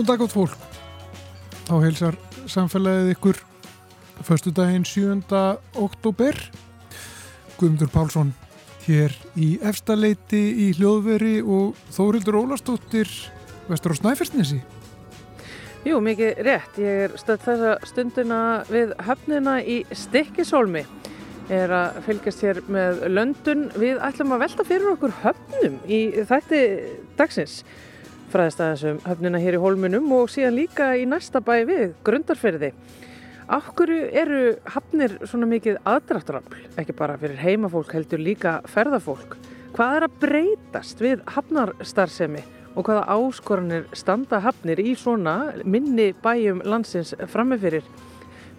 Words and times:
Góð 0.00 0.06
dag 0.08 0.22
átt 0.24 0.32
fólk. 0.32 0.52
Þá 1.68 1.72
heilsar 1.82 2.16
samfélagið 2.48 3.08
ykkur 3.12 3.40
förstu 4.24 4.48
daginn 4.56 4.86
7. 4.88 5.18
oktober. 5.76 6.38
Guðmundur 7.58 7.90
Pálsson 7.92 8.30
hér 8.86 9.12
í 9.36 9.50
efstaleiti 9.60 10.40
í 10.64 10.70
hljóðveri 10.78 11.42
og 11.44 11.76
Þórildur 11.92 12.38
Ólastóttir 12.40 13.12
vestur 13.68 13.92
á 13.92 14.00
Snæfellsnesi. 14.00 14.62
Jú, 15.84 16.00
mikið 16.00 16.40
rétt. 16.48 16.80
Ég 16.80 17.04
er 17.04 17.18
stödd 17.20 17.44
þessa 17.44 17.76
stundina 17.92 18.40
við 18.72 18.96
höfnina 19.04 19.58
í 19.60 19.82
Stikkisólmi. 19.92 20.86
Ég 21.52 21.66
er 21.66 21.76
að 21.76 22.00
fylgjast 22.08 22.48
hér 22.48 22.64
með 22.72 23.04
löndun. 23.12 23.68
Við 23.76 24.00
ætlum 24.08 24.32
að 24.32 24.46
velta 24.46 24.68
fyrir 24.72 24.94
okkur 24.96 25.16
höfnum 25.26 25.76
í 25.84 26.02
þætti 26.24 26.64
dagsins. 27.20 27.60
Fræðist 28.30 28.60
aðeins 28.62 28.82
um 28.86 28.98
höfnina 29.02 29.38
hér 29.42 29.56
í 29.56 29.58
Hólmunum 29.58 30.04
og 30.14 30.28
síðan 30.30 30.54
líka 30.54 30.92
í 30.94 31.02
næsta 31.08 31.40
bæ 31.42 31.64
við, 31.66 31.94
Grundarferði. 32.06 32.68
Akkur 33.50 33.90
eru 33.90 34.52
hafnir 34.70 35.16
svona 35.26 35.48
mikið 35.50 35.80
aðdráttarafl, 35.90 36.60
ekki 36.78 36.94
bara 36.94 37.16
fyrir 37.18 37.40
heimafólk 37.42 37.90
heldur 37.96 38.22
líka 38.22 38.52
ferðafólk. 38.70 39.34
Hvað 39.74 39.94
er 39.96 40.06
að 40.06 40.14
breytast 40.22 41.02
við 41.02 41.24
hafnarstarfsemi 41.34 42.44
og 42.76 42.86
hvaða 42.86 43.16
áskoranir 43.16 43.88
standa 43.98 44.38
hafnir 44.44 44.78
í 44.78 44.94
svona 44.94 45.34
minni 45.64 46.12
bæjum 46.22 46.62
landsins 46.62 47.10
frammefyrir? 47.34 47.82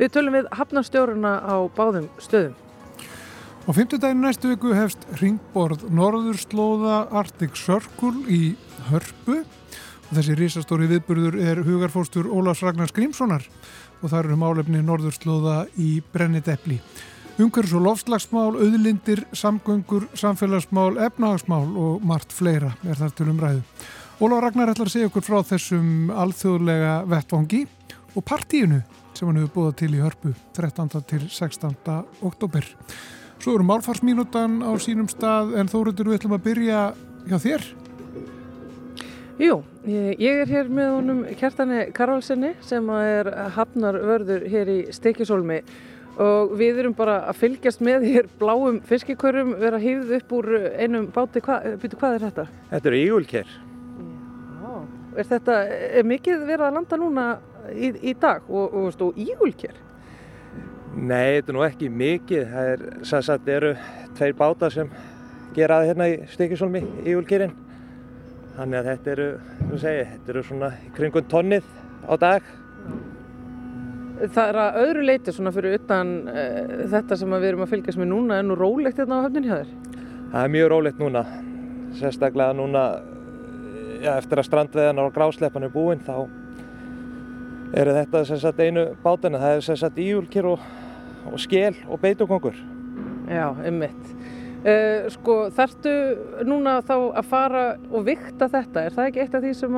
Við 0.01 0.11
tölum 0.17 0.35
við 0.35 0.51
hafnarstjóruna 0.51 1.33
á 1.47 1.55
báðum 1.79 2.11
stöðum. 2.19 2.59
Á 3.61 3.69
fymtudaginu 3.77 4.25
næstu 4.25 4.51
viku 4.51 4.75
hefst 4.75 5.07
ringborð 5.21 5.87
Norðurslóða 5.95 7.05
Arctic 7.15 7.55
Circle 7.55 8.25
í 8.27 8.57
Hörpu 8.89 9.39
og 9.45 9.60
þessi 10.17 10.35
risastóri 10.39 10.89
viðburður 10.91 11.37
er 11.39 11.61
hugarfóstur 11.65 12.27
Ólafs 12.27 12.63
Ragnars 12.65 12.93
Grímssonar 12.95 13.45
og 14.01 14.09
það 14.09 14.19
eru 14.19 14.37
málefni 14.41 14.83
Norðurslóða 14.83 15.65
í 15.79 16.01
Brennidepli. 16.13 16.79
Umhverfs 17.41 17.73
og 17.77 17.85
lofslagsmál, 17.85 18.57
auðlindir, 18.59 19.23
samgöngur, 19.33 20.09
samfélagsmál, 20.19 20.97
efnahagsmál 21.07 21.69
og 21.79 22.03
margt 22.05 22.33
fleira 22.35 22.73
er 22.83 22.99
þar 22.99 23.15
til 23.17 23.29
umræðu. 23.31 23.63
Ólaf 24.21 24.43
Ragnar 24.43 24.69
ætlar 24.73 24.91
að 24.91 24.93
segja 24.93 25.09
okkur 25.09 25.25
frá 25.25 25.39
þessum 25.49 26.11
alþjóðlega 26.13 26.97
vettvangi 27.09 27.63
og 28.13 28.25
partíinu 28.27 28.81
sem 29.15 29.29
hann 29.29 29.39
hefur 29.39 29.55
búið 29.55 29.79
til 29.79 29.93
í 29.95 30.03
Hörpu 30.03 30.35
13. 30.57 30.91
til 31.09 31.23
16. 31.25 31.73
oktober. 32.27 32.67
Svo 33.41 33.55
eru 33.55 33.65
málfarsmínútan 33.65 34.59
á 34.61 34.69
sínum 34.77 35.09
stað 35.09 35.55
en 35.57 35.71
þóruður 35.71 36.11
við 36.11 36.19
ætlum 36.19 36.35
að 36.37 36.45
byrja 36.45 36.81
hjá 37.25 37.37
þér. 37.41 37.65
Jú, 39.41 39.55
ég 39.89 40.43
er 40.43 40.49
hér 40.51 40.67
með 40.69 40.89
honum 40.93 41.21
Kjartani 41.33 41.87
Karvalsenni 41.97 42.51
sem 42.61 42.89
er 42.93 43.25
hafnarvörður 43.55 44.43
hér 44.51 44.69
í 44.69 44.75
Stekisólmi 44.93 45.55
og 46.21 46.51
við 46.59 46.83
erum 46.83 46.93
bara 46.93 47.15
að 47.31 47.39
fylgjast 47.39 47.81
með 47.81 48.05
hér 48.05 48.29
bláum 48.37 48.77
fiskikörrum 48.85 49.55
vera 49.57 49.79
hýðið 49.81 50.11
upp 50.19 50.35
úr 50.37 50.47
einum 50.77 51.07
báti. 51.15 51.41
Hva, 51.41 51.55
byrju, 51.81 51.97
hvað 52.03 52.17
er 52.19 52.25
þetta? 52.27 52.45
Þetta 52.75 52.91
eru 52.91 52.99
ígulker. 52.99 53.55
Já, 54.61 54.75
er 55.23 55.31
þetta, 55.31 55.57
er 55.89 56.07
mikið 56.11 56.45
verið 56.51 56.67
að 56.67 56.77
landa 56.77 57.01
núna 57.01 57.25
í, 57.73 57.91
í 58.11 58.15
dag 58.21 58.45
og, 58.45 58.77
og, 58.77 59.01
og 59.07 59.19
ígulker? 59.25 59.81
Nei, 60.93 61.39
þetta 61.39 61.55
er 61.55 61.57
nú 61.57 61.65
ekki 61.65 61.89
mikið. 61.89 62.45
Það 62.53 62.71
er, 62.75 62.85
sagt, 63.09 63.49
eru 63.49 63.73
tveir 64.21 64.37
bátar 64.37 64.77
sem 64.77 64.93
gera 65.57 65.81
það 65.81 65.91
hérna 65.95 66.11
í 66.13 66.21
Stekisólmi, 66.37 66.85
ígulkerinn. 67.07 67.57
Þannig 68.61 68.77
að 68.77 68.87
þetta 68.91 69.09
eru, 69.15 69.23
segi, 69.81 70.01
þetta 70.05 70.29
eru 70.29 70.41
svona 70.45 70.67
kringun 70.93 71.29
tonnið 71.31 71.69
á 72.05 72.13
dag. 72.21 72.49
Það 74.21 74.41
er 74.43 74.59
að 74.61 74.75
öðru 74.83 75.05
leiti 75.07 75.33
svona 75.33 75.53
fyrir 75.55 75.79
utan 75.79 76.11
uh, 76.29 76.83
þetta 76.91 77.17
sem 77.17 77.33
við 77.33 77.47
erum 77.47 77.63
að 77.65 77.71
fylgjast 77.71 77.97
með 77.97 78.11
núna 78.11 78.37
er 78.37 78.45
nú 78.45 78.57
rólegt 78.59 79.01
hérna 79.01 79.17
á 79.17 79.25
höfnin 79.25 79.47
hjá 79.49 79.55
þér? 79.55 79.71
Það 80.35 80.43
er 80.43 80.53
mjög 80.53 80.69
rólegt 80.75 81.01
núna. 81.01 81.25
Sérstaklega 81.97 82.53
núna 82.59 82.85
ja, 84.03 84.13
eftir 84.19 84.43
að 84.43 84.49
strandveðanar 84.51 85.09
og 85.09 85.17
grásleppan 85.17 85.65
er 85.65 85.73
búinn 85.73 86.05
þá 86.05 86.15
eru 87.81 87.97
þetta 87.97 88.23
sagt, 88.29 88.61
einu 88.61 88.91
bátana. 89.01 89.41
Það 89.41 89.55
er 89.55 89.67
sérstaklega 89.71 90.05
íjúlkir 90.05 90.51
og, 90.53 90.69
og 91.33 91.41
skél 91.41 91.81
og 91.89 92.05
beitukongur. 92.05 92.61
Já, 93.25 93.47
ummitt. 93.57 94.13
Uh, 94.61 95.07
sko 95.09 95.35
þarftu 95.57 95.91
núna 96.45 96.75
þá 96.85 96.93
að 97.17 97.29
fara 97.31 97.61
og 97.89 98.03
vikta 98.05 98.45
þetta, 98.51 98.83
er 98.85 98.93
það 98.93 99.07
ekki 99.09 99.21
eitt 99.23 99.37
af 99.37 99.41
því 99.41 99.53
sem 99.57 99.77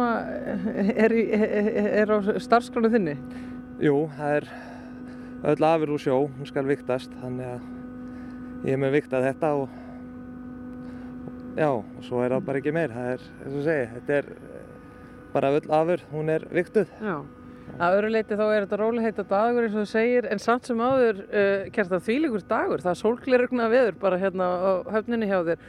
er, 1.06 1.16
í, 1.16 1.24
er 2.02 2.12
á 2.12 2.18
starfskránu 2.44 2.92
þinni? 2.92 3.14
Jú, 3.80 4.02
það 4.18 4.36
er 4.42 4.50
öll 5.54 5.68
afur 5.70 5.94
úr 5.96 6.04
sjó, 6.04 6.18
hún 6.28 6.50
skal 6.50 6.66
viktast, 6.68 7.16
þannig 7.22 7.54
að 7.54 7.64
ég 8.68 8.76
hef 8.76 8.82
með 8.84 8.98
viktað 8.98 9.30
þetta 9.30 9.54
og 9.62 9.80
já, 11.56 11.70
og 11.72 12.04
svo 12.04 12.20
er 12.26 12.36
það 12.36 12.46
bara 12.50 12.62
ekki 12.64 12.76
meir, 12.76 12.92
það 12.92 13.14
er, 13.14 13.26
eins 13.40 13.56
og 13.56 13.66
segi, 13.70 13.88
þetta 13.96 14.20
er 14.20 14.30
bara 15.34 15.54
öll 15.56 15.74
afur, 15.80 16.04
hún 16.12 16.36
er 16.36 16.48
viktuð. 16.52 16.92
Já. 17.00 17.16
Að 17.82 17.96
öru 17.98 18.10
leiti 18.14 18.36
þá 18.38 18.44
er 18.46 18.66
þetta 18.66 18.78
róliheita 18.78 19.24
dagur 19.26 19.66
eins 19.66 19.74
og 19.74 19.82
þú 19.82 19.90
segir 19.90 20.28
en 20.30 20.42
samt 20.42 20.68
sem 20.70 20.82
áður 20.82 21.24
uh, 21.24 21.64
kert 21.74 21.96
að 21.96 22.04
þvílegur 22.06 22.44
dagur, 22.50 22.84
það 22.84 22.92
er 22.92 23.00
sólglerugna 23.00 23.70
veður 23.72 23.98
bara 24.04 24.20
hérna 24.22 24.50
á 24.54 24.72
höfninni 24.94 25.30
hjá 25.32 25.40
þér. 25.48 25.64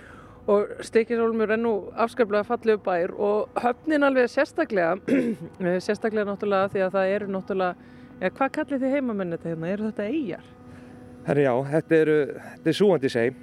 Og 0.44 0.74
Stikisólmur 0.84 1.54
er 1.54 1.60
nú 1.62 1.72
afskaplega 1.96 2.44
fallið 2.44 2.82
bær 2.84 3.14
og 3.16 3.62
höfnin 3.64 4.04
alveg 4.04 4.28
sérstaklega 4.28 4.98
sérstaklega 5.86 6.28
náttúrulega 6.28 6.68
því 6.74 6.84
að 6.84 6.98
það 6.98 7.14
eru 7.14 7.30
náttúrulega, 7.32 7.88
ja, 8.20 8.32
hvað 8.36 8.52
kallir 8.58 8.82
þið 8.84 8.98
heimamenn 8.98 9.36
þetta 9.38 9.50
hérna, 9.54 9.72
eru 9.72 9.88
þetta 9.88 10.10
eigjar? 10.10 10.52
Herri 11.24 11.46
já, 11.46 11.54
þetta 11.72 12.00
eru, 12.02 12.18
þetta 12.50 12.72
er 12.74 12.78
súandi 12.82 13.14
seg 13.14 13.40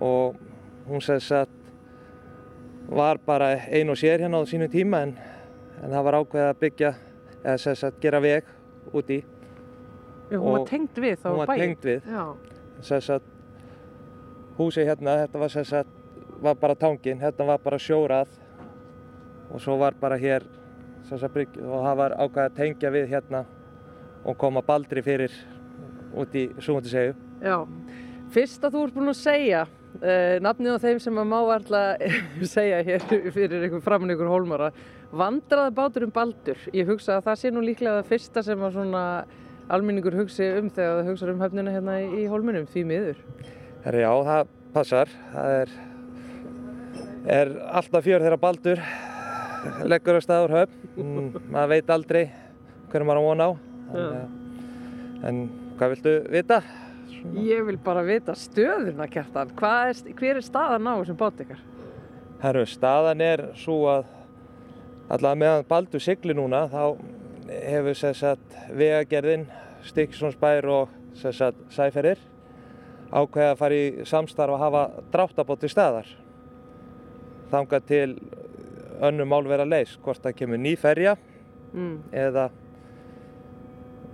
og 0.00 0.40
hún 0.88 1.04
segðs 1.04 1.28
að 1.42 1.58
var 2.88 3.20
bara 3.26 3.52
ein 3.68 3.92
og 3.92 4.00
sér 4.00 4.24
hérna 4.24 4.40
á 4.40 4.48
sínu 4.48 4.72
tíma 4.72 5.04
en, 5.04 5.18
en 5.82 5.92
það 5.92 6.06
var 6.08 6.22
ákveð 6.22 6.48
að 6.48 6.60
byggja 6.64 6.94
eða 7.42 7.58
sem 7.58 7.76
sagt 7.78 8.00
gera 8.02 8.20
veg 8.22 8.48
út 8.92 9.10
í. 9.12 9.20
Já, 10.30 10.38
hún 10.38 10.56
var 10.56 10.66
tengd 10.70 11.02
við 11.04 11.18
þá 11.20 11.28
hún 11.28 11.42
var 11.42 11.52
bæinn. 11.52 11.64
tengd 11.66 11.88
við. 11.90 12.10
Sem 12.82 13.04
sagt 13.04 14.56
húsið 14.58 14.88
hérna, 14.90 15.18
þetta 15.24 15.42
var 15.42 15.52
sem 15.52 15.68
sagt 15.68 16.00
var 16.42 16.56
bara 16.58 16.74
tangin, 16.74 17.20
þetta 17.20 17.46
var 17.46 17.62
bara 17.62 17.78
sjórað. 17.78 18.32
Og 19.52 19.60
svo 19.60 19.76
var 19.76 19.94
bara 20.00 20.16
hér 20.16 20.46
sem 21.08 21.18
sagt 21.18 21.34
bryggj 21.34 21.60
og 21.66 21.82
það 21.84 21.98
var 21.98 22.14
ákveð 22.16 22.46
að 22.46 22.56
tengja 22.56 22.92
við 22.94 23.10
hérna 23.12 23.42
og 24.24 24.38
koma 24.38 24.62
baldri 24.64 25.02
fyrir 25.04 25.34
út 26.16 26.34
í 26.36 26.48
Súmundisegu 26.62 27.14
já. 27.42 27.56
Fyrst 28.32 28.64
að 28.64 28.76
þú 28.76 28.84
ert 28.86 28.96
búin 28.96 29.12
að 29.12 29.18
segja 29.18 29.62
uh, 29.66 30.36
nafnið 30.44 30.78
á 30.78 30.84
þeim 30.86 31.00
sem 31.04 31.20
að 31.20 31.30
má 31.32 31.38
alltaf 31.40 32.18
segja 32.54 32.80
hér 32.86 33.06
fyrir 33.34 33.68
ykkur 33.68 33.84
framin 33.84 34.14
ykkur 34.14 34.30
hólmara 34.32 34.70
vandraði 35.12 35.74
bátur 35.76 36.06
um 36.06 36.12
baldur. 36.14 36.58
Ég 36.72 36.88
hugsa 36.88 37.18
að 37.18 37.28
það 37.28 37.40
sé 37.40 37.52
nú 37.52 37.62
líklega 37.64 38.00
það 38.00 38.10
fyrsta 38.12 38.44
sem 38.46 38.64
að 38.64 38.76
svona 38.78 39.04
alminningur 39.72 40.16
hugsi 40.16 40.48
um 40.58 40.68
þegar 40.72 40.98
það 40.98 41.10
hugsa 41.12 41.30
um 41.32 41.42
höfnina 41.44 41.74
hérna 41.74 41.96
í, 42.02 42.10
í 42.22 42.26
hólmunum, 42.30 42.66
því 42.72 42.84
miður. 42.88 43.24
Herri 43.84 44.04
já, 44.04 44.12
það 44.28 44.52
passar 44.72 45.10
það 45.32 45.56
er, 45.60 45.72
er 47.38 47.50
alltaf 47.70 48.06
fjör 48.06 48.24
þegar 48.24 48.40
baldur 48.40 48.84
leggur 49.86 50.18
á 50.18 50.22
staður 50.24 50.54
höfn 50.56 50.86
mm, 50.96 51.26
maður 51.52 51.72
veit 51.74 51.90
aldrei 51.92 52.22
hvernig 52.92 53.08
maður 53.08 53.20
á 53.20 53.26
von 53.28 53.44
á 53.44 53.50
en, 53.92 54.38
en 55.28 55.42
hvað 55.78 55.94
viltu 55.96 56.14
vita? 56.32 56.62
Svona. 57.12 57.44
Ég 57.46 57.66
vil 57.68 57.76
bara 57.84 58.02
vita 58.06 58.34
stöðuna, 58.38 59.06
Kjartan. 59.10 59.52
Er, 59.52 60.00
hver 60.18 60.40
er 60.40 60.44
staðan 60.46 60.88
á 60.88 60.94
þessum 61.02 61.18
bát 61.20 61.44
ykkar? 61.44 61.60
Herru, 62.42 62.64
staðan 62.66 63.22
er 63.22 63.44
svo 63.60 63.76
að 63.92 64.08
allavega 65.12 65.40
meðan 65.42 65.68
baldur 65.68 66.02
sigli 66.02 66.34
núna 66.36 66.64
þá 66.72 66.84
hefur 67.52 67.98
sagt, 68.16 68.56
vegagerðin, 68.72 69.46
Stíksonsbær 69.84 70.68
og 70.70 70.92
sagt, 71.18 71.58
Sæferir 71.74 72.20
ákveða 73.12 73.52
að 73.52 73.58
fara 73.60 73.76
í 73.76 74.06
samstarf 74.08 74.56
að 74.56 74.62
hafa 74.62 74.82
dráttabót 75.12 75.66
í 75.66 75.70
staðar 75.72 76.08
þangað 77.52 77.88
til 77.90 78.08
önnum 79.02 79.28
mál 79.28 79.44
vera 79.50 79.66
leys, 79.68 79.98
hvort 80.00 80.22
það 80.24 80.36
kemur 80.38 80.62
ný 80.62 80.72
ferja 80.80 81.16
mm. 81.74 81.96
eða 82.24 82.48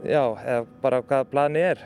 já, 0.02 0.22
eða 0.24 0.64
bara 0.82 1.02
hvað 1.04 1.30
plani 1.30 1.64
er 1.74 1.84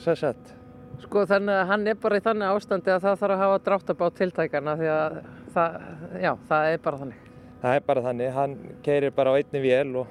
sagt. 0.00 0.54
Sko 1.00 1.24
þannig 1.28 1.56
að 1.56 1.66
hann 1.70 1.88
er 1.88 1.98
bara 2.00 2.20
í 2.20 2.24
þannig 2.24 2.52
ástandi 2.52 2.92
að 2.92 3.04
það 3.06 3.18
þarf 3.22 3.34
að 3.34 3.42
hafa 3.44 3.64
dráttabát 3.64 4.20
tiltækana 4.20 4.76
því 4.80 4.92
að 4.92 5.18
það, 5.54 5.82
já, 6.20 6.32
það 6.48 6.72
er 6.74 6.82
bara 6.84 7.02
þannig. 7.04 7.29
Það 7.60 7.76
er 7.76 7.84
bara 7.86 8.02
þannig, 8.06 8.32
hann 8.32 8.56
keirir 8.84 9.12
bara 9.12 9.34
á 9.34 9.38
einni 9.40 9.60
vél 9.60 9.92
og 10.00 10.08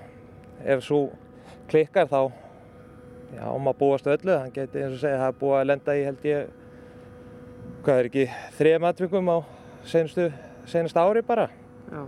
ef 0.65 0.83
svo 0.85 1.01
klikkar 1.69 2.09
þá 2.09 2.31
já, 3.33 3.43
um 3.49 3.69
að 3.71 3.79
búast 3.79 4.09
öllu, 4.09 4.35
hann 4.37 4.53
geti 4.53 4.83
eins 4.83 4.97
og 4.97 5.01
segja 5.01 5.21
það 5.23 5.31
er 5.31 5.37
búið 5.41 5.57
að 5.59 5.69
lenda 5.71 5.97
í 5.97 6.05
held 6.05 6.29
ég 6.29 6.55
hvað 7.85 8.01
er 8.01 8.09
ekki, 8.09 8.25
þrejum 8.59 8.87
atvingum 8.89 9.31
á 9.33 9.37
senustu, 9.87 10.29
senustu 10.69 11.01
ári 11.01 11.23
bara 11.25 11.47
Já. 11.89 12.01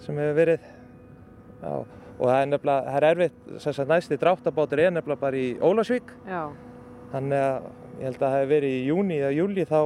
sem 0.00 0.20
hefur 0.20 0.38
verið 0.38 0.68
Já, 1.60 1.72
og 2.20 2.24
það 2.24 2.38
er 2.38 2.50
nefnilega, 2.50 2.84
það 2.86 2.96
er 2.96 3.06
erfitt, 3.10 3.40
sem 3.60 3.74
sagt 3.76 3.90
næsti 3.90 4.18
dráttabátur 4.20 4.80
er 4.80 4.92
nefnilega 4.94 5.20
bara 5.20 5.40
í 5.40 5.48
Ólasvík. 5.60 6.12
Já, 6.28 6.42
Þannig 7.10 7.42
að 7.42 7.66
ég 8.00 8.06
held 8.06 8.14
að 8.16 8.22
það 8.22 8.36
hefði 8.36 8.50
verið 8.54 8.76
í 8.76 8.84
júni 8.86 9.18
eða 9.18 9.32
júli 9.34 9.64
þá 9.68 9.80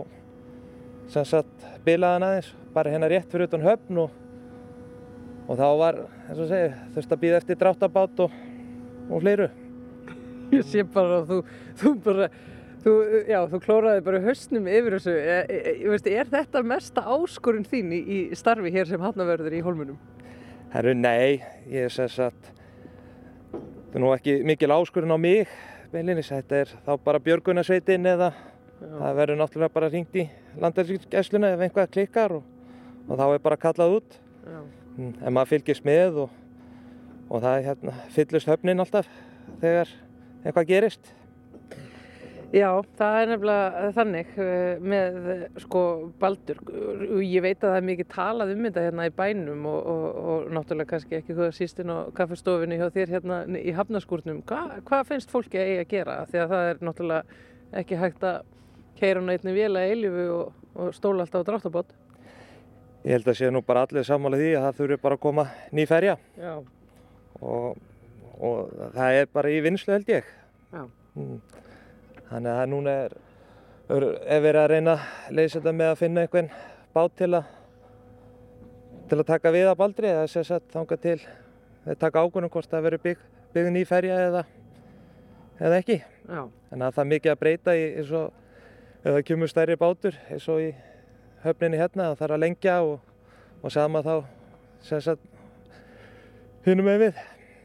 sem 1.15 1.27
sagt 1.29 1.65
bilaðan 1.87 2.27
aðeins, 2.29 2.51
bara 2.75 2.93
hérna 2.93 3.09
rétt 3.11 3.33
fyrir 3.33 3.49
utan 3.49 3.65
höfn 3.65 4.01
og, 4.05 4.13
og 5.45 5.59
þá 5.59 5.67
var, 5.81 6.01
eins 6.29 6.41
og 6.41 6.49
segi, 6.49 6.73
þurfti 6.95 7.17
að 7.17 7.23
býða 7.25 7.39
eftir 7.43 7.61
dráttabát 7.61 8.25
og, 8.25 8.35
og 9.11 9.23
fleiru. 9.25 9.49
ég 10.55 10.67
sé 10.69 10.85
bara 10.95 11.21
að 11.21 11.31
þú, 11.31 11.39
þú 11.81 11.93
bara, 12.05 12.29
þú, 12.85 12.95
já, 13.29 13.39
þú 13.53 13.61
klóraði 13.65 14.05
bara 14.07 14.23
hausnum 14.25 14.71
yfir 14.71 14.97
þessu. 14.99 15.15
E, 15.19 15.37
e, 15.43 15.61
e, 15.75 15.75
veist, 15.93 16.09
er 16.09 16.31
þetta 16.33 16.65
mesta 16.67 17.05
áskorun 17.17 17.69
þín 17.69 17.93
í, 17.97 18.01
í 18.17 18.19
starfi 18.39 18.73
hér 18.75 18.89
sem 18.89 19.05
hafnaverður 19.05 19.59
í 19.59 19.63
Hólmunum? 19.65 20.01
Herru, 20.75 20.95
nei, 20.99 21.43
ég 21.71 21.93
sem 21.95 22.09
sagt, 22.11 22.51
það 23.53 24.01
er 24.01 24.03
nú 24.03 24.15
ekki 24.17 24.41
mikil 24.49 24.73
áskurinn 24.75 25.15
á 25.15 25.19
mig, 25.21 25.53
beinlinis, 25.93 26.33
þetta 26.33 26.65
er 26.65 26.73
þá 26.87 26.97
bara 27.05 27.23
björgunarsveitin 27.23 28.11
eða 28.11 28.33
það 28.81 29.21
verður 29.21 29.39
náttúrulega 29.39 29.77
bara 29.77 29.91
hringt 29.93 30.17
í 30.19 30.25
landarsgæsluna 30.61 31.53
ef 31.55 31.63
einhvað 31.63 31.93
klikkar 31.95 32.35
og, 32.41 32.49
og 33.07 33.21
þá 33.21 33.27
er 33.29 33.45
bara 33.45 33.61
kallað 33.61 34.01
út. 34.01 34.19
Já. 34.45 34.59
Mm, 34.95 35.13
En 35.25 35.35
maður 35.35 35.57
fylgist 35.57 35.87
með 35.87 36.25
og, 36.25 36.41
og 37.29 37.43
það 37.43 37.69
hérna, 37.69 37.99
fyllist 38.15 38.51
höfnin 38.51 38.83
alltaf 38.85 39.11
þegar 39.63 39.91
eitthvað 40.45 40.71
gerist. 40.71 41.13
Já, 42.55 42.69
það 42.95 43.17
er 43.19 43.31
nefnilega 43.33 43.87
þannig 43.97 44.37
eh, 44.39 44.83
með 44.93 45.17
sko 45.65 45.81
Baldur. 46.23 46.61
Ég 47.19 47.43
veit 47.43 47.59
að 47.59 47.73
það 47.73 47.79
er 47.81 47.87
mikið 47.89 48.09
talað 48.13 48.53
um 48.53 48.69
þetta 48.69 48.85
hérna 48.85 49.07
í 49.09 49.15
bænum 49.17 49.65
og, 49.67 49.81
og, 49.91 50.05
og 50.15 50.53
náttúrulega 50.55 50.93
kannski 50.93 51.19
ekki 51.19 51.35
hvað 51.35 51.51
sístinn 51.57 51.91
á 51.91 52.15
kaffestofinu 52.15 52.79
hjá 52.79 52.87
þér 52.95 53.17
hérna 53.17 53.41
í 53.59 53.75
hafnaskúrnum. 53.75 54.45
Hva, 54.47 54.79
hvað 54.87 55.11
finnst 55.11 55.35
fólki 55.35 55.59
að 55.59 55.73
eiga 55.73 55.83
að 55.83 55.91
gera? 55.97 56.17
Að 56.23 56.37
það 56.55 56.69
er 56.69 56.87
náttúrulega 56.87 57.41
ekki 57.83 57.99
hægt 58.05 58.29
að 58.31 58.39
keira 59.01 59.25
hún 59.25 59.35
einni 59.35 59.57
vila 59.59 59.83
eilifu 59.89 60.31
og, 60.37 60.65
og 60.79 60.95
stóla 60.95 61.27
alltaf 61.27 61.43
á 61.43 61.49
dráttabót. 61.51 61.91
Ég 63.05 63.19
held 63.19 63.27
að 63.29 63.37
sé 63.37 63.51
nú 63.53 63.61
bara 63.61 63.83
allir 63.85 64.07
sammála 64.07 64.39
því 64.41 64.53
að 64.57 64.63
það 64.65 64.79
þurfi 64.79 64.97
bara 65.03 65.17
að 65.19 65.21
koma 65.21 65.43
ný 65.77 65.85
ferja 65.85 66.15
og, 67.45 67.75
og 68.41 68.71
það 68.95 69.17
er 69.19 69.27
bara 69.35 69.51
í 69.53 69.59
vinslu 69.65 69.93
held 69.93 70.09
ég. 70.09 70.31
Mm. 70.73 71.35
Þannig 72.31 72.53
að 72.55 72.71
núna 72.73 72.95
er, 73.03 73.17
er, 73.93 74.07
er 74.25 74.41
verið 74.47 74.61
að 74.63 74.71
reyna 74.73 74.95
að 74.97 75.37
leysa 75.37 75.59
þetta 75.59 75.75
með 75.77 75.93
að 75.93 76.01
finna 76.01 76.25
einhvern 76.25 76.49
bát 76.97 77.15
til 77.21 77.29
að, 77.37 77.53
til 79.11 79.21
að 79.21 79.29
taka 79.35 79.53
við 79.59 79.69
af 79.75 79.79
baldri 79.83 80.11
eða 80.15 80.25
sem 80.33 80.49
sagt 80.49 80.73
þanga 80.73 81.01
til 81.05 81.19
að 81.85 82.01
taka 82.07 82.25
ákvörðum 82.25 82.55
hvort 82.57 82.73
það 82.73 82.89
verður 82.89 83.05
bygg, 83.05 83.29
byggð 83.53 83.71
ný 83.77 83.85
ferja 83.93 84.19
eða, 84.31 84.45
eða 85.61 85.85
ekki. 85.85 86.01
já. 86.01 86.43
Að 86.73 86.89
það 86.89 87.05
er 87.05 87.13
mikið 87.13 87.37
að 87.37 87.41
breyta 87.45 87.77
í 87.77 87.85
eins 88.01 88.17
og 88.17 88.33
ef 89.05 89.11
það 89.13 89.23
kemur 89.29 89.53
stærri 89.53 89.77
bátur 89.77 90.17
eins 90.33 90.49
og 90.49 90.65
í 90.65 90.73
höfninni 91.45 91.81
hérna 91.81 92.11
það 92.11 92.19
þarf 92.23 92.37
að 92.37 92.43
lengja 92.45 92.77
og, 92.83 92.99
og 93.63 93.73
sama 93.75 94.03
þá 94.05 94.15
hinum 96.65 96.87
með 96.89 97.01
við 97.05 97.23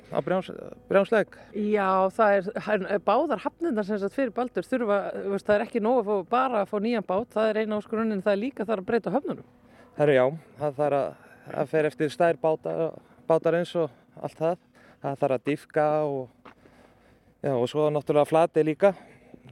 á 0.09 0.17
brjáns, 0.25 0.49
brjánsleg. 0.89 1.35
Já, 1.53 2.09
það 2.15 2.35
er, 2.35 2.47
hann- 2.65 2.87
báðar 3.05 3.43
hafnindar 3.43 3.85
sem 3.85 3.99
sagt 4.01 4.15
fyrir 4.15 4.31
Baldur 4.33 4.65
þurfa, 4.65 4.97
veist, 5.29 5.45
það 5.45 5.55
er 5.55 5.65
ekki 5.67 5.81
nóg 5.85 5.99
að 6.01 6.07
fá, 6.09 6.29
bara 6.31 6.61
að 6.63 6.71
fá 6.71 6.77
nýjan 6.81 7.05
bát, 7.05 7.27
það 7.35 7.49
er 7.51 7.59
eina 7.61 7.77
áskorunnin, 7.77 8.23
það 8.25 8.33
er 8.33 8.41
líka 8.41 8.65
þarf 8.65 8.81
að 8.83 8.87
breyta 8.89 9.13
höfnunum. 9.13 9.45
Herru 9.99 10.15
já, 10.15 10.25
það 10.59 10.79
þarf 10.79 10.97
að, 10.99 11.27
að 11.61 11.69
fer 11.75 11.89
eftir 11.91 12.13
stær 12.13 12.39
bátar, 12.41 12.81
bátar 13.29 13.59
eins 13.59 13.75
og 13.77 13.93
allt 14.19 14.39
það. 14.39 14.57
Það 14.99 15.19
þarf 15.21 15.35
að 15.37 15.45
dýfka 15.47 15.85
og, 16.09 16.55
já, 17.45 17.53
og 17.53 17.67
svo 17.71 17.85
náttúrulega 17.93 18.27
flati 18.27 18.65
líka. 18.65 18.93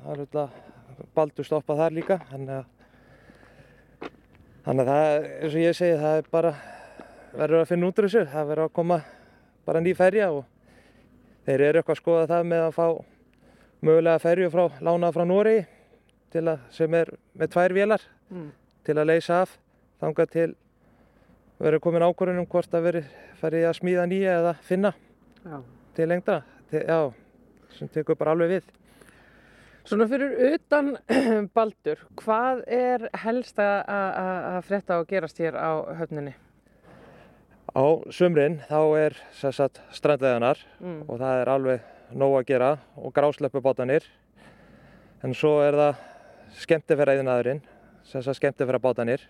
Það 0.01 0.09
er 0.09 0.23
auðvitað 0.23 0.57
baldur 1.15 1.47
stoppað 1.47 1.83
þar 1.83 1.95
líka. 1.95 2.17
Þannig 2.31 2.55
að, 2.57 2.65
þannig 4.67 4.83
að 4.83 4.91
það, 4.91 5.27
eins 5.41 5.53
og 5.55 5.61
ég 5.63 5.75
segi, 5.77 5.97
það 6.01 6.17
er 6.21 6.27
bara, 6.33 6.51
verður 7.37 7.61
að 7.63 7.69
finna 7.71 7.87
út 7.89 7.99
úr 8.01 8.07
þessu. 8.09 8.23
Það 8.33 8.49
verður 8.51 8.67
að 8.67 8.73
koma 8.77 8.97
bara 9.67 9.81
ný 9.83 9.93
ferja 9.97 10.27
og 10.35 10.45
þeir 11.47 11.63
eru 11.69 11.79
eitthvað 11.81 11.95
að 11.95 12.01
skoða 12.01 12.27
það 12.33 12.47
með 12.51 12.65
að 12.67 12.75
fá 12.77 12.87
mögulega 13.87 14.21
ferju 14.23 14.49
frá, 14.51 14.63
lánað 14.83 15.15
frá 15.15 15.25
að, 16.51 16.63
sem 16.75 16.93
er 16.99 17.13
með 17.39 17.53
tvær 17.55 17.75
vélar 17.79 18.07
Mm. 18.27 18.49
til 18.83 18.95
að 18.99 19.05
leysa 19.07 19.37
af 19.45 19.53
þangað 20.01 20.31
til 20.33 20.47
verður 21.61 21.79
komin 21.79 22.03
ákvörðun 22.03 22.41
um 22.41 22.47
hvort 22.51 22.73
að 22.75 22.83
verður 22.83 23.05
farið 23.39 23.67
að 23.69 23.75
smíða 23.77 24.03
nýja 24.11 24.33
eða 24.41 24.51
finna 24.67 24.91
Já. 25.45 25.61
til 25.95 26.07
lengdra. 26.11 26.41
Til, 26.67 26.81
já, 26.83 26.97
sem 27.77 27.87
tekur 27.87 28.17
bara 28.19 28.33
alveg 28.35 28.49
við. 28.57 28.67
Svona 29.87 30.07
fyrir 30.09 30.33
utan 30.53 30.89
Baldur, 31.55 32.01
hvað 32.19 32.63
er 32.75 33.05
helst 33.23 33.59
að, 33.63 34.57
frétta 34.67 34.97
og 34.99 35.07
gerast 35.07 35.39
hér 35.39 35.55
á 35.55 35.71
höfninni? 36.01 36.33
Á 37.71 37.85
sumrin 38.11 38.59
þá 38.67 38.79
er 38.99 39.15
sagt 39.39 39.79
strandveðanar 39.95 40.59
Mm. 40.81 41.05
og 41.07 41.19
það 41.21 41.41
er 41.41 41.51
alveg 41.53 41.87
nóg 42.17 42.35
að 42.39 42.45
gera 42.51 42.71
og 42.99 43.13
grásleppubátanir. 43.15 44.03
En 45.23 45.33
svo 45.33 45.57
er 45.63 45.73
það 45.75 46.03
skemmtifæraðinaðurinn, 46.63 47.63
sem 48.03 48.21
sagt 48.21 48.39
skemmtifærabátanir 48.41 49.23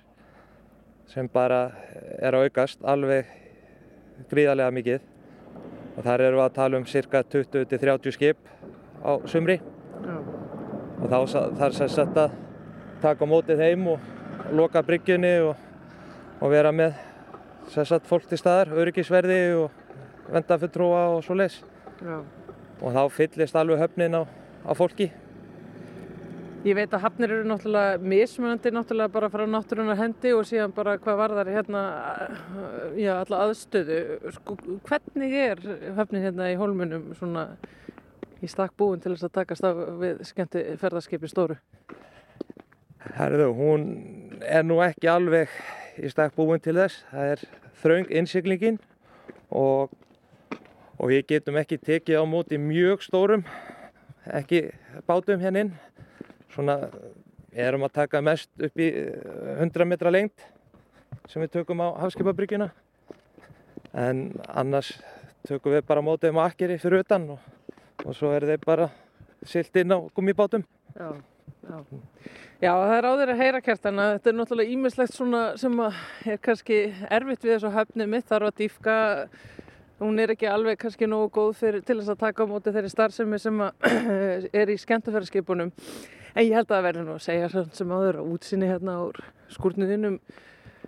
sem 1.08 1.29
bara 1.31 1.72
er 2.20 2.34
að 2.36 2.50
aukast 2.50 2.81
alveg 2.84 3.29
gríðarlega 4.29 4.74
mikið. 4.75 5.01
Og 5.98 6.03
þar 6.05 6.22
erum 6.27 6.41
við 6.41 6.46
að 6.50 6.58
tala 6.58 6.77
um 6.81 6.86
cirka 6.86 7.24
20-30 7.24 8.12
skip 8.17 8.38
á 9.05 9.12
sumri. 9.25 9.62
Og 10.98 11.12
þá 11.12 11.18
þarf 11.60 11.75
sem 11.77 11.92
sagt 11.94 12.18
að 12.18 12.38
taka 13.04 13.27
mótið 13.30 13.62
heim 13.62 13.86
og 13.94 14.54
loka 14.58 14.82
bryggjunni 14.86 15.34
og, 15.46 15.60
og 16.42 16.51
vera 16.54 16.72
með 16.74 16.98
sem 17.72 17.86
sagt 17.86 18.08
fólk 18.08 18.25
til 18.30 18.39
staðar, 18.39 18.72
öryggisverði 18.80 19.42
og 19.60 20.32
vendafulltrúa 20.32 21.04
og 21.16 21.24
svo 21.25 21.38
leis 21.38 21.60
Já. 22.01 22.20
og 22.82 22.92
þá 22.96 23.01
fyllist 23.13 23.58
alveg 23.60 23.82
höfnin 23.82 24.18
á, 24.18 24.24
á 24.66 24.72
fólki. 24.77 25.10
Ég 26.66 26.75
veit 26.75 26.92
að 26.92 27.04
hafnir 27.06 27.32
eru 27.32 27.48
náttúrulega 27.48 28.00
mismunandi 28.01 28.72
náttúrulega 28.74 29.13
bara 29.13 29.30
frá 29.32 29.44
náttúrunar 29.48 30.00
hendi 30.00 30.34
og 30.36 30.48
síðan 30.50 30.74
bara 30.75 30.98
hvað 31.00 31.20
varðar 31.22 31.51
hérna, 31.54 31.84
uh, 32.27 32.98
já, 32.98 33.13
alla 33.22 33.44
aðstöðu. 33.46 34.00
Sko, 34.36 34.58
hvernig 34.89 35.36
er 35.38 35.62
höfnin 36.00 36.25
hérna 36.25 36.50
í 36.51 36.58
hólmunum 36.60 37.12
svona 37.20 37.46
í 38.41 38.50
stakk 38.50 38.75
búin 38.77 39.01
til 39.01 39.13
þess 39.13 39.27
að 39.27 39.36
takast 39.39 39.65
á 39.65 39.72
við 40.01 40.24
skemmti 40.27 40.63
ferðarskipi 40.82 41.29
stóru? 41.32 41.58
Herðu, 43.17 43.51
hún 43.58 43.86
er 44.46 44.65
nú 44.67 44.82
ekki 44.86 45.10
alveg 45.10 45.53
í 45.98 46.10
stakk 46.12 46.36
búin 46.38 46.62
til 46.62 46.75
þess. 46.77 47.03
Það 47.12 47.32
er 47.34 47.46
þröng 47.82 48.12
innsiklingin 48.20 48.79
og, 49.50 49.94
og 50.98 51.13
við 51.13 51.24
getum 51.34 51.58
ekki 51.62 51.79
tekið 51.82 52.22
á 52.22 52.25
móti 52.29 52.60
mjög 52.62 53.06
stórum, 53.06 53.46
ekki 54.27 54.67
bátum 55.08 55.41
inn. 55.50 55.74
Svona 56.53 56.82
erum 57.58 57.86
að 57.88 57.96
taka 58.01 58.22
mest 58.22 58.50
upp 58.62 58.82
í 58.82 58.88
eh, 58.91 59.58
100 59.62 59.88
metra 59.89 60.13
lengt 60.13 60.46
sem 61.27 61.41
við 61.44 61.58
tökum 61.58 61.82
á 61.84 61.98
hafskipabryggjuna. 62.03 62.70
En 63.98 64.27
annars 64.48 64.94
tökum 65.48 65.74
við 65.74 65.86
bara 65.88 66.03
mótið 66.06 66.36
um 66.36 66.41
akkeri 66.44 66.77
fyrir 66.82 67.06
utan 67.06 67.32
og, 67.34 67.41
og 68.06 68.16
svo 68.16 68.32
er 68.36 68.46
þeir 68.50 68.63
bara 68.66 68.89
silt 69.48 69.75
inn 69.80 69.94
á 69.94 69.98
gummibátum. 70.16 70.66
Já, 70.98 71.10
já. 71.68 71.77
Já, 72.58 72.72
það 72.74 72.96
er 72.96 73.06
á 73.06 73.12
þeirra 73.13 73.34
að 73.36 73.42
heyra 73.44 73.60
kjartan 73.62 74.00
að 74.01 74.12
þetta 74.16 74.30
er 74.30 74.36
náttúrulega 74.38 74.74
ímislegt 74.74 75.13
svona 75.13 75.42
sem 75.62 75.75
er 75.86 76.39
kannski 76.42 76.80
erfitt 77.13 77.44
við 77.46 77.54
þessu 77.54 77.74
höfni 77.75 78.08
mitt 78.10 78.25
þarf 78.25 78.50
að 78.50 78.56
dýfka 78.63 78.96
hún 80.00 80.18
er 80.22 80.34
ekki 80.34 80.50
alveg 80.50 80.80
kannski 80.82 81.10
nógu 81.10 81.30
góð 81.36 81.51
fyrir, 81.60 81.84
til 81.86 82.00
þess 82.00 82.16
að 82.16 82.24
taka 82.24 82.46
á 82.46 82.50
móti 82.50 82.74
þeirri 82.74 82.89
starfsemi 82.89 83.39
sem 83.42 83.62
er 84.62 84.74
í 84.74 84.77
skemmtafæraskipunum 84.82 85.70
en 85.70 86.46
ég 86.46 86.54
held 86.58 86.66
að 86.66 86.75
það 86.75 86.88
verður 86.88 87.08
nú 87.08 87.16
að 87.18 87.25
segja 87.27 87.66
sem 87.77 87.94
áður 87.94 88.22
að 88.24 88.34
útsinni 88.34 88.72
hérna 88.72 88.98
úr 89.06 89.22
skúrnuðinum 89.54 90.18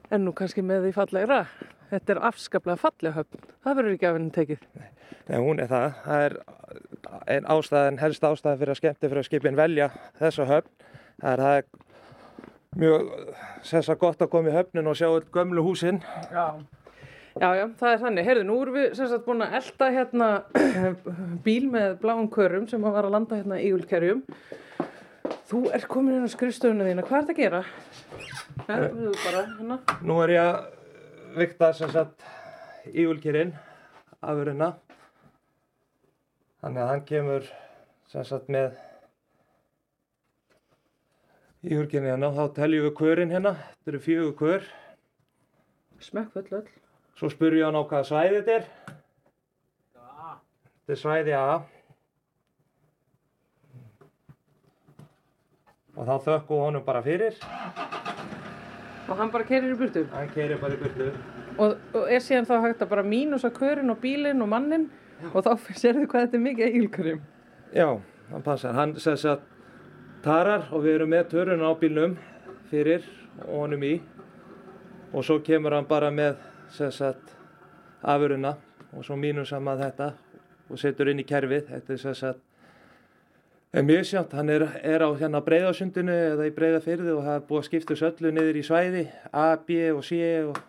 en 0.09 0.25
nú 0.25 0.33
kannski 0.37 0.65
með 0.65 0.87
því 0.87 0.95
fallegra 0.97 1.43
þetta 1.89 2.15
er 2.15 2.23
afskaplega 2.29 2.81
falleg 2.81 3.17
höfn 3.17 3.45
það 3.65 3.79
verður 3.81 3.97
ekki 3.97 4.09
af 4.09 4.17
henni 4.19 4.35
tekið 4.35 4.65
Nei, 5.29 5.37
hún 5.37 5.61
er 5.61 5.69
það. 5.69 5.91
Það 6.05 6.23
er 6.25 6.35
einn 7.35 7.47
ástæðan, 7.53 7.99
helst 8.01 8.25
ástæðan 8.25 8.57
fyrir 8.61 8.73
að 8.73 8.79
skemmti 8.79 9.09
fyrir 9.11 9.21
að 9.21 9.27
skipin 9.27 9.59
velja 9.59 9.89
þessa 10.17 10.47
höfn. 10.49 10.87
Það 11.19 11.31
er, 11.31 11.43
það 11.43 11.59
er 11.59 12.79
mjög 12.79 13.11
sessa 13.69 13.95
gott 14.01 14.23
að 14.25 14.31
koma 14.33 14.49
í 14.49 14.55
höfnin 14.55 14.89
og 14.89 14.97
sjá 14.97 15.07
öll 15.09 15.27
gömlu 15.35 15.65
húsin. 15.65 16.01
Já. 16.33 16.45
Já, 17.39 17.49
já, 17.55 17.65
það 17.77 17.91
er 17.91 18.01
þannig. 18.01 18.25
Heyrðu, 18.25 18.47
nú 18.49 18.55
erum 18.63 18.79
við 18.79 18.87
sagt 18.97 19.27
búin 19.27 19.45
að 19.45 19.53
elda 19.59 19.91
hérna 19.95 20.31
bíl 21.45 21.69
með 21.69 21.93
bláum 22.01 22.31
körum 22.33 22.65
sem 22.71 22.81
var 22.83 23.05
að 23.05 23.13
landa 23.13 23.37
hérna 23.37 23.61
í 23.61 23.69
Úlkerjum. 23.75 24.25
Þú 25.49 25.61
ert 25.77 25.87
komin 25.89 26.17
inn 26.17 26.25
á 26.25 26.29
skrifstofuna 26.33 26.89
þína. 26.89 27.05
Hvað 27.05 27.21
ert 27.21 27.31
að 27.35 27.39
gera? 27.43 27.61
Þú 28.65 29.13
bara, 29.13 29.45
hérna. 29.45 29.79
Nú 30.01 30.19
er 30.25 30.35
ég 30.39 30.49
að 30.49 30.78
vikta 31.37 31.71
sem 31.73 31.91
sagt 31.93 32.23
ígulkirinn 32.93 33.53
afurina. 34.21 34.73
Þannig 36.59 36.83
að 36.83 36.91
hann 36.91 37.03
kemur 37.07 37.49
sem 38.11 38.25
sagt 38.27 38.49
með 38.51 38.75
í 41.63 41.75
hurginni 41.75 42.09
hérna, 42.09 42.31
þá 42.35 42.55
teljum 42.55 42.85
við 42.87 42.95
kvörin 42.97 43.33
hérna, 43.33 43.55
þetta 43.79 43.91
eru 43.93 44.03
fjögur 44.03 44.37
kvör. 44.39 44.69
Smekk 46.03 46.31
full 46.35 46.59
öll. 46.61 46.69
Svo 47.19 47.31
spurjum 47.31 47.59
ég 47.59 47.67
hann 47.67 47.79
á 47.79 47.83
hvaða 47.83 48.07
svæði 48.07 48.39
þetta 48.39 48.55
er. 48.55 48.69
Þetta 50.79 50.95
er 50.95 51.01
svæði 51.03 51.35
A. 51.35 51.59
Og 55.99 56.07
þá 56.07 56.15
þökkum 56.29 56.55
við 56.55 56.63
honum 56.63 56.85
bara 56.87 57.03
fyrir. 57.03 57.35
Og 59.09 59.17
hann 59.17 59.31
bara 59.33 59.45
keirir 59.47 59.73
í 59.73 59.77
burtu. 59.77 60.03
Hann 60.13 60.29
keirir 60.33 60.59
bara 60.61 60.75
í 60.75 60.79
burtu. 60.79 61.09
Og, 61.59 61.77
og 61.97 62.11
er 62.13 62.21
síðan 62.23 62.47
þá 62.47 62.55
hægt 62.67 62.83
að 62.85 62.91
bara 62.91 63.03
mínusa 63.03 63.49
körin 63.53 63.89
og 63.89 63.97
bílinn 64.03 64.41
og 64.45 64.51
mannin 64.51 64.89
og 65.33 65.41
þá 65.45 65.51
sérðu 65.81 66.05
hvað 66.09 66.27
þetta 66.27 66.37
er 66.37 66.43
mikið 66.45 66.77
ílkurum. 66.81 67.23
Já, 67.73 67.87
hann 68.29 68.45
passar. 68.45 68.77
Hann 68.77 68.95
sess 69.01 69.25
að 69.29 69.41
tarar 70.23 70.67
og 70.69 70.85
við 70.85 70.99
erum 70.99 71.13
með 71.15 71.31
törun 71.33 71.65
á 71.65 71.71
bílnum 71.79 72.15
fyrir 72.69 73.05
og 73.47 73.63
honum 73.63 73.85
í. 73.87 73.95
Og 75.09 75.25
svo 75.25 75.39
kemur 75.41 75.73
hann 75.73 75.89
bara 75.89 76.11
með 76.13 76.37
sess 76.75 77.01
að 77.01 77.33
afuruna 78.05 78.53
og 78.93 79.05
svo 79.05 79.17
mínusam 79.17 79.67
að 79.73 79.87
þetta 79.87 80.11
og 80.69 80.77
setur 80.81 81.09
inn 81.09 81.23
í 81.23 81.27
kerfið. 81.27 81.65
Þetta 81.73 81.95
er 81.95 82.01
sess 82.03 82.27
að 82.29 82.45
er 83.73 83.85
mjög 83.85 84.05
sjátt. 84.09 84.33
Hann 84.33 84.49
er, 84.49 84.65
er 84.83 85.05
á 85.05 85.09
hérna 85.19 85.41
breyðasundinu 85.45 86.13
eða 86.33 86.47
í 86.49 86.53
breyðafyrði 86.55 87.15
og 87.15 87.25
það 87.25 87.35
er 87.35 87.47
búið 87.49 87.61
að 87.61 87.67
skipta 87.69 87.97
söllu 87.99 88.31
niður 88.33 88.59
í 88.59 88.63
svæði 88.65 89.03
A, 89.31 89.49
B 89.57 89.81
og 89.93 90.05
C 90.05 90.21
og, 90.49 90.61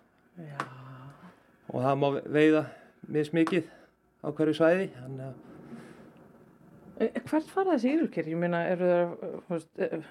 og 1.72 1.78
það 1.86 2.00
má 2.02 2.08
veiða 2.26 2.64
mismikið 3.08 3.70
á 4.20 4.28
hverju 4.28 4.58
svæði. 4.58 4.90
Þannig 4.98 5.30
að 5.30 5.38
Hvert 7.00 7.46
fara 7.48 7.78
þessi 7.78 7.94
ílkur? 7.96 8.26
Ég 8.28 8.36
meina, 8.36 8.58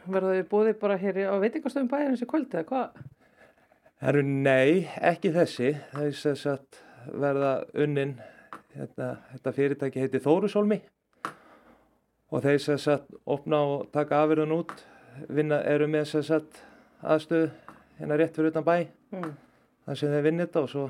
verða 0.09 0.31
þau 0.39 0.45
búið 0.49 0.71
bara 0.81 0.95
hér 0.97 1.19
á 1.29 1.37
veitingastöðum 1.37 1.89
bæjarins 1.91 2.23
í 2.25 2.27
kvöld 2.31 2.49
eða 2.49 2.65
hvað? 2.71 3.03
Herru, 4.01 4.23
nei, 4.25 4.87
ekki 4.97 5.29
þessi. 5.35 5.75
Það 5.91 6.07
er 6.07 6.15
þess 6.23 6.47
að 6.49 6.79
verða 7.21 7.51
unnin, 7.85 8.15
þetta, 8.73 9.11
þetta 9.35 9.53
fyrirtæki 9.59 10.01
heiti 10.01 10.23
Þórusólmi 10.23 10.79
og 12.29 12.43
þeir 12.45 12.59
þess 12.61 12.87
að 12.93 13.19
opna 13.25 13.59
og 13.73 13.89
taka 13.95 14.23
afurðun 14.23 14.53
út, 14.59 14.73
vinna, 15.29 15.61
eru 15.65 15.87
með 15.89 16.11
þess 16.13 16.33
að 16.37 16.63
aðstöðu 17.15 17.49
hérna 17.99 18.17
rétt 18.19 18.35
fyrir 18.37 18.53
utan 18.53 18.67
bæ, 18.67 18.77
Mm. 19.09 19.31
þar 19.87 19.97
sem 19.97 20.11
þeir 20.13 20.21
vinna 20.27 20.45
þetta 20.45 20.61
og 20.61 20.67
svo 20.69 20.81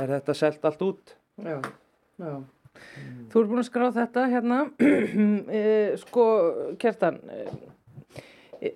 er 0.00 0.08
þetta 0.14 0.34
selt 0.34 0.62
allt 0.64 0.82
út. 0.86 1.10
Já, 1.44 1.58
já. 2.16 2.30
Þú 3.28 3.40
ert 3.42 3.50
búin 3.50 3.60
að 3.60 3.66
skrá 3.68 3.84
þetta 3.92 4.22
hérna, 4.32 4.60
e, 4.80 5.60
sko, 6.06 6.24
Kjartan, 6.80 7.18
e, 8.56 8.72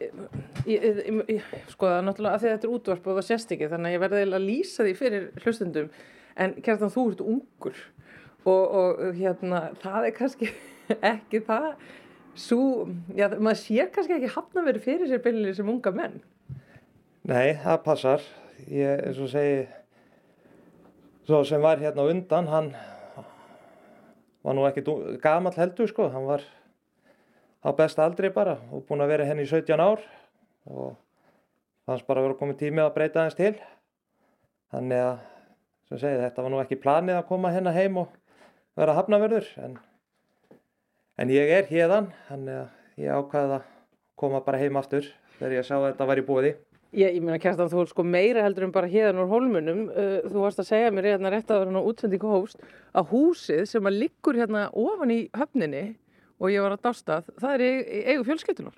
e, 0.69 1.39
sko 1.73 1.89
það 1.89 1.97
er 1.97 2.05
náttúrulega 2.11 2.35
að 2.37 2.45
því 2.45 2.51
að 2.51 2.55
þetta 2.55 2.69
er 2.69 2.75
útvarp 2.77 3.09
og 3.09 3.19
það 3.21 3.29
sést 3.31 3.55
ekki, 3.57 3.71
þannig 3.73 3.89
að 3.91 3.97
ég 3.97 4.05
verði 4.05 4.23
að 4.27 4.47
lýsa 4.51 4.85
því 4.87 4.95
fyrir 5.01 5.27
hlustundum, 5.45 5.89
en 6.37 6.55
Kjartan, 6.61 6.93
þú 6.93 7.07
ert 7.15 7.25
ungur 7.25 7.81
og, 8.45 8.65
og 8.83 9.03
hérna, 9.17 9.63
það 9.81 10.11
er 10.11 10.17
kannski 10.21 10.53
ekki 11.15 11.41
það, 11.49 11.71
svo, 12.41 12.87
já, 13.17 13.29
maður 13.37 13.59
sér 13.61 13.91
kannski 13.95 14.17
ekki 14.17 14.31
hafna 14.35 14.65
verið 14.67 14.87
fyrir 14.87 15.11
sér 15.11 15.23
byrjulega 15.25 15.59
sem 15.59 15.69
unga 15.73 15.93
menn. 15.95 16.17
Nei, 17.29 17.53
það 17.61 17.83
passar. 17.85 18.25
Ég, 18.71 19.03
eins 19.09 19.21
og 19.21 19.29
segi, 19.33 19.67
svo 21.29 21.43
sem 21.49 21.63
var 21.65 21.81
hérna 21.81 22.05
undan, 22.11 22.49
hann 22.53 22.73
var 24.45 24.57
nú 24.57 24.65
ekkit 24.69 24.89
ung- 24.93 25.19
gamall 25.23 25.57
heldur 25.57 25.89
sko, 25.89 26.09
hann 26.13 26.27
var 26.29 26.45
á 27.65 27.69
besta 27.77 28.05
aldri 28.07 28.31
bara 28.33 28.57
og 28.73 28.87
búinn 28.89 29.05
að 29.05 29.13
vera 29.13 29.27
henni 29.29 29.45
í 29.45 29.51
17 29.51 29.81
ár 29.85 30.01
og 30.71 30.95
fannst 31.89 32.07
bara 32.09 32.23
vera 32.25 32.37
komið 32.41 32.59
tími 32.63 32.81
að 32.85 32.95
breyta 32.97 33.21
aðeins 33.21 33.37
til. 33.37 33.55
Þannig 34.73 35.03
að, 35.05 35.19
sem 35.91 35.99
segi, 36.05 36.21
þetta 36.25 36.45
var 36.45 36.53
nú 36.55 36.61
ekki 36.63 36.79
planið 36.81 37.19
að 37.21 37.29
koma 37.29 37.53
hérna 37.53 37.73
heim 37.77 37.97
og 38.05 38.13
vera 38.79 38.95
hafnaverður, 38.97 39.49
en, 39.65 39.79
en 41.19 41.33
ég 41.33 41.53
er 41.57 41.69
hérðan, 41.71 42.11
þannig 42.29 42.59
að 42.61 43.05
ég 43.05 43.17
ákvaði 43.17 43.57
að 43.59 43.71
koma 44.21 44.43
bara 44.45 44.61
heim 44.61 44.77
aftur 44.77 45.07
þegar 45.39 45.57
ég 45.57 45.67
sá 45.67 45.77
að 45.79 45.87
þetta 45.91 46.09
var 46.11 46.21
í 46.21 46.27
búiði. 46.27 46.53
Ég, 46.91 47.15
ég 47.15 47.23
meina 47.23 47.39
Kjartan, 47.39 47.71
þú 47.71 47.85
ert 47.85 47.93
sko 47.93 48.05
meira 48.05 48.43
heldur 48.45 48.67
en 48.67 48.75
bara 48.75 48.91
hérðan 48.91 49.23
úr 49.23 49.31
hólmunum. 49.31 49.83
Uh, 49.95 50.17
þú 50.27 50.43
varst 50.43 50.63
að 50.63 50.71
segja 50.73 50.91
mér 50.95 51.13
hérna 51.13 51.31
rétt 51.31 51.51
að 51.51 51.63
vera 51.63 51.75
ná 51.75 51.81
útsendingu 51.81 52.33
hófst 52.33 52.65
að 52.91 53.13
húsið 53.13 53.63
sem 53.71 53.87
að 53.87 54.01
liggur 54.05 54.39
hérna 54.41 54.67
ofan 54.75 55.15
í 55.15 55.21
höfninni 55.39 55.85
og 56.41 56.51
ég 56.51 56.65
var 56.65 56.75
að 56.75 56.85
dásta, 56.89 57.21
það 57.39 57.55
er 57.55 57.65
eigu 58.11 58.27
fjölskyttunar. 58.27 58.77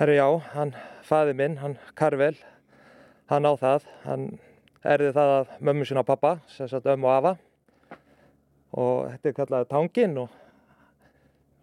Herru 0.00 0.16
já, 0.16 0.26
hann, 0.56 0.72
faði 1.06 1.34
minn, 1.38 1.58
hann 1.60 1.76
Karvel, 1.94 2.34
hann 3.30 3.46
á 3.46 3.52
það, 3.60 3.88
hann 4.08 4.24
erði 4.84 5.12
það 5.16 5.34
að 5.38 5.52
mömmu 5.68 5.86
sinna 5.86 6.02
og 6.02 6.08
pappa, 6.08 6.38
sem 6.50 6.68
sagt 6.68 6.88
ömmu 6.90 7.08
og 7.08 7.14
afa 7.18 7.34
og 8.74 9.12
þetta 9.12 9.30
er 9.30 9.36
kallað 9.36 9.68
tangin 9.70 10.16
og, 10.24 10.32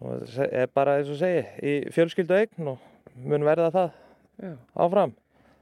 og 0.02 0.38
er 0.50 0.66
bara 0.74 0.98
eins 0.98 1.10
og 1.12 1.18
segi 1.20 1.42
í 1.62 1.74
fjölskyldu 1.94 2.34
eign 2.40 2.72
og 2.74 2.78
mun 3.22 3.44
verða 3.46 3.70
það 3.74 3.90
Já. 4.42 4.52
áfram. 4.86 5.12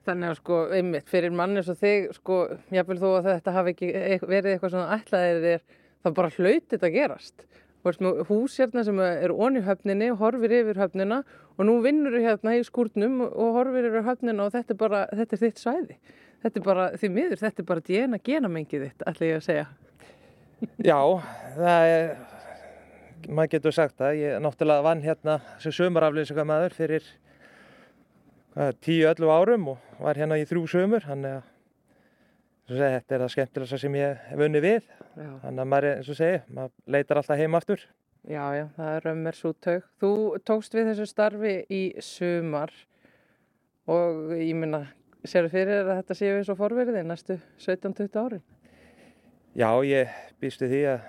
Þannig 0.09 0.31
að 0.33 0.39
sko, 0.41 0.59
einmitt, 0.73 1.09
fyrir 1.13 1.35
mann 1.37 1.59
eins 1.61 1.69
og 1.69 1.77
þig, 1.77 2.07
sko, 2.17 2.37
jáfnvel 2.73 2.99
þó 3.03 3.09
að 3.19 3.27
þetta 3.35 3.53
hafi 3.59 3.75
ekki 3.75 3.91
eit- 3.95 4.25
verið 4.25 4.55
eitthvað 4.55 4.73
svona 4.73 4.97
ætlaðir 4.97 5.43
þér, 5.45 5.65
þá 6.05 6.09
bara 6.17 6.31
hlaut 6.39 6.69
þetta 6.73 6.89
að 6.89 6.95
gerast. 6.97 7.45
Þú 7.85 8.11
hús 8.29 8.57
hérna 8.61 8.83
sem 8.85 8.99
er 9.01 9.33
onni 9.33 9.61
höfninni, 9.65 10.11
horfir 10.21 10.53
yfir 10.53 10.81
höfnina 10.81 11.23
og 11.57 11.63
nú 11.65 11.79
vinnur 11.85 12.13
þú 12.13 12.25
hérna 12.27 12.57
í 12.59 12.65
skúrnum 12.65 13.23
og 13.29 13.55
horfir 13.57 13.89
yfir 13.89 14.05
höfnina 14.09 14.45
og 14.45 14.53
þetta 14.53 14.75
er 14.75 14.81
bara, 14.81 15.05
þetta 15.13 15.37
er 15.37 15.43
þitt 15.45 15.63
svæði. 15.63 15.97
Þetta 16.43 16.61
er 16.61 16.65
bara, 16.65 16.89
því 16.97 17.09
miður, 17.13 17.41
þetta 17.41 17.61
er 17.63 17.69
bara 17.69 17.85
djena 17.85 18.19
genamengið 18.25 18.85
þitt, 18.87 19.07
ætla 19.09 19.27
ég 19.31 19.37
að 19.41 19.47
segja. 19.49 19.67
Já, 20.85 20.99
það 21.57 21.87
er, 21.95 22.11
maður 23.29 23.53
getur 23.57 23.75
sagt 23.75 23.99
það, 24.01 24.19
ég 24.21 24.41
náttúrulega 24.45 24.87
vann 24.87 25.05
hérna 25.05 25.37
sem 25.63 25.75
sömaraflýsingamæður 25.77 26.77
fyrir 26.77 27.07
hvað, 28.57 28.73
10-11 28.87 29.33
árum 29.35 29.71
og 29.75 29.89
var 30.01 30.21
hérna 30.21 30.39
í 30.41 30.47
þrjú 30.49 30.67
sömur, 30.71 31.05
þannig 31.07 31.41
að 31.41 31.49
þetta 32.71 33.17
er 33.17 33.25
það 33.25 33.33
skemmtilegsta 33.35 33.81
sem 33.83 33.97
ég 33.99 34.21
hef 34.31 34.45
unni 34.47 34.63
við, 34.63 34.85
Já. 35.17 35.31
þannig 35.43 35.65
að 35.65 35.73
maður, 35.73 35.89
eins 35.97 36.13
og 36.13 36.21
segi, 36.21 36.43
maður 36.55 36.95
leitar 36.97 37.21
alltaf 37.21 37.41
heim 37.41 37.59
aftur. 37.59 37.85
Já, 38.29 38.45
já, 38.53 38.65
það 38.77 38.95
er 38.95 39.07
raumir 39.09 39.37
svo 39.39 39.53
taug. 39.57 39.85
Þú 40.03 40.13
tókst 40.45 40.75
við 40.77 40.91
þessu 40.91 41.07
starfi 41.09 41.55
í 41.73 41.83
sumar 42.05 42.73
og 43.91 44.35
ég 44.37 44.53
minna, 44.61 44.85
sérðu 45.25 45.55
fyrir 45.55 45.87
að 45.87 45.95
þetta 46.03 46.19
séu 46.19 46.37
eins 46.37 46.51
og 46.53 46.61
forverið 46.61 47.01
næstu 47.09 47.39
17-20 47.65 48.21
árin? 48.21 48.45
Já, 49.57 49.71
ég 49.83 50.13
býst 50.39 50.63
við 50.63 50.77
því 50.77 50.83
að 50.93 51.09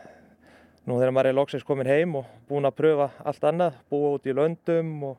nú 0.87 0.97
þegar 0.97 1.13
maður 1.13 1.29
er 1.31 1.37
loksins 1.37 1.65
komin 1.67 1.89
heim 1.89 2.15
og 2.19 2.29
búinn 2.49 2.67
að 2.69 2.77
pröfa 2.79 3.09
allt 3.25 3.43
annað, 3.47 3.77
búa 3.91 4.15
út 4.15 4.27
í 4.27 4.35
löndum 4.35 4.93
og, 5.11 5.17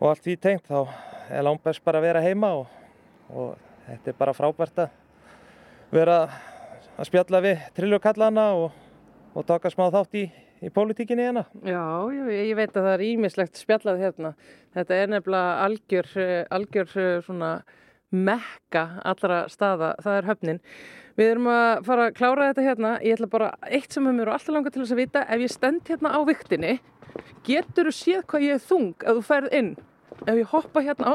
og 0.00 0.12
allt 0.12 0.24
því 0.24 0.36
tengt, 0.40 0.70
þá 0.70 0.88
er 1.30 1.44
langt 1.46 1.64
best 1.64 1.84
bara 1.84 2.00
að 2.00 2.08
vera 2.08 2.22
heima 2.24 2.52
og, 2.62 2.78
og 3.30 3.50
þetta 3.88 4.12
er 4.12 4.20
bara 4.20 4.36
frábært 4.36 4.84
að 4.86 4.94
vera 5.90 6.20
að 7.00 7.08
spjalla 7.08 7.42
við 7.44 7.66
trillukallana 7.76 8.46
og, 8.60 8.70
og 9.34 9.46
taka 9.48 9.72
smá 9.72 9.86
þátt 9.92 10.16
í, 10.20 10.24
í 10.64 10.72
pólitíkinni 10.74 11.28
hérna. 11.28 11.44
Já, 11.64 11.84
ég, 12.14 12.32
ég 12.50 12.56
veit 12.58 12.72
að 12.74 12.86
það 12.86 12.94
er 12.94 13.06
ímislegt 13.06 13.60
spjallað 13.60 14.02
hérna. 14.04 14.32
Þetta 14.76 14.96
er 14.96 15.14
nefnilega 15.14 15.54
algjör, 15.66 16.10
eh, 16.20 16.42
algjör 16.56 16.96
eh, 17.00 17.14
svona 17.26 17.52
mekka 18.10 18.84
allra 19.06 19.44
staða, 19.50 19.94
það 20.02 20.16
er 20.18 20.28
höfnin. 20.30 20.60
Við 21.18 21.30
erum 21.34 21.48
að 21.52 21.84
fara 21.86 22.08
að 22.08 22.16
klára 22.16 22.48
þetta 22.50 22.64
hérna. 22.64 22.90
Ég 23.04 23.18
ætla 23.18 23.28
bara, 23.30 23.50
eitt 23.68 23.94
sem 23.94 24.06
mér 24.06 24.24
er 24.24 24.32
alltaf 24.34 24.54
langar 24.54 24.74
til 24.74 24.82
þess 24.82 24.94
að 24.96 25.02
vita, 25.02 25.22
ef 25.26 25.44
ég 25.44 25.52
stend 25.52 25.90
hérna 25.90 26.12
á 26.16 26.20
viktinni, 26.26 26.74
getur 27.46 27.90
þú 27.90 27.94
séð 27.94 28.26
hvað 28.30 28.46
ég 28.46 28.58
er 28.58 28.66
þung 28.66 28.92
ef 29.04 29.16
þú 29.18 29.24
ferð 29.26 29.56
inn? 29.60 29.72
Ef 30.26 30.34
ég 30.36 30.52
hoppa 30.52 30.84
hérna 30.84 31.14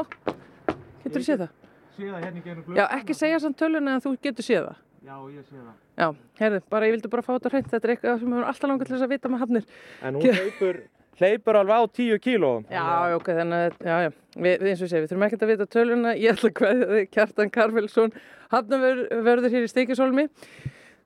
getur 1.04 1.20
þú 1.20 1.26
séð 1.28 1.44
það? 1.44 1.54
Síðan 1.96 2.26
hérna 2.26 2.40
í 2.40 2.44
genum 2.44 2.76
Já, 2.76 2.84
ekki 2.98 3.16
segja 3.16 3.40
samt 3.40 3.56
töluna 3.60 3.96
en 3.96 4.04
þú 4.04 4.16
getur 4.20 4.46
séð 4.46 4.68
það. 4.68 4.82
Já, 5.06 5.16
ég 5.30 5.46
sé 5.46 5.56
það. 5.56 5.74
Já, 5.96 6.08
herðu, 6.40 6.60
bara 6.72 6.88
ég 6.88 6.96
vildi 6.96 7.10
bara 7.12 7.24
fá 7.24 7.32
þetta 7.36 7.52
hreint, 7.54 7.70
þetta 7.72 7.86
er 7.86 7.94
eitthvað 7.94 8.20
sem 8.20 8.32
mér 8.32 8.42
er 8.42 8.50
alltaf 8.50 8.70
langar 8.70 8.88
til 8.88 8.96
þess 8.96 9.06
að 9.06 9.14
vita 9.14 9.32
með 9.32 9.44
hafnir. 9.44 9.68
En 10.02 10.18
hún 10.18 10.82
hleypur, 11.20 11.58
alveg 11.60 11.80
á 11.80 11.84
10 11.98 12.22
kílóum. 12.24 12.64
Já, 12.72 12.86
ok, 13.16 13.28
þannig 13.38 13.66
að, 13.66 13.76
já, 13.80 13.96
já, 14.04 14.10
við, 14.36 14.54
við 14.62 14.70
eins 14.70 14.82
og 14.84 14.90
segi, 14.90 15.02
við 15.02 15.12
þurfum 15.12 15.26
ekkert 15.26 15.44
að 15.44 15.52
vita 15.52 15.68
töluna, 15.72 16.14
ég 16.16 16.34
ætla 16.34 16.50
að 16.50 16.56
kveðja 16.60 16.88
þig, 16.92 17.10
Kjartan 17.16 17.52
Karfelsson, 17.54 18.16
hafnavörður 18.54 19.54
hér 19.54 19.66
í 19.66 19.72
Steikisholmi. 19.72 20.26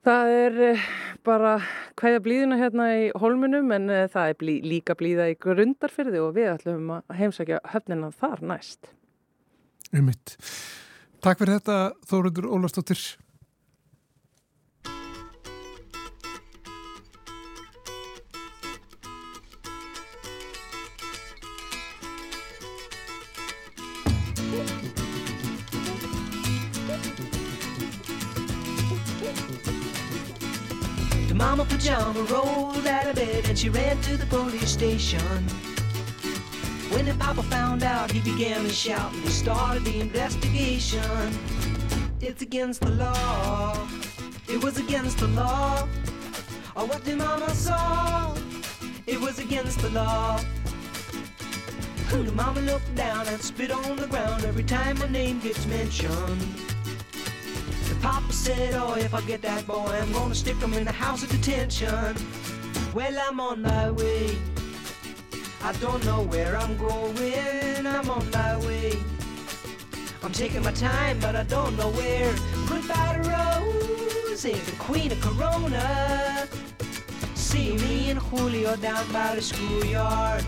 Það 0.07 0.31
er 0.33 0.61
eh, 0.65 0.85
bara 1.29 1.55
kveðja 2.01 2.23
blíðuna 2.25 2.57
hérna 2.57 2.87
í 2.97 3.09
holmunum, 3.21 3.73
en 3.77 3.91
eh, 3.93 4.07
það 4.13 4.33
er 4.33 4.39
blí, 4.41 4.55
líka 4.65 4.97
blíða 4.97 5.29
í 5.29 5.39
grundarfyrði 5.41 6.23
og 6.25 6.37
við 6.39 6.55
ætlum 6.55 6.95
að 6.97 7.19
heimsækja 7.21 7.61
höfnina 7.75 8.09
þar 8.17 8.47
næst. 8.55 8.95
Einmitt. 9.93 10.39
Takk 11.21 11.43
fyrir 11.43 11.59
þetta 11.59 11.81
Þórundur 12.09 12.49
Ólastóttir. 12.49 13.03
Mama 31.41 31.65
pajama 31.65 32.21
rolled 32.25 32.87
out 32.87 33.07
of 33.07 33.17
bed 33.17 33.49
and 33.49 33.59
she 33.59 33.71
ran 33.71 33.99
to 34.03 34.15
the 34.19 34.27
police 34.27 34.71
station. 34.71 35.21
When 36.93 37.07
the 37.07 37.15
papa 37.15 37.43
found 37.45 37.83
out, 37.83 38.11
he 38.11 38.21
began 38.21 38.63
to 38.65 38.69
shout 38.69 39.11
and 39.15 39.23
he 39.23 39.31
started 39.31 39.85
the 39.87 40.01
investigation. 40.01 41.33
It's 42.21 42.43
against 42.43 42.83
the 42.83 42.91
law. 42.91 43.89
It 44.49 44.63
was 44.63 44.79
against 44.79 45.17
the 45.19 45.29
law. 45.29 45.89
Or 46.77 46.85
what 46.87 47.05
the 47.05 47.17
mama 47.17 47.49
saw. 47.55 48.37
It 49.07 49.19
was 49.19 49.39
against 49.39 49.79
the 49.81 49.91
law. 49.91 50.39
The 52.11 52.33
mama 52.33 52.61
looked 52.61 52.95
down 52.95 53.27
and 53.29 53.41
spit 53.41 53.71
on 53.71 53.97
the 53.97 54.07
ground 54.09 54.45
every 54.45 54.65
time 54.65 54.99
my 54.99 55.09
name 55.09 55.41
gets 55.41 55.65
mentioned. 55.67 56.80
Papa 58.03 58.33
said, 58.33 58.75
oh, 58.75 58.95
if 58.95 59.15
I 59.15 59.21
get 59.23 59.43
that 59.43 59.67
boy, 59.67 59.99
I'm 60.01 60.13
gonna 60.13 60.35
stick 60.35 60.57
him 60.57 60.73
in 60.75 60.85
the 60.85 60.93
house 60.93 61.23
of 61.23 61.31
detention. 61.31 62.17
Well, 62.95 63.17
I'm 63.29 63.41
on 63.41 63.63
my 63.63 63.91
way. 63.91 64.37
I 65.63 65.73
don't 65.75 66.03
know 66.07 66.23
where 66.23 66.57
I'm 66.57 66.77
going, 66.79 67.87
I'm 67.87 68.09
on 68.11 68.31
my 68.31 68.57
way. 68.67 68.99
I'm 70.23 70.33
taking 70.33 70.63
my 70.63 70.73
time, 70.73 71.19
but 71.21 71.37
I 71.37 71.43
don't 71.45 71.77
know 71.77 71.91
where. 71.91 72.35
Goodbye 72.67 73.21
to 73.23 73.29
Rose, 73.29 74.43
the 74.43 74.77
queen 74.79 75.13
of 75.13 75.21
Corona. 75.21 76.49
See 77.35 77.77
me 77.77 78.11
and 78.11 78.19
Julio 78.19 78.77
down 78.77 79.13
by 79.13 79.35
the 79.35 79.43
schoolyard. 79.43 80.45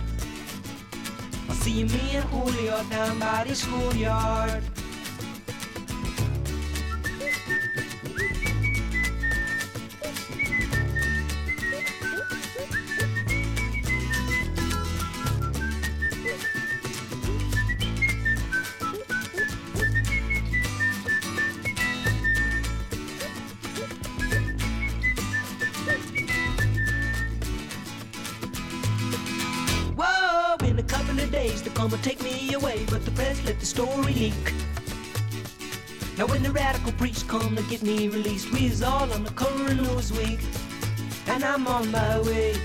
See 1.51 1.85
me 1.85 2.17
and 2.17 2.25
Julio 2.25 2.83
down 2.85 3.19
by 3.19 3.45
the 3.47 3.55
schoolyard. 3.55 4.63
The 33.63 33.67
story 33.67 34.13
leak. 34.15 34.55
Now 36.19 36.27
when 36.27 36.43
the 36.43 36.51
radical 36.51 36.91
preach 36.93 37.29
come 37.29 37.55
to 37.55 37.63
get 37.71 37.81
me 37.83 38.09
released, 38.09 38.51
we's 38.53 38.83
all 38.83 39.13
on 39.13 39.23
the 39.23 39.31
current 39.31 39.81
news 39.81 40.13
week, 40.13 40.41
and 41.29 41.45
I'm 41.45 41.69
on 41.69 41.89
my 41.93 42.19
way. 42.23 42.57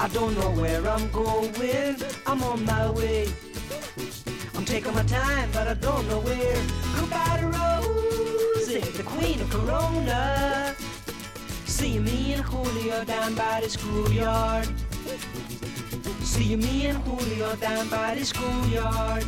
I 0.00 0.08
don't 0.08 0.34
know 0.36 0.50
where 0.60 0.84
I'm 0.88 1.08
going, 1.12 1.94
I'm 2.26 2.42
on 2.42 2.64
my 2.64 2.90
way. 2.90 3.28
I'm 4.56 4.64
taking 4.64 4.94
my 4.94 5.04
time, 5.04 5.48
but 5.52 5.68
I 5.68 5.74
don't 5.74 6.08
know 6.08 6.20
where. 6.22 6.60
Goodbye 6.96 7.38
to 7.40 7.46
Rosie, 7.46 8.80
the 8.80 9.04
queen 9.04 9.40
of 9.40 9.48
Corona. 9.48 10.74
See 11.66 12.00
me 12.00 12.32
and 12.32 12.42
Julio 12.42 13.04
down 13.04 13.36
by 13.36 13.60
the 13.60 13.70
schoolyard. 13.70 14.66
See 16.24 16.56
me 16.56 16.86
and 16.86 16.98
Julio 17.04 17.54
down 17.54 17.88
by 17.88 18.16
the 18.16 18.24
schoolyard. 18.24 19.24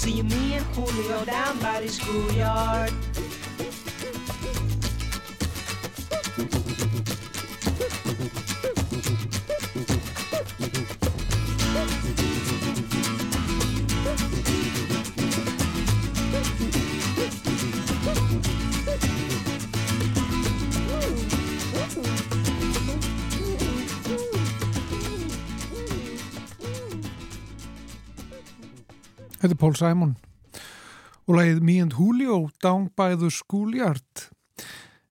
See 0.00 0.22
me 0.22 0.54
and 0.54 0.64
Julio 0.74 1.26
down 1.26 1.58
by 1.58 1.82
the 1.82 1.88
schoolyard. 1.88 2.90
Þetta 29.40 29.54
er 29.54 29.60
Paul 29.60 29.76
Simon 29.78 30.16
og 31.24 31.36
lagið 31.38 31.62
Me 31.64 31.78
and 31.80 31.94
Julio 31.96 32.42
Down 32.62 32.90
by 32.98 33.14
the 33.16 33.30
Schoolyard 33.32 34.26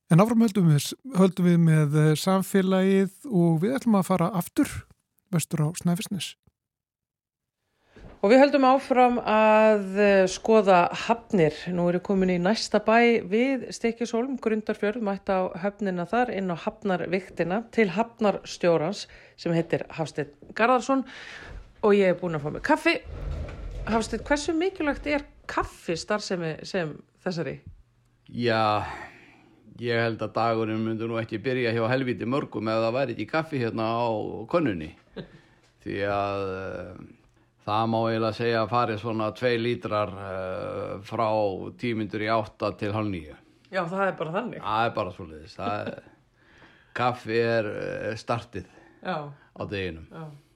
en 0.10 0.22
áfram 0.22 0.44
höldum 0.46 0.70
við, 0.70 0.92
höldum 1.18 1.48
við 1.48 1.58
með 1.64 1.98
eh, 1.98 2.12
samfélagið 2.18 3.30
og 3.30 3.64
við 3.64 3.80
ætlum 3.80 3.98
að 4.00 4.12
fara 4.12 4.30
aftur 4.38 4.70
vestur 5.34 5.66
á 5.66 5.70
Snæfisnes 5.82 6.36
Og 8.20 8.34
við 8.34 8.42
höldum 8.42 8.66
áfram 8.68 9.20
að 9.24 10.00
eh, 10.04 10.26
skoða 10.28 10.82
hafnir. 11.06 11.56
Nú 11.72 11.86
erum 11.88 12.04
komin 12.04 12.34
í 12.34 12.36
næsta 12.44 12.82
bæ 12.84 13.24
við 13.32 13.70
Stekjusholm, 13.72 14.36
Grundarfjörð, 14.44 15.00
mætt 15.08 15.32
á 15.32 15.48
höfnina 15.64 16.04
þar 16.04 16.34
inn 16.36 16.52
á 16.52 16.60
hafnarviktina 16.60 17.64
til 17.72 17.88
hafnarstjórans 17.96 19.08
sem 19.40 19.56
heitir 19.56 19.88
Hafsteinn 19.96 20.36
Garðarsson 20.52 21.08
og 21.80 21.96
ég 21.96 22.12
er 22.12 22.20
búin 22.20 22.36
að 22.36 22.44
fá 22.44 22.58
mig 22.58 22.68
kaffi. 22.68 23.00
Hafsteinn, 23.88 24.24
hversu 24.28 24.54
mikilvægt 24.54 25.08
er 25.10 25.24
kaffi 25.50 25.96
starfsemi 25.98 26.52
sem 26.68 26.92
þessari? 27.24 27.56
Já, 28.30 28.84
ég 29.82 30.02
held 30.04 30.22
að 30.22 30.34
dagurinn 30.36 30.84
myndi 30.86 31.08
nú 31.10 31.18
ekki 31.22 31.40
byrja 31.42 31.72
hjá 31.74 31.86
helviti 31.90 32.28
mörgum 32.30 32.70
ef 32.70 32.82
það 32.84 32.98
væri 32.98 33.16
ekki 33.16 33.28
kaffi 33.32 33.62
hérna 33.64 33.88
á 33.90 34.08
konunni. 34.52 34.92
Því 35.84 35.98
að 36.12 36.44
uh, 36.54 37.00
það 37.66 37.90
má 37.94 37.98
eiginlega 38.04 38.38
segja 38.38 38.62
að 38.64 38.74
fari 38.76 38.98
svona 39.02 39.30
tvei 39.40 39.54
lítrar 39.62 40.12
uh, 40.14 40.98
frá 41.08 41.30
tímyndur 41.82 42.26
í 42.28 42.30
átta 42.36 42.74
til 42.78 42.92
hálf 42.94 43.10
nýju. 43.14 43.38
Já, 43.70 43.84
það 43.86 44.04
er 44.06 44.20
bara 44.20 44.36
þannig. 44.36 44.62
Það 44.66 44.86
er 44.86 44.94
bara 45.00 45.16
er, 45.80 46.12
kaffi 47.00 47.42
er 47.42 47.72
uh, 47.74 48.14
startið 48.20 48.70
Já, 49.02 49.18
á 49.34 49.62
deginum. 49.72 50.06
já. 50.12 50.49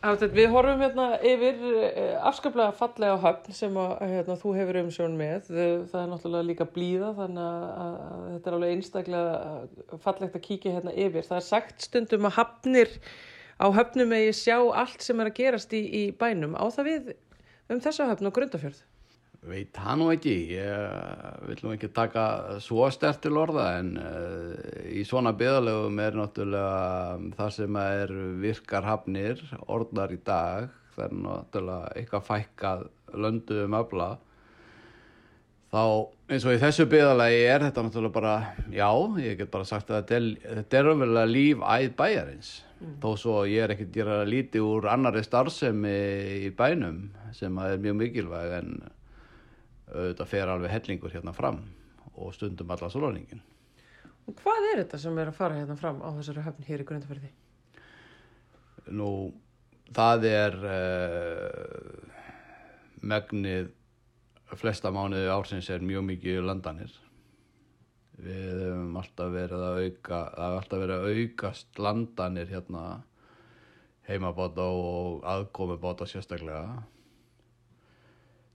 Við 0.00 0.46
horfum 0.48 0.80
hérna 0.80 1.06
yfir 1.20 1.58
eh, 1.84 2.14
afskaplega 2.24 2.72
fallega 2.72 3.18
höfn 3.20 3.52
sem 3.52 3.74
að, 3.76 3.90
hérna, 4.08 4.36
þú 4.40 4.52
hefur 4.56 4.78
umsjón 4.80 5.16
með. 5.18 5.50
Það 5.50 5.98
er 6.00 6.06
náttúrulega 6.08 6.48
líka 6.48 6.66
blíða 6.72 7.10
þannig 7.18 7.42
að, 7.44 7.98
þetta 8.30 8.50
er 8.50 8.56
alveg 8.56 8.72
einstaklega 8.76 9.98
fallegt 10.06 10.38
að 10.38 10.46
kíkja 10.46 10.72
hérna 10.78 10.94
yfir. 10.96 11.26
Það 11.28 11.40
er 11.42 11.46
sagt 11.50 11.84
stundum 11.84 12.30
að 12.30 12.36
hafnir 12.38 12.94
á 13.60 13.66
höfnum 13.76 14.16
eigi 14.16 14.38
sjá 14.40 14.56
allt 14.56 15.04
sem 15.04 15.20
er 15.20 15.28
að 15.28 15.36
gerast 15.42 15.76
í, 15.76 15.82
í 15.84 16.02
bænum. 16.16 16.56
Á 16.56 16.64
það 16.72 16.88
við 16.88 17.12
um 17.68 17.84
þessa 17.84 18.08
höfn 18.08 18.30
og 18.30 18.36
grundafjörð? 18.40 18.80
Veit 19.40 19.70
það 19.72 19.94
nú 19.96 20.06
ekki, 20.12 20.32
ég 20.52 21.44
vil 21.48 21.60
nú 21.64 21.70
ekki 21.72 21.88
taka 21.96 22.24
svo 22.60 22.84
stert 22.92 23.22
til 23.24 23.38
orða 23.40 23.70
en 23.78 23.94
uh, 23.96 24.50
í 24.92 25.00
svona 25.08 25.32
byðalögum 25.32 26.02
er 26.04 26.18
náttúrulega 26.18 27.30
það 27.38 27.54
sem 27.56 27.78
er 27.80 28.12
virkar 28.42 28.84
hafnir, 28.84 29.40
orðnar 29.64 30.12
í 30.12 30.18
dag, 30.26 30.68
það 30.92 31.06
er 31.06 31.16
náttúrulega 31.24 31.94
eitthvað 31.96 32.28
fækkað 32.28 32.84
lönduðum 33.16 33.78
öfla. 33.80 34.10
Þá 35.70 35.82
eins 36.34 36.44
og 36.44 36.58
í 36.58 36.60
þessu 36.60 36.88
byðalagi 36.92 37.40
er 37.46 37.64
þetta 37.64 37.86
náttúrulega 37.86 38.18
bara, 38.20 38.36
já, 38.76 38.90
ég 39.24 39.40
get 39.40 39.56
bara 39.56 39.72
sagt 39.72 39.88
að 39.88 40.02
þetta 40.02 40.20
er, 40.20 40.30
er 40.60 40.92
öfverulega 40.92 41.32
líf 41.32 41.64
æð 41.64 41.90
bæjarins. 41.96 42.54
Þó 43.00 43.10
svo 43.16 43.40
ég 43.48 43.64
er 43.64 43.72
ekkert 43.72 43.96
gera 43.96 44.22
lítið 44.28 44.68
úr 44.68 44.92
annari 44.92 45.24
starfsemi 45.24 45.98
í 46.44 46.52
bænum 46.56 47.06
sem 47.32 47.56
að 47.56 47.78
er 47.78 47.86
mjög 47.86 48.02
mikilvæg 48.04 48.58
en 48.60 48.74
auðvitað 49.90 50.30
fer 50.30 50.52
alveg 50.52 50.74
hellingur 50.74 51.14
hérna 51.14 51.34
fram 51.36 51.62
og 52.14 52.34
stundum 52.36 52.70
alla 52.70 52.90
sóláningin. 52.92 53.42
Og 54.28 54.36
hvað 54.42 54.66
er 54.70 54.82
þetta 54.84 55.00
sem 55.02 55.18
er 55.18 55.30
að 55.30 55.38
fara 55.38 55.58
hérna 55.58 55.76
fram 55.78 56.00
á 56.04 56.08
þessari 56.18 56.44
höfn 56.46 56.66
hér 56.68 56.84
í 56.84 56.86
grundafjörði? 56.88 57.30
Nú, 58.96 59.10
það 59.96 60.26
er 60.30 60.56
uh, 60.70 62.10
megnið 63.02 63.70
flesta 64.58 64.90
mánuði 64.94 65.30
ársins 65.30 65.70
er 65.70 65.84
mjög 65.84 66.06
mikið 66.08 66.42
landanir. 66.46 66.92
Við 68.20 68.64
hefum 68.66 68.96
alltaf 69.00 69.30
verið 69.32 69.62
að 69.64 69.78
auka, 69.84 70.18
það 70.34 70.44
hefur 70.44 70.58
alltaf 70.60 70.82
verið 70.82 70.96
að 70.96 71.20
aukast 71.20 71.80
landanir 71.80 72.50
hérna 72.50 72.84
heimabáta 74.08 74.66
og 74.66 75.22
aðkomubáta 75.28 76.08
sérstaklega. 76.10 76.82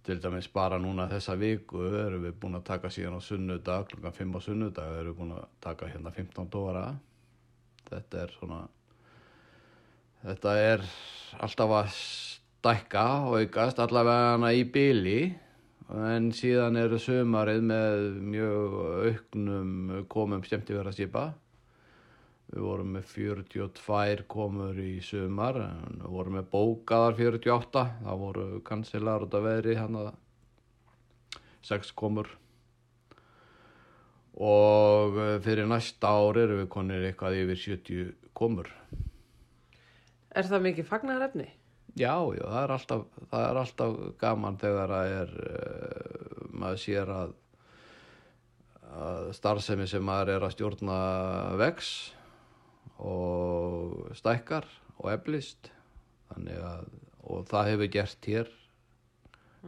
Til 0.06 0.20
dæmis 0.22 0.48
bara 0.54 0.78
núna 0.78 1.08
þessa 1.10 1.34
viku 1.42 1.82
erum 1.98 2.28
við 2.28 2.36
búin 2.42 2.60
að 2.60 2.68
taka 2.68 2.92
síðan 2.94 3.18
á 3.18 3.22
sunnudag, 3.26 3.88
klukkan 3.90 4.14
5 4.14 4.36
á 4.38 4.40
sunnudag 4.46 4.98
erum 5.00 5.16
við 5.16 5.20
búin 5.22 5.32
að 5.34 5.48
taka 5.66 5.90
hérna 5.90 6.12
15 6.14 6.52
dóra. 6.54 6.84
Þetta 7.90 8.22
er 8.22 8.34
svona, 8.36 8.60
þetta 10.26 10.54
er 10.62 10.86
alltaf 11.42 11.74
að 11.80 11.90
stækka 11.96 13.08
og 13.30 13.40
aukast 13.42 13.82
allavega 13.82 14.36
hana 14.36 14.54
í 14.54 14.62
byli 14.70 15.20
en 15.94 16.32
síðan 16.34 16.80
eru 16.82 16.98
sömarið 17.02 17.66
með 17.70 18.06
mjög 18.34 18.78
auknum 19.10 20.06
komum 20.10 20.46
skemmtifæra 20.46 20.94
skipa 20.94 21.28
við 22.56 22.64
vorum 22.64 22.94
með 22.96 23.10
42 23.12 24.26
komur 24.32 24.78
í 24.80 24.94
sumar 25.04 25.60
við 25.60 26.06
vorum 26.08 26.38
með 26.40 26.48
bókaðar 26.54 27.18
48 27.20 27.84
það 28.06 28.22
voru 28.22 28.46
kansilar 28.68 29.26
út 29.28 29.36
af 29.36 29.44
veðri 29.44 29.76
hann 29.80 30.00
að 30.00 30.14
6 31.66 31.92
komur. 31.98 32.30
Og 34.36 35.16
eh, 35.18 35.38
fyrir 35.44 35.68
næsta 35.70 36.12
ári 36.12 36.44
erum 36.44 36.62
við 36.64 36.72
konir 36.72 37.06
eitthvað 37.08 37.40
yfir 37.42 37.62
70 37.62 38.32
komur. 38.36 38.72
Er 40.36 40.48
það 40.48 40.68
mikið 40.68 40.90
fagnarefni? 40.90 41.48
Já, 41.96 42.16
já, 42.36 42.44
það 42.44 42.62
er 42.62 42.74
alltaf, 42.76 43.04
það 43.32 43.46
er 43.46 43.58
alltaf 43.62 44.00
gaman 44.20 44.58
þegar 44.60 44.92
það 44.92 45.12
er, 45.16 45.30
uh, 45.48 46.40
maður 46.52 46.82
sér 46.82 47.12
að, 47.16 47.36
að 49.00 49.30
starfsemi 49.38 49.88
sem 49.88 50.04
maður 50.04 50.34
er 50.34 50.44
að 50.44 50.56
stjórna 50.58 50.98
vex 51.62 51.94
og 53.00 54.12
stækkar 54.16 54.68
og 54.98 55.12
eflist. 55.14 55.72
Þannig 56.32 56.62
að, 56.66 56.90
og 57.26 57.48
það 57.50 57.72
hefur 57.72 57.92
gert 57.94 58.30
hér 58.30 58.52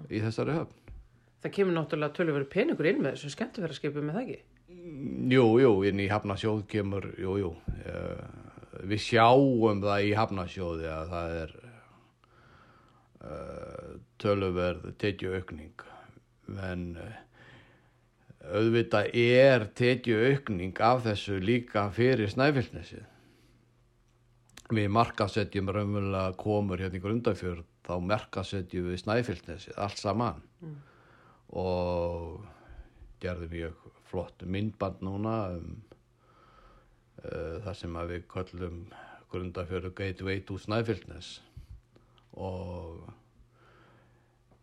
í 0.09 0.21
þessari 0.23 0.57
höfn. 0.57 0.93
Það 1.43 1.53
kemur 1.53 1.77
náttúrulega 1.77 2.15
tölurveru 2.17 2.49
peningur 2.49 2.89
inn 2.89 3.01
með 3.03 3.17
þessu 3.17 3.33
skemmtifæraskipum 3.35 4.07
með 4.07 4.17
það 4.17 4.23
ekki? 4.25 4.39
Jú, 5.31 5.45
jú, 5.61 5.71
inn 5.87 6.01
í 6.01 6.09
Hafnasjóð 6.11 6.63
kemur, 6.71 7.05
jú, 7.21 7.35
jú, 7.39 7.51
uh, 7.91 8.23
við 8.87 9.03
sjáum 9.05 9.83
það 9.83 10.07
í 10.07 10.15
Hafnasjóði 10.17 10.89
að 10.91 11.13
það 11.13 11.35
er 11.43 11.53
uh, 13.21 13.93
töluverð 14.23 14.89
tekju 15.01 15.37
aukning 15.37 15.85
en 16.67 16.89
uh, 17.03 17.21
auðvitað 18.47 19.13
er 19.19 19.67
tekju 19.77 20.19
aukning 20.31 20.81
af 20.83 21.05
þessu 21.05 21.39
líka 21.43 21.87
fyrir 21.95 22.31
snæfellnesið 22.31 23.05
við 24.73 24.89
markasetjum 24.91 25.71
raunverulega 25.71 26.35
komur 26.39 26.81
hérna 26.81 26.99
í 26.99 27.03
grundafjörð 27.03 27.65
þá 27.87 27.93
markasetjum 28.03 28.89
við 28.91 29.01
snæfellnesið 29.03 29.77
allt 29.79 30.01
saman. 30.01 30.41
Og 31.55 32.43
gerðum 33.23 33.53
mjög 33.53 33.85
flott 34.07 34.43
myndband 34.43 35.03
núna 35.03 35.35
um 35.55 35.69
uh, 37.23 37.59
þar 37.63 37.77
sem 37.77 37.99
að 37.99 38.13
við 38.13 38.25
köllum 38.33 38.81
grundafjörðu 39.31 39.93
Gateway 39.95 40.41
to 40.47 40.57
Snæfellsnes. 40.61 41.37
Og 42.37 43.07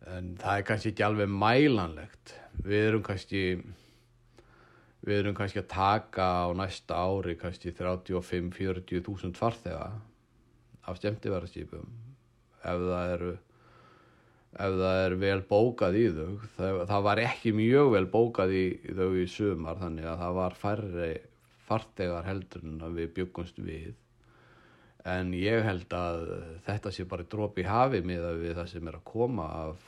en 0.09 0.35
það 0.41 0.59
er 0.59 0.67
kannski 0.69 0.93
ekki 0.93 1.05
alveg 1.05 1.31
mælanlegt. 1.31 2.35
Við 2.65 2.87
erum 2.89 3.03
kannski 3.05 3.41
við 5.05 5.21
erum 5.21 5.37
kannski 5.37 5.61
að 5.61 5.71
taka 5.73 6.27
á 6.45 6.47
næsta 6.57 6.97
ári 6.97 7.37
kannski 7.39 7.73
35-40 7.77 9.05
þúsund 9.05 9.37
farþega 9.39 9.89
af 10.85 11.01
stemtiverðarskipum 11.01 11.91
ef 12.65 12.87
það 12.89 13.13
eru 13.13 13.35
ef 14.55 14.75
það 14.79 14.99
er 15.03 15.15
vel 15.21 15.39
bókað 15.49 15.99
í 15.99 16.03
þau 16.15 16.33
það, 16.57 16.81
það 16.89 17.07
var 17.09 17.21
ekki 17.25 17.55
mjög 17.55 17.93
vel 17.95 18.05
bókað 18.11 18.53
í 18.55 18.65
þau 18.87 19.09
í 19.19 19.25
sumar 19.29 19.79
þannig 19.81 20.09
að 20.09 20.21
það 20.23 20.37
var 20.39 20.59
færri 20.59 21.13
fartegar 21.65 22.25
heldur 22.27 22.65
en 22.65 22.81
við 22.95 23.11
byggumst 23.19 23.59
við. 23.65 23.93
En 25.05 25.33
ég 25.37 25.65
held 25.65 25.91
að 25.93 26.23
þetta 26.65 26.93
sé 26.93 27.05
bara 27.09 27.27
dróp 27.29 27.59
í 27.61 27.65
hafi 27.67 28.01
með 28.05 28.25
að 28.31 28.39
við 28.41 28.55
það 28.59 28.71
sem 28.71 28.89
er 28.89 28.97
að 28.97 29.05
koma 29.11 29.45
af, 29.65 29.83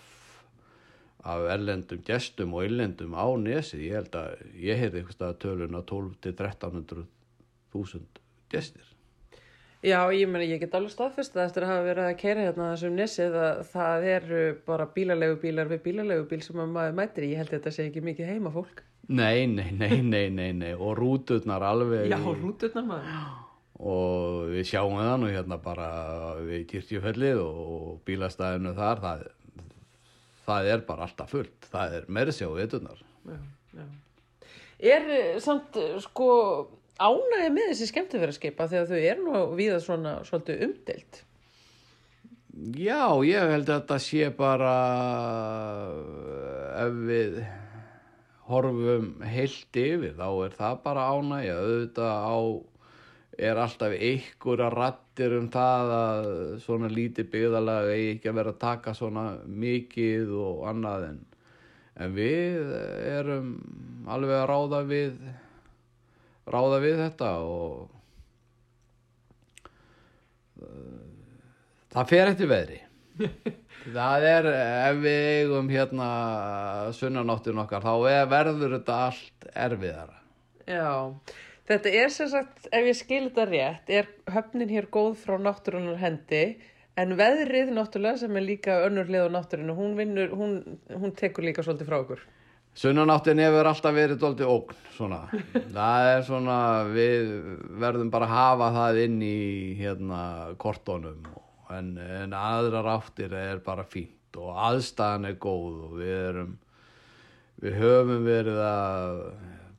af 1.28 1.48
erlendum 1.54 2.04
gestum 2.08 2.56
og 2.58 2.68
illendum 2.68 3.16
á 3.18 3.28
nesið 3.42 3.88
ég 3.88 3.98
held 4.00 4.20
að 4.20 4.46
ég 4.64 4.84
heyrði 4.84 5.04
eitthvað 5.04 5.40
tölun 5.44 5.80
að 5.80 5.90
12 5.94 6.14
til 6.26 6.36
1300 6.36 7.08
þúsund 7.74 8.22
gestir 8.52 8.94
Já, 9.86 10.00
ég 10.10 10.26
meni, 10.26 10.48
ég 10.50 10.60
get 10.64 10.74
alveg 10.74 10.90
staðfest 10.90 11.36
að 11.38 11.44
eftir 11.46 11.64
að 11.64 11.70
hafa 11.70 11.84
verið 11.86 12.08
að 12.08 12.16
keira 12.18 12.46
hérna 12.48 12.70
þessum 12.72 12.96
nesið 12.98 13.36
að 13.38 13.60
það 13.70 14.06
eru 14.10 14.40
bara 14.66 14.88
bílalegu 14.96 15.36
bílar 15.44 15.70
við 15.70 15.84
bílalegu 15.86 16.24
bíl 16.32 16.40
sem 16.42 16.62
að 16.64 16.72
maður 16.74 16.96
mætir. 16.98 17.28
Ég 17.30 17.44
held 17.44 17.52
að 17.52 17.60
þetta 17.60 17.74
sé 17.76 17.86
ekki 17.86 18.02
mikið 18.08 18.32
heima 18.32 18.52
fólk. 18.56 18.82
Nei, 19.08 19.46
nei, 19.46 19.70
nei, 19.72 20.02
nei, 20.02 20.26
nei, 20.34 20.50
nei 20.58 20.72
og 20.74 20.98
rúturnar 20.98 21.64
alveg 21.64 22.10
Já, 22.10 22.18
rúturnar 22.18 22.88
maður. 22.90 23.22
og 23.78 24.50
við 24.56 24.66
sjáum 24.72 24.98
það 24.98 25.14
nú 25.22 25.30
hérna 25.32 25.60
bara 25.62 25.88
við 26.42 26.66
kirkjufellið 26.74 27.44
og 27.46 28.02
bílastæðinu 28.10 28.74
þar 28.76 29.04
það, 29.06 29.24
það 30.48 30.72
er 30.74 30.84
bara 30.88 31.08
alltaf 31.08 31.32
fullt 31.36 31.70
það 31.72 32.00
er 32.00 32.12
meiri 32.18 32.36
sjá 32.36 32.48
veitunar 32.56 33.04
Já, 33.28 33.40
já. 33.76 33.86
Er 34.78 35.08
eh, 35.10 35.40
samt, 35.42 35.76
eh, 35.82 35.96
sko, 36.04 36.28
ánægja 37.02 37.50
með 37.54 37.72
þessi 37.72 37.88
skemmtifæraskipa 37.90 38.68
þegar 38.70 38.92
þau 38.92 39.00
eru 39.00 39.26
nú 39.26 39.40
víða 39.58 39.80
svona 39.82 40.20
svolítið 40.28 40.68
umdelt? 40.68 41.24
Já, 42.78 43.10
ég 43.26 43.52
held 43.54 43.68
að 43.70 43.74
þetta 43.74 43.98
sé 44.02 44.30
bara 44.38 44.76
ef 46.86 46.96
við 47.10 47.42
horfum 48.48 49.12
heilt 49.28 49.78
yfir 49.82 50.16
þá 50.18 50.28
er 50.46 50.56
það 50.58 50.80
bara 50.86 51.10
ánægja 51.14 51.58
auðvitað 51.62 52.14
á 52.18 52.38
er 53.38 53.60
alltaf 53.62 53.94
einhverja 53.94 54.70
rattir 54.74 55.36
um 55.38 55.50
það 55.54 55.92
að 55.98 56.30
svona 56.64 56.90
lítið 56.90 57.30
byggðalega 57.34 57.94
eigi 57.94 58.14
ekki 58.16 58.32
að 58.32 58.40
vera 58.40 58.54
að 58.54 58.62
taka 58.64 58.94
svona 58.98 59.26
mikið 59.46 60.32
og 60.42 60.64
annað 60.72 61.06
en, 61.12 61.20
en 62.02 62.16
við 62.18 62.72
erum 63.12 63.52
alveg 64.10 64.40
að 64.42 64.50
ráða 64.52 64.82
við 64.90 65.20
ráða 66.48 66.82
við 66.84 67.00
þetta 67.04 67.32
og 67.44 67.88
uh, 70.64 71.08
það 71.94 72.14
fer 72.14 72.34
eftir 72.34 72.52
veðri. 72.52 72.84
Það 73.88 74.26
er 74.28 74.48
ef 74.52 74.98
við 75.00 75.26
eigum 75.32 75.70
hérna 75.72 76.08
sunnanóttin 76.98 77.62
okkar 77.62 77.86
þá 77.86 77.94
er, 78.10 78.26
verður 78.28 78.74
þetta 78.76 78.98
allt 79.06 79.46
erfiðara. 79.54 80.18
Já, 80.68 80.90
þetta 81.68 81.94
er 82.02 82.14
sem 82.14 82.32
sagt, 82.32 82.70
ef 82.72 82.90
ég 82.90 82.98
skil 82.98 83.28
þetta 83.28 83.46
rétt, 83.52 83.92
er 83.92 84.10
höfnin 84.34 84.72
hér 84.72 84.90
góð 84.94 85.16
frá 85.22 85.38
náttúrunar 85.42 86.00
hendi, 86.02 86.58
en 86.98 87.14
veðrið 87.20 87.74
náttúrulega 87.76 88.24
sem 88.24 88.40
er 88.40 88.46
líka 88.46 88.82
önnurlið 88.88 89.28
á 89.28 89.36
náttúrunu, 89.36 89.78
hún 89.78 89.96
vinnur, 90.00 90.34
hún, 90.34 90.58
hún 90.90 91.16
tekur 91.18 91.46
líka 91.46 91.66
svolítið 91.66 91.92
frá 91.92 92.00
okkur. 92.02 92.26
Sunnanáttin 92.78 93.40
hefur 93.42 93.66
alltaf 93.72 93.96
verið 93.96 94.20
doldið 94.22 94.50
ógn 94.54 94.76
svona. 94.94 95.24
það 95.74 96.08
er 96.12 96.20
svona 96.28 96.58
við 96.92 97.32
verðum 97.82 98.12
bara 98.14 98.28
að 98.28 98.36
hafa 98.36 98.68
það 98.76 99.00
inn 99.08 99.18
í 99.26 99.40
hérna 99.80 100.20
kortónum 100.62 101.26
en, 101.74 101.96
en 101.98 102.36
aðrar 102.38 102.92
áttir 102.94 103.34
er 103.34 103.64
bara 103.66 103.86
fínt 103.90 104.38
og 104.38 104.62
aðstæðan 104.68 105.26
er 105.32 105.40
góð 105.42 105.82
og 105.88 105.98
við 105.98 106.14
erum 106.20 106.54
við 107.64 107.80
höfum 107.82 108.28
verið 108.28 108.62
að 108.62 109.18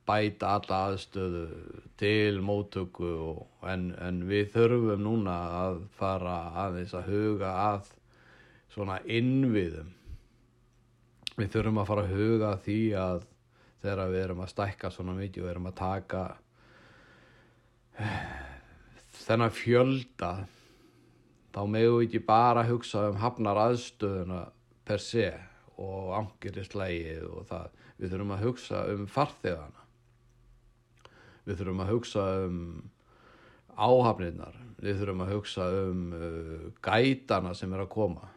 bæta 0.09 0.55
alla 0.57 0.81
aðstöðu 0.88 1.44
til 2.01 2.40
móttöku 2.44 3.09
og, 3.09 3.40
en, 3.68 3.90
en 4.01 4.23
við 4.29 4.51
þurfum 4.55 5.05
núna 5.05 5.37
að 5.61 5.81
fara 5.99 6.37
aðeins 6.64 6.94
að 6.97 7.11
huga 7.12 7.53
að 7.68 7.90
svona 8.73 8.99
innviðum. 9.05 9.94
Við 11.38 11.51
þurfum 11.55 11.81
að 11.83 11.90
fara 11.90 12.05
að 12.07 12.14
huga 12.16 12.53
að 12.53 12.62
því 12.66 12.83
að 12.99 13.27
þegar 13.83 14.12
við 14.12 14.23
erum 14.25 14.44
að 14.44 14.53
stækka 14.55 14.92
svona 14.94 15.16
mikið 15.18 15.44
og 15.44 15.51
erum 15.53 15.68
að 15.71 15.77
taka 15.79 16.23
þennan 19.18 19.55
fjölda 19.55 20.33
þá 21.55 21.61
við 21.75 21.99
ekki 22.05 22.23
bara 22.27 22.64
hugsa 22.68 23.09
um 23.11 23.21
hafnar 23.23 23.59
aðstöðuna 23.68 24.44
per 24.88 25.03
se 25.03 25.29
og 25.79 26.14
angirislægið 26.18 27.27
og 27.29 27.44
það. 27.51 27.68
Við 27.99 28.12
þurfum 28.12 28.35
að 28.35 28.44
hugsa 28.47 28.81
um 28.92 29.07
farþegana 29.11 29.88
við 31.49 31.61
þurfum 31.61 31.85
að 31.85 31.93
hugsa 31.95 32.25
um 32.47 32.59
áhafnirnar. 33.79 34.59
Við 34.79 35.01
þurfum 35.01 35.23
að 35.25 35.33
hugsa 35.35 35.69
um 35.85 36.03
uh, 36.15 36.67
gætana 36.85 37.55
sem 37.57 37.73
er 37.75 37.85
að 37.85 37.93
koma. 37.95 38.29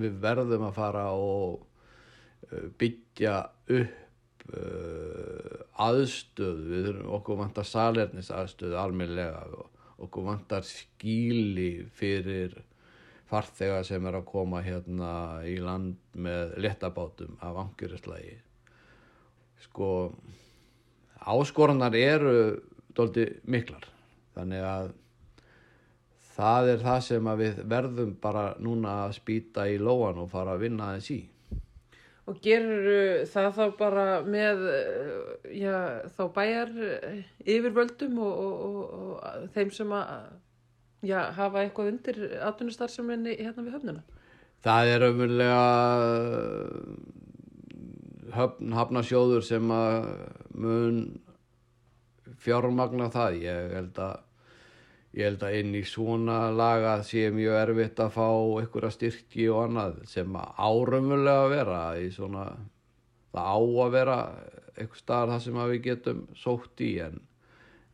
Við 0.00 0.20
verðum 0.22 0.68
að 0.68 0.78
fara 0.78 1.08
og 1.16 1.60
uh, 1.60 2.68
byggja 2.80 3.36
upp 3.80 4.46
uh, 4.54 5.58
aðstöð 5.90 6.64
við 6.70 6.88
þurfum 6.88 7.12
okkur 7.18 7.40
vantar 7.42 7.68
salernis 7.68 8.32
aðstöð 8.34 8.78
almennilega 8.80 9.44
og 9.58 9.70
okkur 10.06 10.28
vantar 10.30 10.66
skíli 10.66 11.86
fyrir 11.96 12.56
farþega 13.30 13.82
sem 13.86 14.06
er 14.08 14.18
að 14.18 14.28
koma 14.30 14.62
hérna 14.64 15.12
í 15.46 15.58
land 15.62 15.98
með 16.18 16.56
letabátum 16.64 17.36
af 17.46 17.60
angjurislægi 17.64 18.38
sko 19.66 19.90
áskoranar 21.20 21.96
eru 21.96 22.34
doldi 22.96 23.26
miklar 23.44 23.84
þannig 24.36 24.64
að 24.64 24.92
það 26.36 26.70
er 26.74 26.84
það 26.84 27.02
sem 27.06 27.34
við 27.40 27.60
verðum 27.68 28.14
bara 28.22 28.46
núna 28.62 28.96
að 29.06 29.18
spýta 29.18 29.66
í 29.68 29.76
lóan 29.80 30.22
og 30.22 30.30
fara 30.32 30.56
að 30.56 30.66
vinna 30.66 30.90
aðeins 30.90 31.12
í 31.16 31.20
Og 32.28 32.36
gerur 32.44 33.24
það 33.26 33.48
þá 33.56 33.64
bara 33.78 34.04
með 34.22 34.60
eh, 34.70 35.46
já, 35.56 35.74
þá 36.14 36.20
bæjar 36.36 36.68
eh, 36.86 37.24
yfirvöldum 37.42 38.20
og, 38.22 38.36
og, 38.44 38.60
og, 38.68 38.84
og 39.16 39.48
þeim 39.56 39.72
sem 39.74 39.94
að 39.96 40.12
já, 41.02 41.18
hafa 41.34 41.64
eitthvað 41.64 41.90
undir 41.94 42.20
atvinnustarfseminni 42.46 43.34
hérna 43.40 43.64
við 43.66 43.76
höfnuna? 43.78 44.04
Það 44.62 44.92
er 44.92 45.06
umverulega 45.08 45.64
höfn, 48.36 48.72
hafnasjóður 48.76 49.46
sem 49.46 49.74
að 49.74 50.10
mun 50.54 51.00
fjármagna 52.40 53.10
það. 53.12 53.38
Ég 53.44 53.74
held 53.76 54.00
að, 54.02 54.18
ég 55.18 55.30
held 55.30 55.46
að 55.46 55.56
inn 55.60 55.78
í 55.78 55.84
svona 55.88 56.38
laga 56.54 56.98
sé 57.06 57.28
mjög 57.34 57.58
erfitt 57.60 58.02
að 58.02 58.14
fá 58.16 58.28
einhverja 58.60 58.92
styrki 58.96 59.48
og 59.52 59.64
annað 59.66 59.98
sem 60.10 60.36
árumverulega 60.36 61.46
að 61.46 61.54
vera 61.54 61.80
svona, 62.14 62.46
það 63.34 63.50
á 63.50 63.58
að 63.58 63.96
vera 63.96 64.20
einhver 64.76 65.02
staðar 65.02 65.34
það 65.34 65.44
sem 65.46 65.60
við 65.72 65.82
getum 65.88 66.22
sótt 66.38 66.84
í 66.86 66.92
en, 67.04 67.20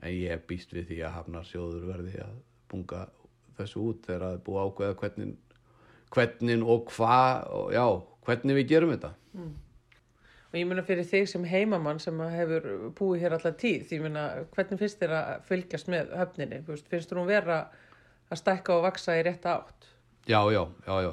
en 0.02 0.14
ég 0.14 0.44
býst 0.48 0.74
við 0.76 0.92
því 0.92 1.02
að 1.06 1.16
hafnarsjóður 1.20 1.88
verði 1.88 2.20
að 2.22 2.36
bunga 2.70 3.06
þessu 3.56 3.82
út 3.82 4.04
þegar 4.04 4.26
það 4.26 4.36
er 4.36 4.46
búið 4.46 4.62
ákveða 4.66 4.98
hvernig 5.00 5.34
hvernig 6.16 6.64
og 6.64 6.90
hvað, 6.94 7.46
já, 7.74 7.84
hvernig 8.26 8.58
við 8.60 8.68
gerum 8.72 8.92
þetta. 8.94 9.12
Og 10.56 10.60
ég 10.62 10.68
meina 10.70 10.80
fyrir 10.88 11.04
þig 11.04 11.26
sem 11.28 11.42
heimamann 11.44 11.98
sem 12.00 12.16
hefur 12.32 12.66
búið 12.96 13.26
hér 13.26 13.34
allar 13.36 13.52
tíð, 13.60 13.90
ég 13.92 14.00
meina 14.00 14.22
hvernig 14.54 14.78
finnst 14.80 15.02
þér 15.02 15.10
að 15.12 15.42
fylgjast 15.50 15.90
með 15.92 16.14
höfninni? 16.16 16.60
Finnst 16.64 17.10
þú 17.10 17.18
hún 17.18 17.28
vera 17.28 17.58
að 18.32 18.40
stækka 18.40 18.72
og 18.78 18.86
vaksa 18.86 19.18
í 19.18 19.26
rétta 19.26 19.58
átt? 19.58 19.90
Já, 20.24 20.38
já, 20.48 20.62
já, 20.86 20.94
já. 21.04 21.10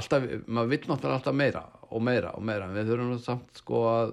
Alltaf, 0.00 0.26
maður 0.42 0.72
vill 0.72 0.80
náttúrulega 0.88 1.20
alltaf 1.20 1.38
meira 1.38 1.62
og 1.86 2.02
meira 2.02 2.34
og 2.34 2.42
meira, 2.50 2.66
við 2.74 2.90
þurfum 2.90 3.22
samt 3.22 3.62
sko 3.62 3.84
að, 3.92 4.12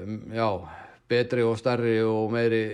um, 0.00 0.18
já, 0.34 0.48
betri 1.14 1.46
og 1.46 1.54
stærri 1.62 1.96
og 2.02 2.34
meiri 2.34 2.64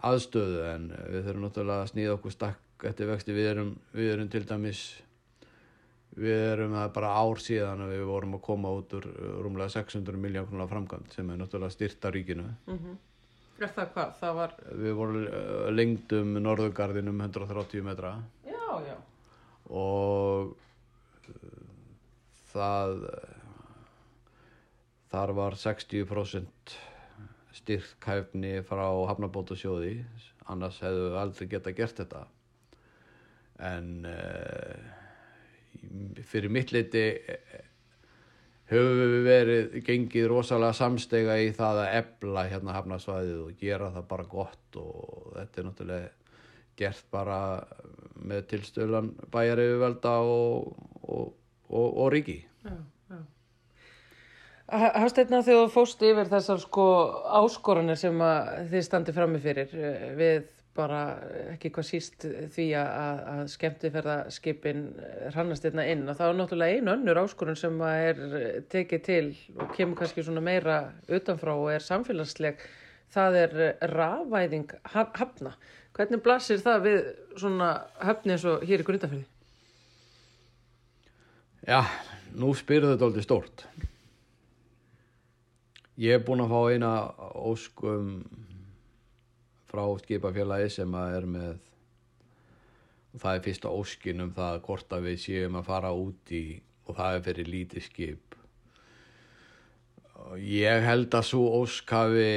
aðstöðu, 0.00 0.64
en 0.70 0.90
við 1.12 1.28
þurfum 1.28 1.44
náttúrulega 1.44 1.84
að 1.84 1.92
snýða 1.92 2.16
okkur 2.16 2.38
stakk 2.38 2.88
eftir 2.88 3.12
vexti, 3.12 3.36
við 3.36 3.52
erum, 3.52 3.76
við 3.92 4.14
erum 4.16 4.32
til 4.32 4.46
dæmis, 4.48 4.86
við 6.16 6.42
erum 6.52 6.74
það 6.76 6.90
bara 6.96 7.12
ár 7.16 7.40
síðan 7.40 7.84
að 7.86 7.94
við 7.94 8.04
vorum 8.10 8.36
að 8.36 8.44
koma 8.48 8.72
út 8.76 8.92
úr 8.98 9.08
uh, 9.08 9.30
rúmlega 9.44 9.72
600 9.76 10.20
miljón 10.20 10.48
krónar 10.50 10.70
framkvæmt 10.70 11.16
sem 11.16 11.30
er 11.32 11.40
náttúrulega 11.40 11.76
styrta 11.76 12.12
ríkinu. 12.12 12.48
Er 13.62 13.70
það 13.72 13.92
hvað? 13.94 14.14
Það 14.20 14.38
var, 14.40 14.54
Við 14.82 14.96
vorum 14.98 15.20
uh, 15.22 15.66
lengd 15.72 16.16
um 16.18 16.32
norðugarðin 16.42 17.12
um 17.12 17.24
130 17.24 17.86
metra. 17.86 18.16
já, 18.48 18.64
já. 18.88 18.96
og 19.70 20.54
uh, 21.32 21.60
það 22.52 22.96
þar 25.12 25.34
var 25.36 25.56
60% 25.60 26.76
styrkhæfni 27.52 28.54
frá 28.64 28.86
hafnabótasjóði 29.10 29.96
annars 30.50 30.78
hefðu 30.82 31.08
við 31.10 31.18
aldrei 31.20 31.48
geta 31.52 31.72
gert 31.76 32.00
þetta 32.00 32.22
en 33.62 33.90
uh, 34.08 34.91
fyrir 36.28 36.52
mitt 36.52 36.72
leiti 36.72 37.04
höfum 38.72 39.00
við 39.02 39.26
verið 39.26 39.76
gengið 39.86 40.28
rosalega 40.30 40.76
samstega 40.76 41.36
í 41.42 41.50
það 41.56 41.82
að 41.84 41.96
ebla 42.00 42.46
hérna 42.48 42.76
hafnasvæðið 42.78 43.40
og 43.44 43.60
gera 43.60 43.90
það 43.96 44.08
bara 44.12 44.28
gott 44.30 44.78
og 44.80 45.32
þetta 45.36 45.60
er 45.60 45.68
náttúrulega 45.68 46.10
gert 46.80 47.04
bara 47.12 47.40
með 48.22 48.46
tilstölan 48.52 49.12
bæjar 49.32 49.60
yfirvelda 49.60 50.14
og, 50.24 50.72
og, 51.02 51.34
og, 51.68 51.88
og 52.04 52.10
ríki. 52.14 52.38
já, 52.64 52.76
já. 53.10 53.20
Hafsteina 54.72 55.42
þegar 55.44 55.66
þú 55.66 55.72
fóst 55.74 56.02
yfir 56.06 56.30
þessar 56.32 56.62
sko 56.62 56.86
áskoranir 57.42 57.98
sem 58.00 58.24
þið 58.72 58.86
standi 58.86 59.12
frammi 59.12 59.42
fyrir 59.42 59.74
eh, 59.76 60.06
við 60.16 60.48
bara 60.76 61.00
ekki 61.52 61.68
hvað 61.74 61.84
síst 61.84 62.24
því 62.54 62.66
að, 62.80 63.18
að 63.32 63.40
skemmtifærðaskipin 63.52 64.84
hrannast 65.34 65.66
einna 65.68 65.84
inn 65.92 66.06
og 66.08 66.16
þá 66.16 66.22
er 66.30 66.38
náttúrulega 66.38 66.78
einu 66.78 66.94
önnur 66.94 67.20
áskorun 67.22 67.58
sem 67.60 67.76
er 67.88 68.22
tekið 68.72 69.02
til 69.04 69.26
og 69.58 69.74
kemur 69.76 69.98
kannski 70.00 70.24
svona 70.24 70.40
meira 70.44 70.78
utanfrá 71.12 71.52
og 71.58 71.68
er 71.74 71.84
samfélagsleg 71.84 72.62
það 73.12 73.36
er 73.42 73.54
rafvæðing 73.92 74.72
haf- 74.94 75.12
hafna. 75.20 75.52
Hvernig 75.92 76.22
blasir 76.24 76.62
það 76.64 76.86
við 76.86 77.00
svona 77.36 77.70
höfni 78.00 78.32
eins 78.32 78.46
og 78.48 78.62
hér 78.64 78.80
í 78.80 78.86
grundafyrði? 78.88 79.26
Já, 81.68 81.82
nú 82.32 82.54
spyrðu 82.56 82.94
þetta 82.94 83.10
aldrei 83.10 83.26
stórt. 83.26 83.66
Ég 86.00 86.16
er 86.16 86.24
búinn 86.24 86.40
að 86.46 86.54
fá 86.54 86.60
eina 86.72 86.92
óskum 87.36 88.14
frá 89.72 89.84
skipafélagi 90.02 90.68
sem 90.74 90.96
að 90.96 91.14
er 91.18 91.28
með 91.36 91.52
það 93.22 93.36
er 93.36 93.44
fyrsta 93.46 93.72
óskin 93.72 94.24
um 94.24 94.34
það 94.36 94.60
hvort 94.66 94.92
að 94.96 95.08
við 95.08 95.18
séum 95.24 95.56
að 95.60 95.68
fara 95.68 95.94
út 95.96 96.32
í 96.32 96.44
og 96.88 96.98
það 96.98 97.16
er 97.16 97.24
fyrir 97.26 97.50
lítið 97.52 97.86
skip. 97.86 98.36
Ég 100.38 100.84
held 100.86 101.14
að 101.16 101.26
svo 101.28 101.42
ósk 101.60 101.92
hafi 101.92 102.28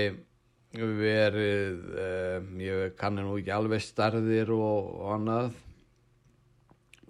verið 0.76 1.86
um, 2.06 2.50
ég 2.60 2.98
kann 3.00 3.19
nú 3.19 3.38
ekki 3.39 3.54
alveg 3.56 3.84
stærðir 3.84 4.52
og, 4.56 4.91
og 5.00 5.13
annað. 5.15 5.62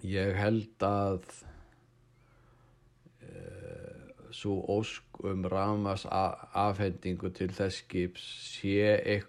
Ég 0.06 0.36
held 0.38 0.86
að 0.86 1.26
svo 4.36 4.60
ósk 4.68 5.20
um 5.24 5.46
ramas 5.48 6.04
afhendingu 6.10 7.30
til 7.34 7.48
þess 7.54 7.82
skips 7.84 8.24
sé 8.56 9.22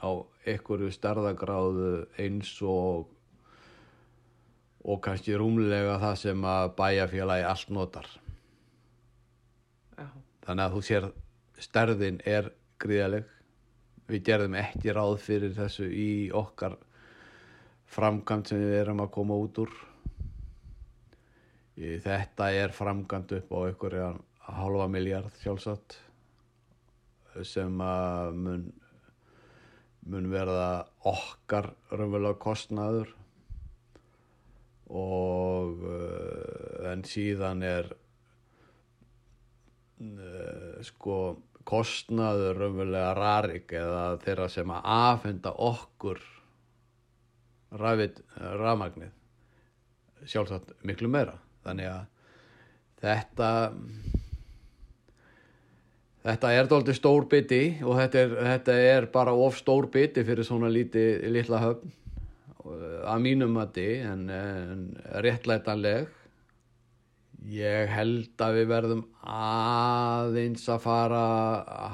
á 0.00 0.10
einhverju 0.48 0.90
stærðagráðu 0.94 1.90
eins 2.20 2.52
og 2.64 3.10
og 4.80 5.00
kannski 5.04 5.36
rúmlega 5.36 5.98
það 6.00 6.14
sem 6.22 6.44
að 6.48 6.70
bæjarfélagi 6.78 7.44
allt 7.44 7.72
notar. 7.76 8.06
Já. 9.98 10.06
þannig 10.46 10.64
að 10.64 10.74
þú 10.74 10.82
sér 10.86 11.06
stærðin 11.60 12.20
er 12.24 12.48
gríðaleg 12.80 13.26
við 14.08 14.22
gerðum 14.24 14.56
ekki 14.58 14.94
ráð 14.96 15.18
fyrir 15.20 15.52
þessu 15.54 15.90
í 15.92 16.10
okkar 16.32 16.78
framkvæmt 17.90 18.50
sem 18.50 18.62
við 18.62 18.78
erum 18.80 19.02
að 19.04 19.12
koma 19.14 19.36
út 19.36 19.60
úr. 19.60 19.72
Þetta 21.76 22.50
er 22.56 22.72
framkvæmt 22.76 23.36
upp 23.36 23.52
á 23.52 23.58
einhverja 23.68 24.08
halva 24.50 24.88
miljard 24.90 25.36
sjálfsagt 25.42 25.98
sem 27.46 27.76
að 27.84 28.32
mun 28.40 28.64
mun 30.08 30.30
verða 30.32 30.86
okkar 31.08 31.72
raunverulega 31.92 32.38
kostnaður. 32.40 33.12
Og 34.90 35.84
uh, 35.86 36.90
en 36.90 37.04
síðan 37.06 37.62
er 37.66 37.92
uh, 40.00 40.80
sko 40.86 41.16
kostnaður 41.68 42.58
raunverulega 42.64 43.14
rarik 43.18 43.72
eða 43.76 44.18
þeirra 44.24 44.48
sem 44.50 44.70
að 44.74 44.86
afhenda 44.96 45.52
okkur 45.54 46.20
rafmagnið 47.70 49.12
sjálfsagt 50.26 50.72
miklu 50.86 51.08
meira. 51.12 51.36
Þannig 51.64 51.88
að 51.92 52.04
þetta 53.04 53.50
þetta 56.30 56.50
er 56.54 56.68
dálítið 56.70 56.96
stór 56.96 57.26
biti 57.30 57.62
og 57.82 57.96
þetta 57.98 58.20
er, 58.20 58.34
þetta 58.52 58.76
er 58.86 59.06
bara 59.12 59.34
of 59.34 59.58
stór 59.58 59.88
biti 59.90 60.22
fyrir 60.26 60.46
svona 60.46 60.70
líti, 60.70 61.02
litla 61.26 61.58
höfn 61.64 61.96
að 63.10 63.22
mínum 63.24 63.54
mati 63.56 63.88
en, 64.04 64.28
en 64.30 64.82
réttlætanleg. 65.24 66.08
Ég 67.50 67.88
held 67.88 68.42
að 68.44 68.58
við 68.58 68.66
verðum 68.68 69.04
aðeins 69.24 70.66
að 70.68 70.82
fara 70.84 71.24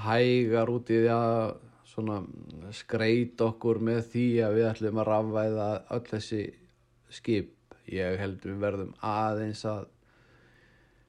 hægar 0.08 0.72
út 0.72 0.90
í 0.90 0.98
því 1.04 1.12
að 1.14 1.42
svona 1.86 2.20
skreit 2.74 3.40
okkur 3.46 3.78
með 3.88 4.02
því 4.12 4.26
að 4.44 4.56
við 4.58 4.70
ætlum 4.72 5.00
að 5.00 5.10
rafvæða 5.12 5.68
öll 5.96 6.06
þessi 6.10 6.42
skip. 7.20 7.52
Ég 7.86 8.18
held 8.18 8.42
við 8.42 8.58
verðum 8.64 8.96
aðeins 9.06 9.62
að 9.70 9.86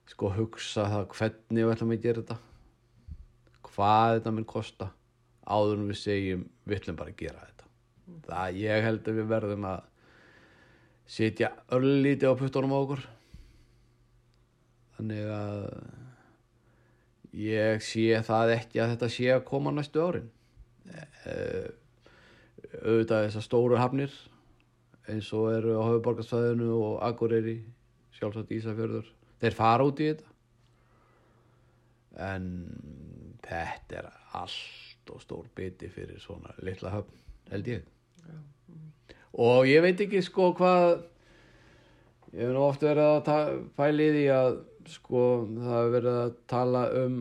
sko 0.07 0.29
hugsa 0.37 0.85
það 0.93 1.09
hvernig 1.17 1.65
við 1.65 1.73
ætlum 1.73 1.97
að 1.97 2.05
gera 2.05 2.21
þetta 2.21 2.46
hvað 3.77 4.15
þetta 4.17 4.33
mun 4.33 4.47
kosta 4.49 4.89
áður 5.47 5.77
en 5.77 5.91
við 5.91 5.99
segjum 6.01 6.47
við 6.65 6.79
ætlum 6.81 6.97
bara 6.99 7.13
að 7.13 7.21
gera 7.21 7.45
þetta. 7.45 7.69
Það 8.27 8.57
ég 8.63 8.87
held 8.87 9.07
að 9.07 9.19
við 9.19 9.29
verðum 9.31 9.67
að 9.69 9.85
sitja 11.07 11.51
örlíti 11.77 12.27
á 12.27 12.33
puttunum 12.39 12.73
á 12.73 12.77
okkur. 12.81 13.03
Þannig 14.97 15.29
að 15.31 15.61
ég 17.37 17.83
sé 17.85 18.07
það 18.25 18.55
ekki 18.57 18.81
að 18.81 18.95
þetta 18.95 19.11
sé 19.13 19.29
að 19.35 19.45
koma 19.47 19.73
næstu 19.75 20.01
árin. 20.01 20.31
Eh, 21.27 21.69
auðvitað 22.81 23.27
þessar 23.27 23.45
stóru 23.45 23.77
hafnir 23.79 24.13
eins 25.07 25.29
og 25.35 25.51
eru 25.53 25.77
á 25.79 25.87
höfuborgarsvæðinu 25.87 26.71
og 26.75 26.97
Akureyri 27.05 27.59
sjálfsagt 28.17 28.51
Ísafjörður 28.57 29.11
þeir 29.39 29.55
fara 29.55 29.85
út 29.87 30.01
í 30.01 30.09
þetta. 30.09 30.33
En 32.27 32.47
þetta 33.45 33.99
er 34.01 34.09
allt 34.37 35.11
og 35.13 35.21
stór 35.23 35.47
biti 35.55 35.87
fyrir 35.91 36.19
svona 36.19 36.51
litla 36.63 36.91
höfn 36.97 37.19
held 37.51 37.69
ég. 37.71 37.83
Og 39.37 39.67
ég 39.69 39.83
veit 39.85 40.01
ekki 40.03 40.21
sko 40.25 40.49
hvað 40.57 40.87
ég 42.33 42.41
hef 42.43 42.53
nú 42.55 42.63
oft 42.65 42.83
verið 42.83 43.29
að 43.29 43.91
í 44.03 44.09
því 44.15 44.23
að 44.35 44.57
sko 44.87 45.21
það 45.51 45.75
hefur 45.77 45.93
verið 45.97 46.17
að 46.23 46.33
tala 46.51 46.81
um 47.03 47.19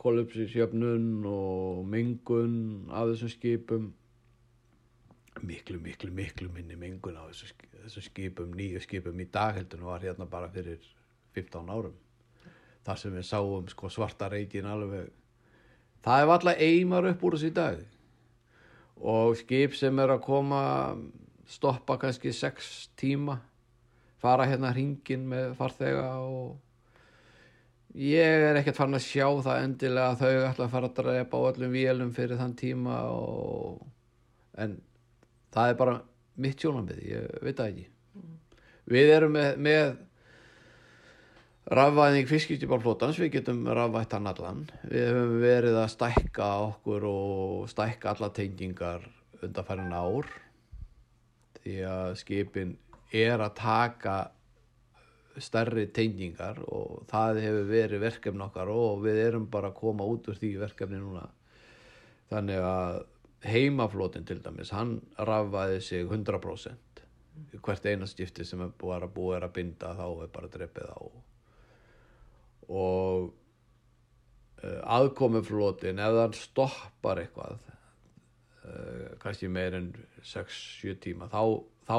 kolupsisjöfnun 0.00 1.08
og 1.28 1.80
mengun 1.92 2.54
af 2.90 3.10
þessum 3.10 3.32
skipum. 3.34 3.90
Miklu, 5.46 5.78
miklu, 5.80 6.10
miklu 6.12 6.48
minni 6.52 6.76
mengun 6.76 7.16
á 7.16 7.24
þessum, 7.30 7.50
sk- 7.52 7.68
þessum 7.84 8.04
skipum, 8.04 8.54
nýju 8.56 8.80
skipum. 8.84 9.20
Í 9.20 9.28
dag 9.32 9.54
heldur 9.56 9.80
en 9.80 9.88
var 9.90 10.02
hérna 10.04 10.26
bara 10.28 10.48
fyrir 10.52 10.80
15 11.36 11.70
árum 11.70 11.96
þar 12.84 12.96
sem 12.98 13.12
við 13.14 13.26
sáum 13.28 13.68
sko 13.68 13.90
svarta 13.92 14.28
reikin 14.32 14.66
alveg 14.66 15.10
það 16.04 16.22
er 16.22 16.34
alltaf 16.34 16.64
eimar 16.66 17.08
upp 17.10 17.24
úr 17.24 17.36
þessu 17.36 17.50
í 17.50 17.56
dag. 17.56 17.84
Og 19.00 19.36
skip 19.40 19.76
sem 19.78 20.02
er 20.02 20.12
að 20.12 20.24
koma 20.26 20.62
stoppa 21.50 21.96
kannski 22.00 22.32
6 22.36 22.90
tíma 23.00 23.38
fara 24.20 24.46
hérna 24.48 24.72
hringin 24.74 25.24
með 25.28 25.54
farþega 25.58 26.08
og 26.20 26.58
ég 27.96 28.44
er 28.50 28.58
ekkert 28.60 28.78
farin 28.78 28.98
að 28.98 29.06
sjá 29.06 29.26
það 29.42 29.64
endilega 29.64 30.12
að 30.12 30.20
þau 30.20 30.34
ætla 30.50 30.66
að 30.66 30.74
fara 30.74 30.90
að 30.90 30.98
drepa 31.00 31.40
á 31.40 31.48
öllum 31.50 31.72
vélum 31.74 32.12
fyrir 32.14 32.40
þann 32.40 32.58
tíma 32.60 33.00
og... 33.10 33.80
en 34.60 34.76
það 35.54 35.72
er 35.72 35.80
bara 35.80 35.96
mitt 36.40 36.62
sjónamið, 36.62 37.00
ég 37.08 37.40
veit 37.42 37.56
það 37.58 37.72
ekki. 37.72 37.86
Við 38.90 39.12
erum 39.16 39.34
með, 39.34 39.50
með 39.66 39.90
rafvæðing 41.70 42.26
fiskistjúparflótans, 42.26 43.18
við 43.22 43.36
getum 43.36 43.62
rafvætt 43.70 44.16
hann 44.16 44.26
allan. 44.26 44.64
Við 44.90 45.04
höfum 45.06 45.36
verið 45.44 45.76
að 45.78 45.92
stækka 45.92 46.48
okkur 46.64 47.06
og 47.06 47.68
stækka 47.70 48.10
alla 48.14 48.30
tengingar 48.34 49.06
undanfærin 49.40 49.94
ár 49.94 50.26
því 51.60 51.76
að 51.86 52.16
skipin 52.18 52.74
er 53.14 53.38
að 53.38 53.54
taka 53.60 54.16
stærri 55.40 55.86
tengingar 55.94 56.58
og 56.66 57.06
það 57.12 57.40
hefur 57.44 57.70
verið 57.70 58.02
verkefni 58.02 58.44
okkar 58.48 58.74
og 58.74 59.06
við 59.06 59.22
erum 59.28 59.46
bara 59.52 59.70
að 59.70 59.78
koma 59.78 60.10
út 60.10 60.26
úr 60.26 60.42
því 60.42 60.52
verkefni 60.64 60.98
núna. 60.98 61.28
Þannig 62.34 62.66
að 62.66 63.00
heimaflótin 63.46 64.26
til 64.26 64.42
dæmis, 64.42 64.74
hann 64.74 64.98
rafvaði 65.16 65.78
sig 65.86 66.02
100% 66.02 67.06
hvert 67.62 67.86
eina 67.86 68.10
skipti 68.10 68.44
sem 68.44 68.60
er 68.66 68.74
búið 68.74 69.06
að 69.06 69.12
búið 69.14 69.44
að 69.46 69.52
binda 69.54 69.94
þá 69.94 70.06
er 70.10 70.32
bara 70.34 70.50
dreppið 70.50 70.90
á. 70.92 70.98
og 70.98 71.20
uh, 72.70 73.30
aðkomuflótin 74.96 76.02
ef 76.02 76.18
hann 76.20 76.36
stoppar 76.36 77.22
eitthvað 77.22 77.56
uh, 77.58 79.16
kannski 79.22 79.50
meir 79.50 79.76
en 79.78 79.90
6-7 80.22 80.98
tíma 81.06 81.30
þá, 81.32 81.42
þá, 81.88 81.96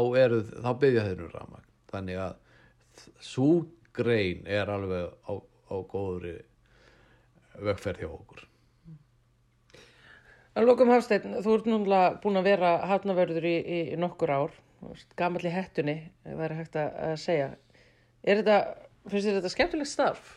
þá 0.62 0.72
byggja 0.84 1.08
þeir 1.10 1.26
um 1.26 1.34
rafmagn 1.34 1.68
þannig 1.92 2.22
að 2.28 3.04
svo 3.24 3.50
grein 3.96 4.48
er 4.48 4.72
alveg 4.72 5.12
á, 5.28 5.34
á 5.36 5.76
góðri 5.92 6.38
vegferð 7.60 8.06
hjá 8.06 8.12
okkur 8.12 8.48
Að 10.52 10.66
lókum 10.68 10.90
Hafsteinn, 10.92 11.38
þú 11.40 11.54
ert 11.56 11.68
núna 11.72 12.00
búin 12.20 12.36
að 12.42 12.48
vera 12.50 12.72
hafnavörður 12.90 13.46
í, 13.48 13.54
í 13.72 13.78
nokkur 13.96 14.34
ár, 14.36 14.56
gammal 15.16 15.46
í 15.48 15.54
hettunni, 15.54 15.96
það 16.26 16.42
er 16.44 16.56
hægt 16.58 16.76
að 16.82 17.14
segja. 17.22 17.46
Er 18.20 18.42
þetta, 18.42 18.58
finnst 19.06 19.30
þér 19.30 19.38
þetta 19.38 19.52
skemmtilegt 19.54 19.92
starf? 19.94 20.34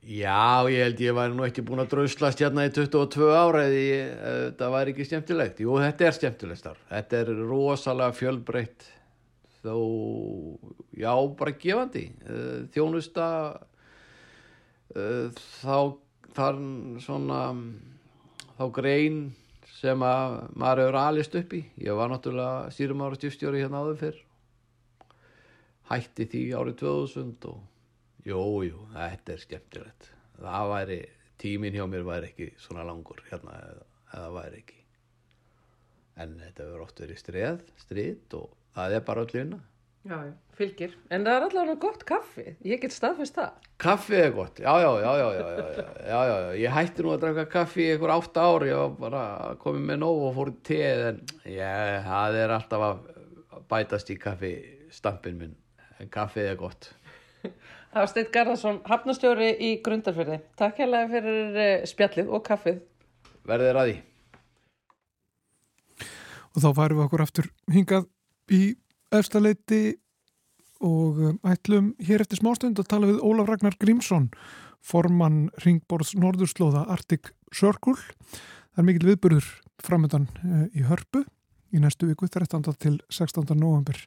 Já, 0.00 0.64
ég 0.72 0.80
held 0.80 1.00
ég 1.04 1.12
væri 1.12 1.34
nú 1.36 1.44
ekki 1.44 1.62
búin 1.66 1.82
að 1.82 1.90
drauslast 1.92 2.40
hérna 2.40 2.64
í 2.64 2.70
22 2.72 3.26
ára 3.36 3.66
eða 3.66 3.80
ef 3.84 4.14
þetta 4.24 4.70
væri 4.72 4.94
ekki 4.94 5.06
skemmtilegt. 5.10 5.60
Jú, 5.60 5.74
þetta 5.76 6.06
er 6.06 6.16
skemmtilegt 6.16 6.60
starf. 6.62 6.86
Þetta 6.88 7.18
er 7.18 7.32
rosalega 7.50 8.16
fjölbreytt 8.16 8.86
þó, 9.60 9.76
já, 10.96 11.12
bara 11.36 11.52
gefandi. 11.52 12.06
Eh, 12.24 12.64
Þjónusta, 12.72 13.26
eh, 14.96 15.28
þá, 15.60 15.76
þar 16.32 16.62
svona, 17.04 17.42
þá 18.56 18.64
grein 18.80 19.22
sem 19.80 20.00
að 20.00 20.38
maður 20.56 20.84
hefur 20.86 21.00
alist 21.04 21.36
upp 21.36 21.52
í. 21.52 21.62
Ég 21.76 21.96
var 21.96 22.08
náttúrulega 22.08 22.72
stýrum 22.72 23.04
ára 23.04 23.20
stjúfstjóri 23.20 23.60
hérna 23.60 23.84
áður 23.84 24.00
fyrr. 24.00 24.24
Hætti 25.92 26.24
því 26.24 26.42
árið 26.56 26.80
2000 26.86 27.50
og 27.52 27.60
Jú, 28.26 28.42
jú, 28.66 28.84
þetta 28.92 29.32
er 29.32 29.40
skemmtilegt. 29.44 30.10
Það 30.40 30.70
væri, 30.74 31.00
tíminn 31.40 31.76
hjá 31.76 31.86
mér 31.88 32.04
væri 32.04 32.30
ekki 32.30 32.50
svona 32.60 32.84
langur 32.84 33.22
hérna 33.30 33.56
eða, 33.56 33.88
eða 34.12 34.30
væri 34.36 34.60
ekki. 34.60 34.78
En 36.20 36.36
þetta 36.40 36.66
verður 36.66 36.84
oft 36.84 37.00
verið 37.00 37.20
streð, 37.20 37.66
strid 37.80 38.36
og 38.36 38.50
það 38.76 38.96
er 38.98 39.04
bara 39.06 39.24
öll 39.24 39.32
vinna. 39.32 39.60
Já, 40.00 40.16
já. 40.24 40.32
Fylgir. 40.56 40.92
En 41.12 41.24
það 41.24 41.34
er 41.36 41.44
allavega 41.46 41.76
gott 41.80 42.04
kaffi. 42.08 42.44
Ég 42.64 42.80
get 42.80 42.92
staðfest 42.92 43.36
það. 43.36 43.66
Kaffið 43.80 44.22
er 44.24 44.30
gott, 44.36 44.60
já, 44.60 44.72
já, 44.80 44.90
já, 45.00 45.10
já, 45.20 45.26
já, 45.36 45.40
já, 45.40 45.66
já, 45.76 45.84
já, 46.04 46.20
já, 46.28 46.36
já. 46.44 46.50
Ég 46.60 46.74
hætti 46.76 47.04
nú 47.04 47.12
að 47.14 47.22
draka 47.24 47.44
kaffi 47.52 47.84
í 47.84 47.88
einhver 47.94 48.12
átta 48.12 48.44
ár, 48.44 48.64
ég 48.68 48.80
var 48.80 48.94
bara 49.00 49.24
komið 49.60 49.86
með 49.88 50.00
nóg 50.02 50.24
og 50.28 50.34
fór 50.36 50.52
í 50.52 50.56
teð, 50.68 51.04
en 51.10 51.20
já, 51.48 51.72
það 52.04 52.38
er 52.42 52.54
alltaf 52.56 52.86
að 52.90 53.02
bætast 53.72 54.12
í 54.12 54.18
kaffi 54.20 54.52
stampin 54.92 55.40
minn, 55.40 55.54
en 56.00 56.12
kaffið 56.12 56.50
er 56.52 56.60
gott. 56.60 56.90
Hafsteinn 57.96 58.30
Garðarsson, 58.34 58.78
hafnastjóri 58.86 59.50
í 59.58 59.72
Grundarfjörði. 59.82 60.38
Takk 60.60 60.78
hérlega 60.84 61.10
fyrir 61.10 61.58
eh, 61.58 61.88
spjallið 61.90 62.30
og 62.30 62.44
kaffið. 62.46 62.78
Verðið 63.50 63.72
er 63.72 63.80
því. 63.80 63.98
og 66.54 66.62
þá 66.64 66.70
færum 66.76 67.00
við 67.00 67.06
okkur 67.06 67.24
aftur 67.24 67.50
hingað 67.70 68.06
í 68.50 68.62
efstaleiti 69.14 69.82
og 70.80 71.20
um, 71.20 71.36
ætlum 71.46 71.92
hér 72.02 72.24
eftir 72.24 72.40
smástund 72.40 72.80
að 72.80 72.90
tala 72.90 73.10
við 73.10 73.20
Ólaf 73.22 73.50
Ragnar 73.50 73.76
Grímsson 73.80 74.30
formann 74.80 75.48
Ringborðs 75.64 76.14
Norðurslóða 76.18 76.86
Arctic 76.92 77.32
Circle 77.52 77.98
það 77.98 78.82
er 78.82 78.88
mikil 78.88 79.10
viðburður 79.10 79.50
framöndan 79.82 80.26
uh, 80.40 80.66
í 80.72 80.86
hörpu 80.88 81.24
í 81.70 81.80
næstu 81.82 82.08
viku 82.10 82.28
13. 82.28 82.74
til 82.82 82.98
16. 83.10 83.54
november 83.54 83.98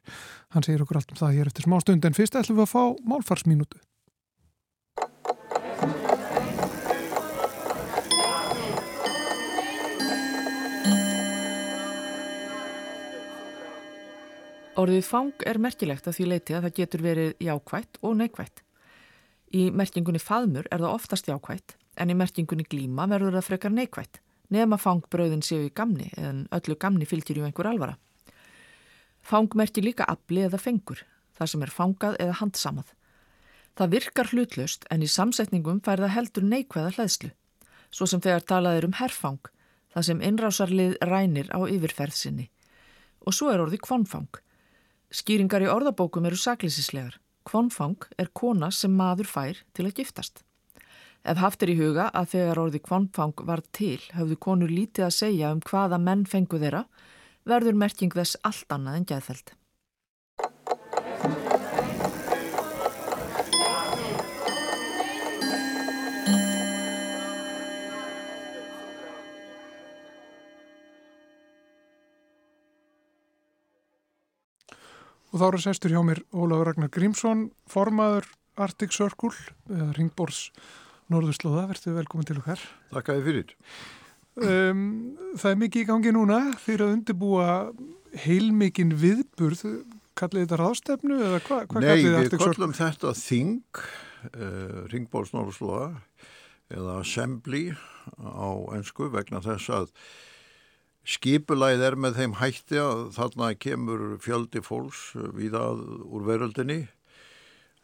hann 0.54 0.66
segir 0.66 0.84
okkur 0.84 1.00
allt 1.00 1.14
um 1.14 1.20
það 1.20 1.38
hér 1.38 1.50
eftir 1.50 1.68
smástund 1.68 2.04
en 2.04 2.16
fyrst 2.16 2.36
ætlum 2.38 2.60
við 2.60 2.66
að 2.66 2.72
fá 2.74 2.82
málfarsmínútu 3.08 3.80
Orðið 14.74 15.04
fang 15.06 15.44
er 15.46 15.60
merkilegt 15.62 16.08
að 16.10 16.16
því 16.16 16.24
leiti 16.28 16.54
að 16.56 16.64
það 16.66 16.78
getur 16.80 17.02
verið 17.04 17.28
jákvætt 17.46 18.00
og 18.02 18.16
neikvætt. 18.18 18.62
Í 19.54 19.68
merkingunni 19.70 20.18
faðmur 20.18 20.66
er 20.66 20.82
það 20.82 20.96
oftast 20.96 21.30
jákvætt 21.30 21.76
en 22.02 22.10
í 22.10 22.16
merkingunni 22.18 22.66
glíma 22.66 23.06
verður 23.06 23.38
það 23.38 23.46
frekar 23.46 23.72
neikvætt 23.72 24.18
nema 24.52 24.78
fangbröðin 24.80 25.44
séu 25.44 25.68
í 25.68 25.72
gamni 25.74 26.10
en 26.20 26.44
öllu 26.54 26.76
gamni 26.80 27.06
fylgir 27.08 27.38
ju 27.38 27.46
einhver 27.46 27.68
alvara. 27.70 27.96
Fang 29.24 29.48
merkir 29.56 29.84
líka 29.84 30.04
afli 30.04 30.44
eða 30.44 30.60
fengur, 30.60 31.00
það 31.38 31.50
sem 31.50 31.64
er 31.64 31.72
fangað 31.72 32.18
eða 32.20 32.38
handsamað. 32.42 32.92
Það 33.74 33.94
virkar 33.96 34.30
hlutlaust 34.30 34.84
en 34.92 35.02
í 35.02 35.08
samsetningum 35.10 35.80
fær 35.82 36.02
það 36.04 36.14
heldur 36.14 36.46
neikvæða 36.46 36.92
hlæðslu, 36.94 37.30
svo 37.90 38.06
sem 38.06 38.22
þegar 38.22 38.44
talað 38.50 38.78
er 38.78 38.86
um 38.86 38.96
herfang, 39.00 39.40
það 39.94 40.06
sem 40.08 40.22
innrásarlið 40.28 40.96
rænir 41.08 41.50
á 41.50 41.58
yfirferð 41.64 42.14
sinni. 42.18 42.50
Og 43.24 43.34
svo 43.34 43.50
er 43.50 43.64
orði 43.64 43.80
kvonfang. 43.80 44.28
Skýringar 45.14 45.64
í 45.64 45.70
orðabókum 45.72 46.26
eru 46.28 46.38
saklýsislegar. 46.38 47.16
Kvonfang 47.48 48.06
er 48.18 48.30
kona 48.32 48.70
sem 48.70 48.92
maður 48.92 49.30
fær 49.30 49.62
til 49.72 49.88
að 49.88 49.96
giftast. 50.00 50.44
Ef 51.24 51.38
haft 51.40 51.62
er 51.64 51.70
í 51.72 51.78
huga 51.78 52.10
að 52.12 52.34
þegar 52.34 52.58
orði 52.66 52.78
kvonfang 52.84 53.38
var 53.48 53.62
til 53.72 53.96
höfðu 54.12 54.36
konur 54.44 54.68
lítið 54.68 55.06
að 55.06 55.14
segja 55.16 55.52
um 55.56 55.62
hvaða 55.64 55.96
menn 55.96 56.26
fengu 56.28 56.60
þeirra, 56.60 56.84
verður 57.48 57.80
merking 57.80 58.12
þess 58.12 58.36
allt 58.44 58.76
annað 58.76 58.98
en 59.00 59.06
gæðfæld. 59.08 59.54
og 75.34 75.40
þá 75.40 75.46
eru 75.48 75.58
sestur 75.58 75.90
hjá 75.90 76.02
mér 76.06 76.20
Ólaf 76.30 76.60
Ragnar 76.68 76.92
Grímsson 76.94 77.48
formaður 77.66 78.28
Arctic 78.54 78.92
Circle 78.94 79.32
eða 79.66 79.88
Ringborðs 79.96 80.44
Norðurslóða, 81.12 81.66
verður 81.72 81.98
velkomin 81.98 82.28
til 82.30 82.38
okkar 82.40 82.62
Þakka 82.94 83.16
þið 83.18 83.26
fyrir. 83.28 83.54
um, 84.40 84.84
Það 85.36 85.50
er 85.50 85.60
mikið 85.64 85.82
í 85.84 85.88
gangi 85.90 86.12
núna 86.16 86.38
fyrir 86.62 86.86
að 86.86 86.94
undirbúa 86.98 87.48
heilmikinn 88.24 88.94
viðburð 88.98 89.64
kallið 90.14 90.44
þetta 90.46 90.58
ráðstefnu 90.60 91.16
eða 91.18 91.40
hva, 91.48 91.58
hvað 91.66 91.80
Nei, 91.82 91.88
kallið 91.90 92.04
við 92.08 92.18
Arctic 92.20 92.38
Circle? 92.38 92.54
kollum 92.54 92.76
þetta 92.78 93.14
Þing, 93.18 93.80
uh, 94.30 94.78
Ringbóls 94.92 95.34
Norðurslóða. 95.34 95.88
eða 96.74 96.94
assembly 97.02 97.64
á 98.24 98.48
ennsku 98.74 99.10
vegna 99.12 99.42
þess 99.44 99.68
að 99.70 99.90
Skipulæð 101.04 101.82
er 101.84 101.96
með 102.00 102.14
þeim 102.16 102.34
hætti 102.40 102.78
að 102.80 103.00
þarna 103.12 103.50
kemur 103.60 104.04
fjöldi 104.24 104.62
fólks 104.64 105.10
viðað 105.36 105.82
úr 106.08 106.22
veröldinni. 106.24 106.78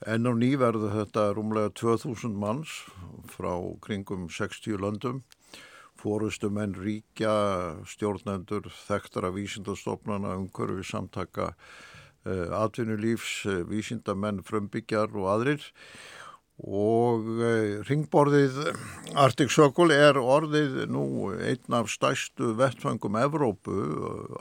Enn 0.09 0.25
á 0.25 0.33
ný 0.33 0.55
verður 0.57 0.95
þetta 0.95 1.23
rúmlega 1.37 1.75
2000 1.77 2.33
manns 2.33 2.71
frá 3.29 3.53
kringum 3.85 4.31
60 4.33 4.79
löndum. 4.81 5.19
Fórustu 6.01 6.49
menn 6.49 6.73
ríkja, 6.73 7.35
stjórnendur, 7.85 8.71
þekktara 8.87 9.29
vísindastofnana, 9.35 10.39
umhverfi 10.41 10.87
samtaka, 10.89 11.51
uh, 12.25 12.49
atvinnulífs, 12.63 13.45
uh, 13.45 13.61
vísindamenn, 13.69 14.41
frumbyggjar 14.41 15.13
og 15.13 15.29
aðrir 15.35 15.69
og 16.61 17.29
eh, 17.41 17.79
ringborðið 17.89 18.59
Arctic 19.17 19.49
Circle 19.49 19.95
er 19.97 20.19
orðið 20.21 20.83
nú 20.93 21.31
einn 21.33 21.77
af 21.77 21.89
stæstu 21.89 22.51
vettfangum 22.59 23.17
Evrópu, 23.17 23.77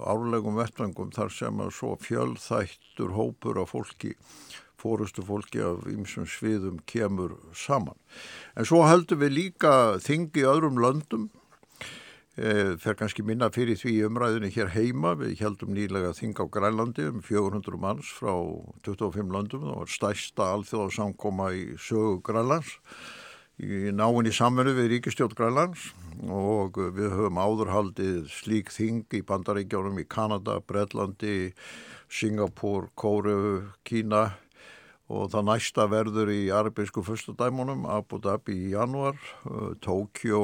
árlegum 0.03 0.59
vettfangum 0.59 1.13
þar 1.15 1.31
sem 1.31 1.63
að 1.63 1.71
svo 1.77 1.93
fjöldþættur 2.03 3.15
hópur 3.15 3.61
af 3.63 3.71
fólki 3.71 4.17
fórustu 4.79 5.25
fólki 5.27 5.61
af 5.63 5.83
ýmsum 5.89 6.27
sviðum 6.29 6.79
kemur 6.89 7.37
saman. 7.53 7.97
En 8.55 8.65
svo 8.65 8.85
heldum 8.87 9.21
við 9.21 9.35
líka 9.35 9.73
þingi 10.03 10.47
öðrum 10.47 10.79
löndum 10.81 11.29
Eh, 12.39 12.77
fer 12.79 12.95
kannski 12.95 13.23
minna 13.25 13.49
fyrir 13.51 13.75
því 13.75 14.05
umræðinu 14.07 14.47
hér 14.55 14.69
heima. 14.71 15.11
Við 15.19 15.41
heldum 15.43 15.73
nýlega 15.75 16.13
þing 16.15 16.37
á 16.39 16.45
Grænlandi 16.47 17.07
um 17.09 17.17
400 17.25 17.75
manns 17.75 18.11
frá 18.15 18.31
25 18.87 19.33
landum. 19.33 19.65
Það 19.67 19.79
var 19.81 19.91
stæsta 19.91 20.47
alþjóð 20.53 20.93
samkoma 20.95 21.49
í 21.51 21.65
sögu 21.75 22.21
Grænlands 22.23 22.77
í 23.59 23.91
náinn 23.91 24.29
í 24.29 24.31
samverðu 24.31 24.77
við 24.77 24.87
Ríkistjótt 24.93 25.35
Grænlands 25.35 25.89
og 26.31 26.79
við 26.79 27.11
höfum 27.17 27.41
áðurhaldið 27.43 28.29
slík 28.31 28.71
þing 28.71 29.03
í 29.19 29.19
bandaríkjónum 29.27 29.99
í 29.99 30.07
Kanada, 30.07 30.61
Breitlandi, 30.63 31.51
Singapur, 32.07 32.87
Kóru, 32.95 33.73
Kína 33.83 34.29
og 35.09 35.31
það 35.33 35.47
næsta 35.49 35.87
verður 35.89 36.29
í 36.31 36.41
arabísku 36.53 37.01
fyrstadæmunum 37.05 37.87
Abu 37.89 38.21
Dhabi 38.21 38.53
í 38.53 38.73
januar, 38.77 39.17
eh, 39.49 39.75
Tókjó 39.81 40.41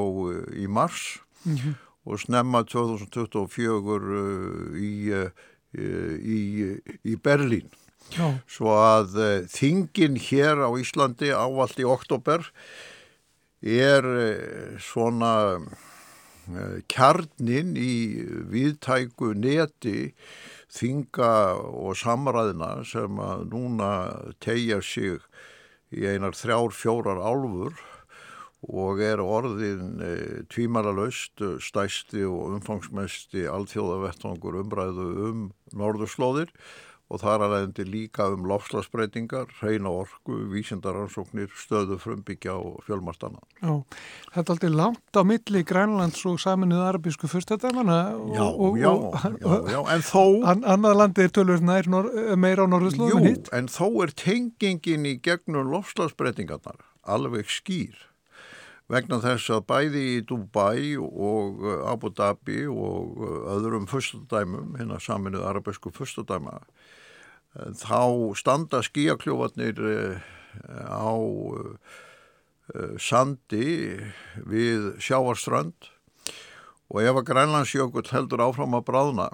í 0.54 0.66
mars 0.66 1.18
mm 1.44 1.56
-hmm 1.56 1.74
og 2.06 2.20
snemma 2.22 2.62
2024 2.66 4.20
uh, 4.20 4.76
í, 4.78 4.92
uh, 5.10 6.14
í, 6.22 6.40
í 7.02 7.16
Berlín. 7.22 7.68
Já. 8.14 8.28
Svo 8.50 8.76
að 8.78 9.16
uh, 9.18 9.32
þingin 9.50 10.18
hér 10.28 10.62
á 10.62 10.70
Íslandi 10.78 11.32
ávallt 11.34 11.82
í 11.82 11.88
oktober 11.88 12.46
er 13.66 14.04
svona 14.78 15.58
kjarnin 16.92 17.72
í 17.74 18.22
viðtæku 18.52 19.32
neti 19.34 20.12
þinga 20.72 21.32
og 21.70 21.96
samræðina 21.98 22.70
sem 22.88 23.20
að 23.22 23.44
núna 23.52 23.90
tegja 24.42 24.80
sig 24.82 25.20
í 25.94 26.06
einar 26.06 26.34
þrjár 26.36 26.74
fjórar 26.74 27.20
álfur 27.22 27.76
og 28.66 29.00
er 29.04 29.22
orðin 29.22 30.00
e, 30.02 30.12
tvímaralaust 30.50 31.42
stæsti 31.62 32.24
og 32.26 32.56
umfangsmesti 32.56 33.46
alþjóðavettvangur 33.46 34.58
umræðu 34.64 35.06
um 35.28 35.44
norðurslóðir 35.76 36.50
og 37.06 37.20
þar 37.22 37.44
alveg 37.46 37.80
líka 37.86 38.26
um 38.34 38.46
lofslagsbreytingar, 38.50 39.52
reyna 39.62 39.92
orku, 39.94 40.38
vísindaransóknir, 40.50 41.52
stöðu 41.54 42.00
frumbyggja 42.02 42.56
og 42.58 42.80
fjölmarstana. 42.86 43.38
Já, 43.60 43.84
þetta 44.34 44.42
er 44.42 44.54
aldrei 44.56 44.72
langt 44.74 45.20
á 45.20 45.22
milli 45.26 45.62
Grænlands 45.66 46.24
og 46.26 46.40
saminuð 46.42 46.82
arabísku 46.88 47.30
fyrstættamana. 47.30 48.00
Já, 48.34 48.42
og, 48.48 48.80
já, 48.80 48.90
og, 48.90 49.14
já, 49.38 49.54
já, 49.76 49.80
en 49.94 50.04
þó... 50.08 50.24
An, 50.50 50.66
annað 50.66 51.00
landi 51.02 51.26
er 51.26 51.32
tölur 51.38 51.62
nær, 51.62 51.90
meira 52.34 52.66
á 52.66 52.70
norðurslóðum 52.74 53.30
hitt. 53.30 53.46
Jú, 53.46 53.54
en 53.60 53.70
þó 53.70 53.86
er 54.02 54.14
tengingin 54.18 55.06
í 55.06 55.16
gegnum 55.22 55.70
lofslagsbreytingarnar 55.76 56.82
alveg 57.06 57.46
skýr 57.50 57.94
vegna 58.92 59.18
þess 59.22 59.50
að 59.50 59.64
bæði 59.66 60.02
í 60.12 60.18
Dubai 60.26 60.94
og 60.98 61.62
uh, 61.64 61.80
Abu 61.90 62.12
Dhabi 62.14 62.66
og 62.70 63.18
uh, 63.18 63.38
öðrum 63.56 63.88
fyrstadæmum, 63.90 64.76
hérna 64.78 65.00
saminuð 65.02 65.46
arabesku 65.48 65.90
fyrstadæma, 65.94 66.60
uh, 66.60 67.72
þá 67.82 68.36
standa 68.38 68.82
skíakljófarnir 68.86 69.82
á 70.56 71.12
sandi 72.98 74.00
við 74.48 74.96
sjáarströnd 75.04 75.90
og 76.88 77.02
ef 77.02 77.18
að 77.20 77.26
Grænlandsjökull 77.28 78.08
heldur 78.08 78.42
áfram 78.46 78.74
að 78.78 78.86
bráðna 78.88 79.26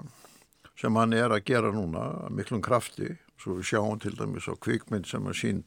sem 0.77 0.99
hann 0.99 1.15
er 1.15 1.31
að 1.31 1.45
gera 1.47 1.71
núna 1.73 2.27
miklum 2.33 2.61
krafti, 2.61 3.13
svo 3.39 3.55
við 3.61 3.69
sjáum 3.71 4.01
til 4.03 4.13
dæmis 4.19 4.49
á 4.51 4.53
kvikmynd 4.59 5.07
sem 5.07 5.25
er 5.31 5.39
sín 5.39 5.63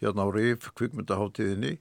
hérna 0.00 0.24
á 0.24 0.32
RIF, 0.32 0.70
kvikmyndaháttíðinni 0.80 1.76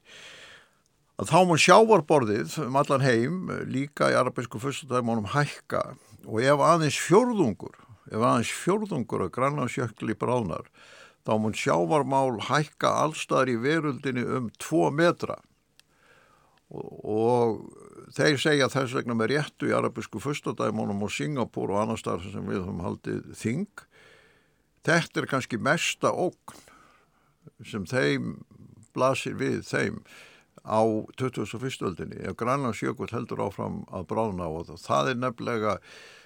að 1.15 1.31
þá 1.31 1.37
mun 1.47 1.61
sjávarborðið 1.61 2.57
um 2.65 2.77
allan 2.79 3.05
heim 3.05 3.39
líka 3.71 4.09
í 4.11 4.17
arabísku 4.19 4.59
fyrstadæmunum 4.59 5.31
hækka. 5.31 5.95
Og 6.25 6.41
ef 6.43 6.63
aðeins 6.65 6.99
fjörðungur, 6.99 7.77
ef 8.11 8.19
aðeins 8.19 8.51
fjörðungur 8.51 9.25
að 9.27 9.33
grannarsjökli 9.37 10.17
bráðnar, 10.19 10.67
þá 11.25 11.33
mun 11.41 11.57
sjávarmál 11.57 12.39
hækka 12.49 12.91
allstaðar 13.05 13.53
í 13.53 13.59
veruldinni 13.61 14.25
um 14.37 14.49
2 14.59 14.91
metra. 14.97 15.39
Og, 16.73 16.91
og 17.05 18.11
þeir 18.17 18.39
segja 18.41 18.69
þess 18.73 18.97
vegna 18.97 19.15
með 19.15 19.35
réttu 19.35 19.69
í 19.69 19.75
arabísku 19.77 20.19
fyrstadæmunum 20.23 21.05
og 21.05 21.13
Singapúr 21.13 21.71
og 21.71 21.83
annar 21.83 22.01
starf 22.01 22.25
sem 22.27 22.45
við 22.49 22.63
höfum 22.63 22.83
haldið 22.83 23.31
þing. 23.39 23.85
Þetta 24.85 25.21
er 25.21 25.29
kannski 25.31 25.61
mesta 25.61 26.11
ógn 26.11 26.63
sem 27.65 27.85
þeim 27.87 28.39
blasir 28.97 29.37
við 29.37 29.61
þeim 29.67 30.01
á 30.65 30.81
21. 31.21 31.85
öldinni 31.85 32.19
ef 32.25 32.35
Grænlandsjökull 32.41 33.13
heldur 33.13 33.45
áfram 33.45 33.83
að 33.93 34.07
brána 34.09 34.49
og 34.49 34.73
það 34.81 35.13
er 35.13 35.21
nefnilega 35.21 35.77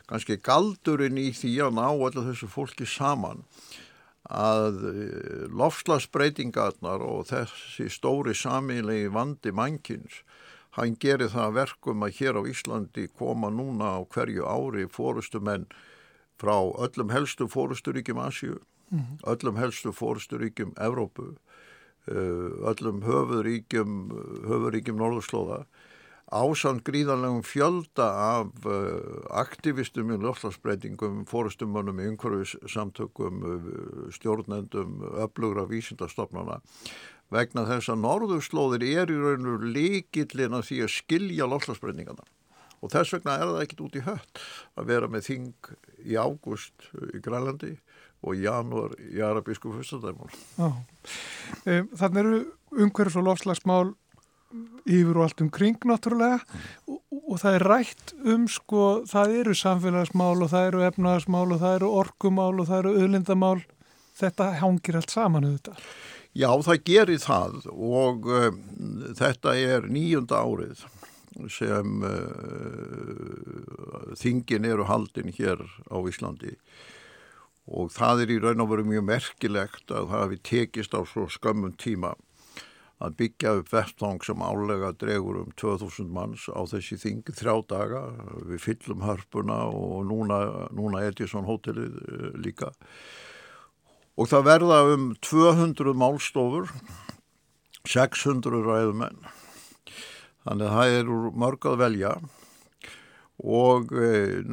kannski 0.09 0.39
galdurinn 0.41 1.19
í 1.21 1.29
því 1.35 1.53
að 1.67 1.77
ná 1.77 1.85
allir 1.89 2.25
þessu 2.31 2.49
fólki 2.49 2.87
saman 2.89 3.43
að 4.29 4.81
eh, 4.89 5.45
lofslagsbreytingarnar 5.49 7.03
og 7.05 7.27
þessi 7.29 7.89
stóri 7.91 8.35
samílegi 8.37 9.11
vandi 9.13 9.53
mannkins 9.55 10.23
hann 10.77 10.95
gerir 11.01 11.31
það 11.33 11.55
verkum 11.57 12.05
að 12.05 12.15
hér 12.19 12.39
á 12.39 12.41
Íslandi 12.47 13.07
koma 13.17 13.49
núna 13.49 13.97
á 13.97 13.99
hverju 14.05 14.45
ári 14.45 14.85
fórustumenn 14.87 15.67
frá 16.39 16.55
öllum 16.55 17.11
helstu 17.11 17.49
fórusturíkjum 17.51 18.19
Asju, 18.21 18.59
mm 18.91 18.99
-hmm. 18.99 19.17
öllum 19.33 19.57
helstu 19.57 19.91
fórusturíkjum 19.91 20.73
Evrópu 20.77 21.35
öllum 22.09 23.03
höfuríkjum, 23.05 23.99
höfuríkjum 24.49 24.97
Norðurslóða 24.97 25.63
ásand 26.29 26.83
gríðanlegum 26.85 27.41
fjölda 27.45 28.07
af 28.37 28.65
uh, 28.69 29.21
aktivistum 29.41 30.11
í 30.13 30.19
loftlagsbreytingum, 30.21 31.23
fórustumönum 31.29 32.01
í 32.01 32.09
umhverfis 32.11 32.55
samtökum, 32.69 33.39
uh, 33.41 34.09
stjórnendum, 34.13 34.99
öflugra 35.25 35.65
vísindastofnana. 35.69 36.59
Vegna 37.33 37.65
þess 37.69 37.91
að 37.93 38.03
norðurslóðir 38.05 38.85
er 38.89 39.13
í 39.13 39.17
raun 39.17 39.49
og 39.55 39.65
líkillin 39.73 40.57
að 40.57 40.67
því 40.69 40.83
að 40.85 40.95
skilja 40.95 41.49
loftlagsbreytingana 41.49 42.25
og 42.79 42.93
þess 42.93 43.11
vegna 43.17 43.35
er 43.35 43.49
það 43.49 43.61
ekkit 43.65 43.81
út 43.83 43.97
í 43.99 44.05
hött 44.05 44.41
að 44.79 44.89
vera 44.89 45.09
með 45.11 45.25
þing 45.27 45.69
í 46.07 46.15
ágúst 46.15 46.87
í 47.11 47.19
Grænlandi 47.21 47.73
og 48.19 48.35
janúar 48.35 48.95
í 48.99 49.21
arabísku 49.23 49.71
fyrstadæmul. 49.77 50.31
Þannig 51.65 52.21
eru 52.23 52.39
umhverfs 52.75 53.17
og 53.19 53.27
lofslagsmál 53.29 53.93
yfir 54.89 55.17
og 55.17 55.27
allt 55.27 55.41
um 55.43 55.49
kring 55.53 55.77
náttúrulega 55.85 56.39
mm. 56.41 56.61
og, 56.89 56.99
og 57.29 57.41
það 57.41 57.57
er 57.57 57.65
rætt 57.69 58.13
um 58.25 58.47
sko, 58.49 58.85
það 59.09 59.35
eru 59.41 59.53
samfélagsmál 59.57 60.37
og 60.41 60.49
það 60.53 60.69
eru 60.71 60.85
efnagasmál 60.87 61.49
og 61.53 61.59
það 61.61 61.75
eru 61.79 61.89
orkumál 62.01 62.55
og 62.57 62.69
það 62.69 62.79
eru 62.83 62.95
öðlindamál. 63.03 63.59
Þetta 64.19 64.45
hangir 64.59 64.97
allt 64.99 65.13
saman 65.13 65.47
auðvitað. 65.47 65.77
Já, 66.35 66.49
það 66.65 66.83
gerir 66.85 67.21
það 67.23 67.53
og 67.71 68.27
um, 68.29 68.57
þetta 69.17 69.49
er 69.57 69.87
nýjunda 69.89 70.41
árið 70.43 70.83
sem 71.53 72.03
uh, 72.03 72.11
þingin 74.19 74.67
eru 74.67 74.83
haldin 74.89 75.31
hér 75.37 75.61
á 75.87 75.97
Íslandi 76.09 76.57
og 77.69 77.91
það 77.93 78.23
er 78.23 78.33
í 78.33 78.39
raun 78.41 78.63
og 78.63 78.71
veru 78.71 78.87
mjög 78.87 79.05
merkilegt 79.05 79.93
að 79.93 80.09
það 80.09 80.23
hefði 80.23 80.41
tekist 80.49 80.97
á 80.97 81.01
svo 81.05 81.27
skömmun 81.29 81.77
tíma 81.79 82.15
að 82.99 83.15
byggja 83.21 83.53
upp 83.61 83.69
vettvang 83.71 84.23
sem 84.25 84.41
álega 84.43 84.91
dregur 84.99 85.39
um 85.45 85.51
2000 85.59 86.09
manns 86.11 86.49
á 86.51 86.59
þessi 86.67 86.97
þingi 86.99 87.35
þrjá 87.37 87.53
daga. 87.71 88.01
Við 88.49 88.63
fyllum 88.65 89.05
hörpuna 89.07 89.61
og 89.71 90.01
núna, 90.09 90.39
núna 90.75 91.05
Edison 91.07 91.47
hótelið 91.47 91.95
eh, 91.95 92.25
líka. 92.43 92.73
Og 94.19 94.27
það 94.27 94.49
verða 94.49 94.81
um 94.95 95.13
200 95.23 95.95
málstofur 95.95 96.67
600 97.87 98.65
ræðumenn. 98.67 99.23
Þannig 100.43 100.67
að 100.67 100.75
það 100.75 100.97
er 100.97 101.15
mörg 101.39 101.69
að 101.69 101.81
velja 101.85 102.13
og 103.39 103.93
e, 103.95 104.43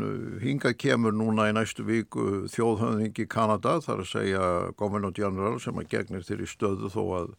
hingað 0.43 0.76
kemur 0.78 1.14
núna 1.14 1.49
í 1.51 1.55
næstu 1.57 1.82
viku 1.87 2.47
þjóðhöfðing 2.53 3.18
í 3.18 3.26
Kanada 3.30 3.80
þar 3.82 4.03
að 4.05 4.11
segja 4.12 4.51
Governor 4.78 5.14
General 5.16 5.59
sem 5.62 5.78
að 5.80 5.89
gegnir 5.91 6.26
þeirri 6.26 6.47
stöðu 6.47 6.91
þó 6.95 7.03
að 7.18 7.32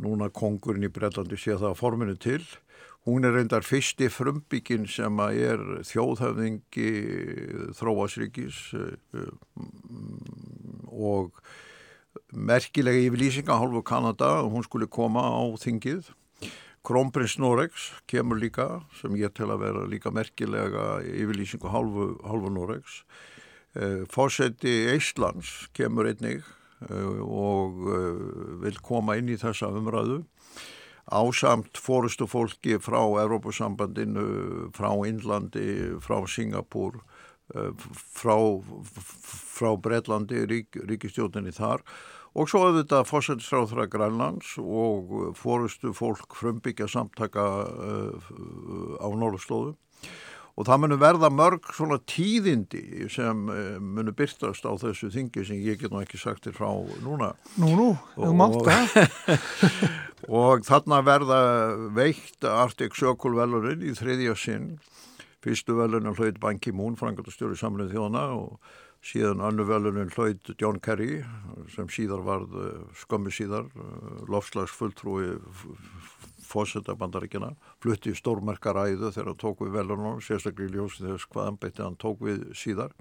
núna 0.00 0.30
kongurinn 0.30 0.86
í 0.86 0.92
Breitlandi 0.92 1.38
sé 1.38 1.56
það 1.56 1.72
að 1.72 1.80
forminu 1.80 2.14
til. 2.20 2.42
Hún 3.08 3.24
er 3.24 3.34
reyndar 3.34 3.64
fyrsti 3.64 4.10
frumbyggin 4.12 4.86
sem 4.88 5.18
að 5.24 5.40
er 5.48 5.66
þjóðhöfðingi 5.88 6.90
þróasríkis 7.78 8.62
e, 8.76 8.86
og 10.90 11.34
merkilega 12.30 13.08
yfirlýsinga 13.08 13.58
hálfu 13.58 13.82
Kanada 13.82 14.40
hún 14.46 14.62
skulle 14.66 14.86
koma 14.86 15.24
á 15.34 15.42
þingið 15.58 16.12
Krómprins 16.82 17.36
Noregs 17.36 17.90
kemur 18.08 18.38
líka 18.40 18.80
sem 19.00 19.12
ég 19.20 19.34
tel 19.36 19.50
að 19.52 19.64
vera 19.66 19.82
líka 19.88 20.12
merkilega 20.14 21.02
yfirlýsingu 21.04 21.68
halvu, 21.68 22.14
halvu 22.24 22.52
Noregs. 22.54 23.02
Eh, 23.76 24.06
Fósetti 24.10 24.88
Eistlands 24.90 25.68
kemur 25.76 26.08
einnig 26.08 26.40
eh, 26.88 27.20
og 27.20 27.84
eh, 27.84 28.22
vil 28.64 28.80
koma 28.80 29.18
inn 29.20 29.28
í 29.28 29.36
þessa 29.40 29.68
umræðu. 29.76 30.22
Ásamt 31.10 31.76
fórustu 31.76 32.28
fólki 32.30 32.78
frá 32.80 33.00
Evrópusambandinu, 33.24 34.70
frá 34.76 34.92
Índlandi, 35.08 35.98
frá 35.98 36.20
Singapúr, 36.30 37.00
frá, 37.50 38.36
frá 39.26 39.72
Breitlandi, 39.74 40.44
rík, 40.46 40.78
ríkistjóðinni 40.86 41.50
þar 41.56 41.82
og 42.40 42.48
svo 42.48 42.62
auðvitað 42.64 43.08
fósættisráðra 43.10 43.84
Grænlands 43.92 44.54
og 44.60 45.36
fórustu 45.36 45.92
fólk 45.96 46.38
frumbyggja 46.38 46.88
samtaka 46.88 47.46
uh, 47.68 48.30
á 48.96 49.08
Norðslóðu 49.12 49.74
og 50.56 50.66
það 50.68 50.80
munu 50.82 50.96
verða 51.00 51.30
mörg 51.32 51.68
svona 51.76 51.98
tíðindi 52.08 53.08
sem 53.12 53.44
uh, 53.52 53.76
munu 53.80 54.14
byrtast 54.16 54.64
á 54.64 54.72
þessu 54.80 55.10
þingi 55.12 55.44
sem 55.50 55.60
ég 55.64 55.80
get 55.82 55.92
nú 55.92 56.00
ekki 56.00 56.20
sagt 56.20 56.48
þér 56.48 56.56
frá 56.56 56.70
núna. 57.04 57.32
Nú, 57.60 57.74
nú, 57.76 57.88
þú 58.16 58.32
mátt 58.36 58.58
það. 58.66 59.36
og 60.28 60.64
þarna 60.70 61.02
verða 61.06 61.40
veikt 61.96 62.48
Arctic 62.48 62.96
Circle 62.96 63.36
velurinn 63.36 63.84
í 63.84 63.92
þriðja 63.96 64.36
sinn. 64.38 64.70
Fyrstu 65.40 65.78
velurinn 65.78 66.16
hlaut 66.16 66.40
Banki 66.40 66.72
Mún, 66.76 66.98
frangatastjóri 67.00 67.56
samlið 67.56 67.94
þjóðana 67.94 68.24
og 68.36 68.58
síðan 69.00 69.40
annu 69.44 69.64
velunin 69.64 70.12
hlaut 70.12 70.50
John 70.60 70.80
Kerry 70.84 71.22
sem 71.72 71.88
síðar 71.92 72.20
varð 72.26 72.58
eh, 72.60 72.82
skömmi 73.00 73.32
síðar 73.32 73.70
eh, 73.72 74.20
lofslagsfulltrúi 74.28 75.38
fósetta 76.50 76.96
bandaríkjana 76.98 77.54
flutti 77.80 78.12
stórmerkaræðu 78.18 79.12
þegar 79.14 79.32
hann 79.32 79.40
tók 79.40 79.64
við 79.64 79.76
velunum 79.78 80.20
sérstaklega 80.24 80.68
í 80.68 80.76
ljósi 80.76 81.06
þess 81.06 81.28
hvaðan 81.32 81.60
beti 81.62 81.84
hann 81.84 81.98
tók 82.00 82.24
við 82.26 82.44
síðar. 82.58 82.92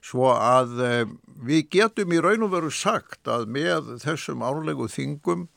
Svo 0.00 0.30
að 0.32 0.78
eh, 0.84 1.06
við 1.44 1.66
getum 1.74 2.14
í 2.14 2.20
raun 2.22 2.46
og 2.46 2.54
veru 2.54 2.70
sagt 2.72 3.28
að 3.28 3.48
með 3.50 3.96
þessum 4.04 4.46
árlegu 4.46 4.86
þingum 4.92 5.48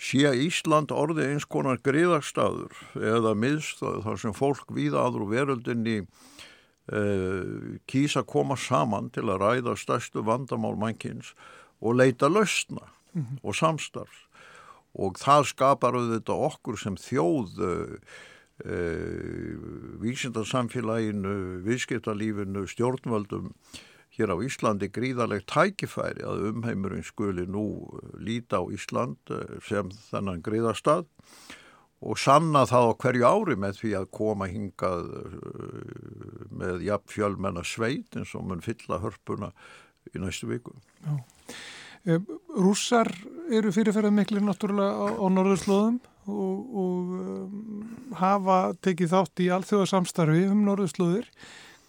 sé 0.00 0.32
Ísland 0.46 0.92
orði 0.96 1.26
eins 1.28 1.44
konar 1.44 1.80
greiðarstaður 1.84 2.72
eða 2.96 3.34
miðstöð 3.36 4.00
þar 4.06 4.20
sem 4.22 4.36
fólk 4.36 4.72
víða 4.72 5.04
aður 5.04 5.26
veröldinni 5.28 5.98
uh, 6.00 7.76
kýsa 7.90 8.24
koma 8.24 8.56
saman 8.56 9.10
til 9.12 9.28
að 9.28 9.44
ræða 9.44 9.76
stærstu 9.76 10.24
vandamál 10.24 10.76
mannkins 10.80 11.34
og 11.80 12.00
leita 12.00 12.28
lausna 12.32 12.88
mm 13.12 13.22
-hmm. 13.22 13.38
og 13.42 13.54
samstarfs 13.54 14.26
og 14.94 15.18
það 15.18 15.46
skapar 15.52 15.94
auðvitað 15.94 16.44
okkur 16.48 16.78
sem 16.78 16.96
þjóð 16.96 17.60
uh, 17.62 17.94
uh, 18.64 19.54
vísindarsamfélaginu, 20.02 21.62
viðskiptalífinu, 21.66 22.66
stjórnvöldum 22.66 23.52
hér 24.20 24.34
á 24.34 24.36
Íslandi 24.44 24.90
gríðarlegt 24.92 25.48
tækifæri 25.50 26.26
að 26.26 26.50
umheimurinn 26.52 27.06
skuli 27.06 27.46
nú 27.48 27.64
líta 28.20 28.60
á 28.60 28.64
Ísland 28.70 29.34
sem 29.66 29.90
þennan 30.10 30.44
gríðarstað 30.44 31.08
og 32.00 32.16
sanna 32.20 32.64
það 32.68 32.86
á 32.88 32.92
hverju 33.02 33.26
ári 33.28 33.56
með 33.60 33.80
því 33.82 33.90
að 33.98 34.06
koma 34.16 34.48
hingað 34.48 35.10
uh, 35.20 36.46
með 36.62 36.86
jafn 36.86 37.12
fjölmennar 37.12 37.68
sveit 37.68 38.16
eins 38.16 38.32
og 38.38 38.46
mun 38.48 38.64
fylla 38.64 39.00
hörpuna 39.02 39.50
í 40.14 40.22
næstu 40.22 40.48
viku. 40.48 40.72
Já. 41.04 41.18
Eh, 42.08 42.20
rússar 42.56 43.10
eru 43.52 43.72
fyrirferðað 43.76 44.14
miklu 44.16 44.40
náttúrulega 44.40 44.88
á, 44.96 45.06
á 45.20 45.26
norðurslóðum 45.28 45.98
og, 46.30 46.76
og 46.80 47.10
um, 47.18 47.82
hafa 48.16 48.60
tekið 48.80 49.12
þátt 49.12 49.42
í 49.44 49.50
alþjóðarsamstarfi 49.58 50.46
um 50.48 50.62
norðurslóðir. 50.64 51.28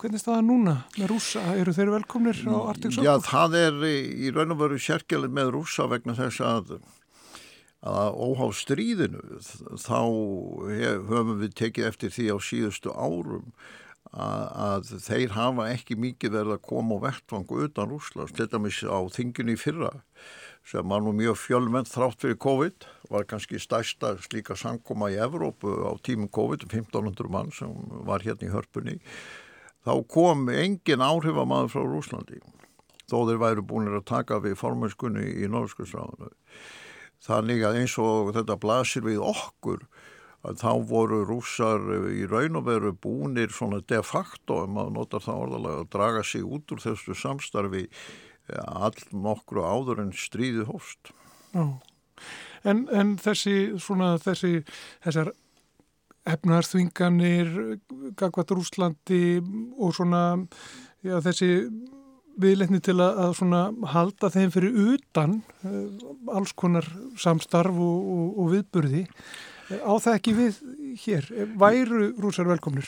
Hvernig 0.01 0.17
er 0.17 0.25
það 0.25 0.39
núna 0.47 0.73
með 0.97 1.11
rússa? 1.11 1.41
Eru 1.61 1.73
þeir 1.77 1.91
velkomnir 1.93 2.39
á 2.41 2.57
Circle? 2.73 3.03
Já, 3.05 3.13
það 3.21 3.57
er 3.59 3.83
í 3.85 4.31
raun 4.33 4.55
og 4.55 4.63
veru 4.63 4.79
sérkjalið 4.81 5.35
með 5.37 5.51
rússa 5.53 5.85
vegna 5.91 6.17
þess 6.17 6.41
að 6.41 6.73
að 7.81 8.17
óháð 8.21 8.51
stríðinu 8.59 9.21
þá 9.81 10.01
höfum 11.09 11.37
við 11.41 11.53
tekið 11.57 11.87
eftir 11.87 12.13
því 12.13 12.25
á 12.29 12.37
síðustu 12.45 12.93
árum 12.93 13.47
að, 14.11 14.43
að 14.65 14.91
þeir 15.05 15.33
hafa 15.33 15.67
ekki 15.71 15.97
mikið 15.97 16.35
verið 16.35 16.55
að 16.57 16.63
koma 16.67 16.97
og 16.97 17.03
vettvangu 17.07 17.61
utan 17.65 17.89
Rúslands, 17.89 18.35
til 18.37 18.49
dæmis 18.51 18.81
á 18.85 18.99
þinginu 19.09 19.55
í 19.55 19.59
fyrra 19.59 19.91
sem 20.67 20.85
var 20.85 21.01
nú 21.01 21.13
mjög 21.17 21.39
fjölmenn 21.41 21.89
þrátt 21.89 22.21
fyrir 22.21 22.37
COVID, 22.41 22.85
var 23.09 23.25
kannski 23.25 23.57
stærsta 23.61 24.13
slíka 24.21 24.53
sangkoma 24.53 25.09
í 25.09 25.17
Evrópu 25.17 25.73
á 25.89 25.97
tímum 26.05 26.29
COVID, 26.29 26.67
1500 26.69 27.31
mann 27.33 27.49
sem 27.55 27.71
var 28.05 28.21
hérna 28.21 28.45
í 28.45 28.53
hörpunni, 28.53 28.99
þá 29.85 29.93
kom 30.11 30.49
engin 30.53 31.05
áhrifamaður 31.05 31.73
frá 31.73 31.83
Rúslandi 31.85 32.41
þó 33.11 33.17
þeir 33.27 33.41
væru 33.41 33.65
búinir 33.67 33.97
að 33.97 34.07
taka 34.11 34.39
við 34.43 34.59
formenskunni 34.59 35.25
í 35.41 35.49
Norðskursráðinu 35.51 36.31
Þannig 37.21 37.61
að 37.65 37.77
eins 37.83 37.95
og 38.01 38.31
þetta 38.33 38.57
blasir 38.61 39.05
við 39.05 39.21
okkur 39.21 39.83
að 40.41 40.57
þá 40.57 40.71
voru 40.89 41.19
rússar 41.29 41.83
í 42.09 42.25
raun 42.25 42.57
og 42.57 42.65
veru 42.65 42.95
búnir 42.97 43.53
svona 43.53 43.81
de 43.85 43.99
facto, 44.01 44.63
ef 44.63 44.71
maður 44.73 44.95
notar 44.95 45.21
það 45.21 45.43
orðalega, 45.43 45.83
að 45.83 45.91
draga 45.93 46.23
sig 46.25 46.47
út 46.47 46.73
úr 46.73 46.81
þessu 46.81 47.17
samstarfi 47.17 47.83
eh, 47.85 48.63
all 48.65 48.97
nokkru 49.13 49.61
áður 49.61 50.01
en 50.01 50.15
stríði 50.17 50.65
hófst. 50.65 51.13
Já, 51.53 51.67
en, 52.65 52.87
en 52.89 53.13
þessi 53.21 53.77
svona 53.77 54.15
þessi, 54.23 54.63
þessar 55.05 55.35
efnarsþvinganir, 56.29 57.49
Gagvat 58.19 58.53
Rúslandi 58.53 59.39
og 59.77 59.95
svona 59.97 60.23
já, 61.01 61.17
þessi 61.23 61.49
viðleitni 62.41 62.81
til 62.83 62.97
að, 63.03 63.21
að 63.27 63.87
halda 63.91 64.29
þeim 64.33 64.51
fyrir 64.53 64.77
utan 64.95 65.39
uh, 65.65 66.35
alls 66.35 66.53
konar 66.57 66.87
samstarf 67.19 67.75
og, 67.75 68.11
og, 68.15 68.27
og 68.41 68.53
viðburði. 68.53 69.03
Eh, 69.71 69.81
á 69.83 69.93
það 70.01 70.17
ekki 70.17 70.35
við 70.37 70.61
hér? 71.03 71.27
Væru 71.59 72.07
rúsar 72.21 72.49
velkomnir? 72.49 72.87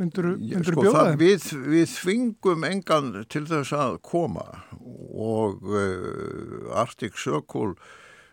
Myndur 0.00 0.32
þú 0.34 0.64
sko, 0.66 0.84
bjóða 0.84 1.06
þeim? 1.10 1.22
Við, 1.22 1.46
við 1.76 1.86
þvingum 1.94 2.68
engan 2.70 3.14
til 3.30 3.46
þess 3.50 3.74
að 3.76 4.00
koma 4.06 4.46
og 4.80 5.64
uh, 5.66 6.76
Arctic 6.82 7.18
Circle 7.20 7.76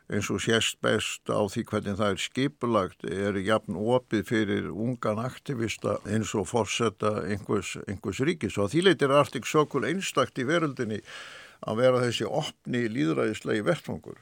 eins 0.07 0.29
og 0.31 0.39
sést 0.39 0.77
best 0.83 1.27
á 1.27 1.43
því 1.51 1.63
hvernig 1.67 1.97
það 1.99 2.13
er 2.13 2.21
skipulagt 2.23 3.07
er 3.11 3.39
jafn 3.43 3.75
opið 3.75 4.23
fyrir 4.29 4.69
ungan 4.71 5.19
aktivista 5.19 5.97
eins 6.07 6.31
og 6.37 6.47
fórsetta 6.47 7.25
einhvers, 7.27 7.75
einhvers 7.87 8.21
ríkis 8.23 8.55
og 8.55 8.71
því 8.71 8.85
leytir 8.87 9.11
Arctic 9.11 9.49
Circle 9.49 9.89
einstakt 9.89 10.39
í 10.39 10.47
veröldinni 10.47 11.01
að 11.67 11.81
vera 11.81 12.03
þessi 12.05 12.27
opni 12.29 12.85
líðræðislegi 12.93 13.65
vettfangur. 13.67 14.21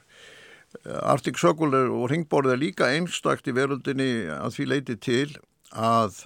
Arctic 1.06 1.38
Circle 1.38 1.84
og 1.94 2.08
ringborðið 2.10 2.56
er 2.56 2.62
líka 2.64 2.90
einstakt 2.90 3.46
í 3.46 3.54
veröldinni 3.54 4.26
að 4.32 4.56
því 4.56 4.70
leyti 4.72 4.96
til 4.98 5.36
að 5.70 6.24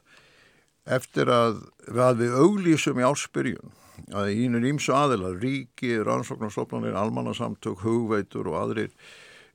eftir 0.89 1.29
að, 1.29 1.61
að 1.93 2.25
við 2.25 2.39
auglísum 2.41 3.01
í 3.01 3.07
áspyrjun 3.07 3.77
að 4.17 4.31
ínur 4.33 4.65
ímsu 4.65 4.95
aðila, 4.97 5.35
ríki, 5.37 5.99
rannsóknarstofnanir, 6.07 6.97
almannasamtök, 6.97 7.83
hugveitur 7.85 8.49
og 8.49 8.57
aðrir 8.63 8.95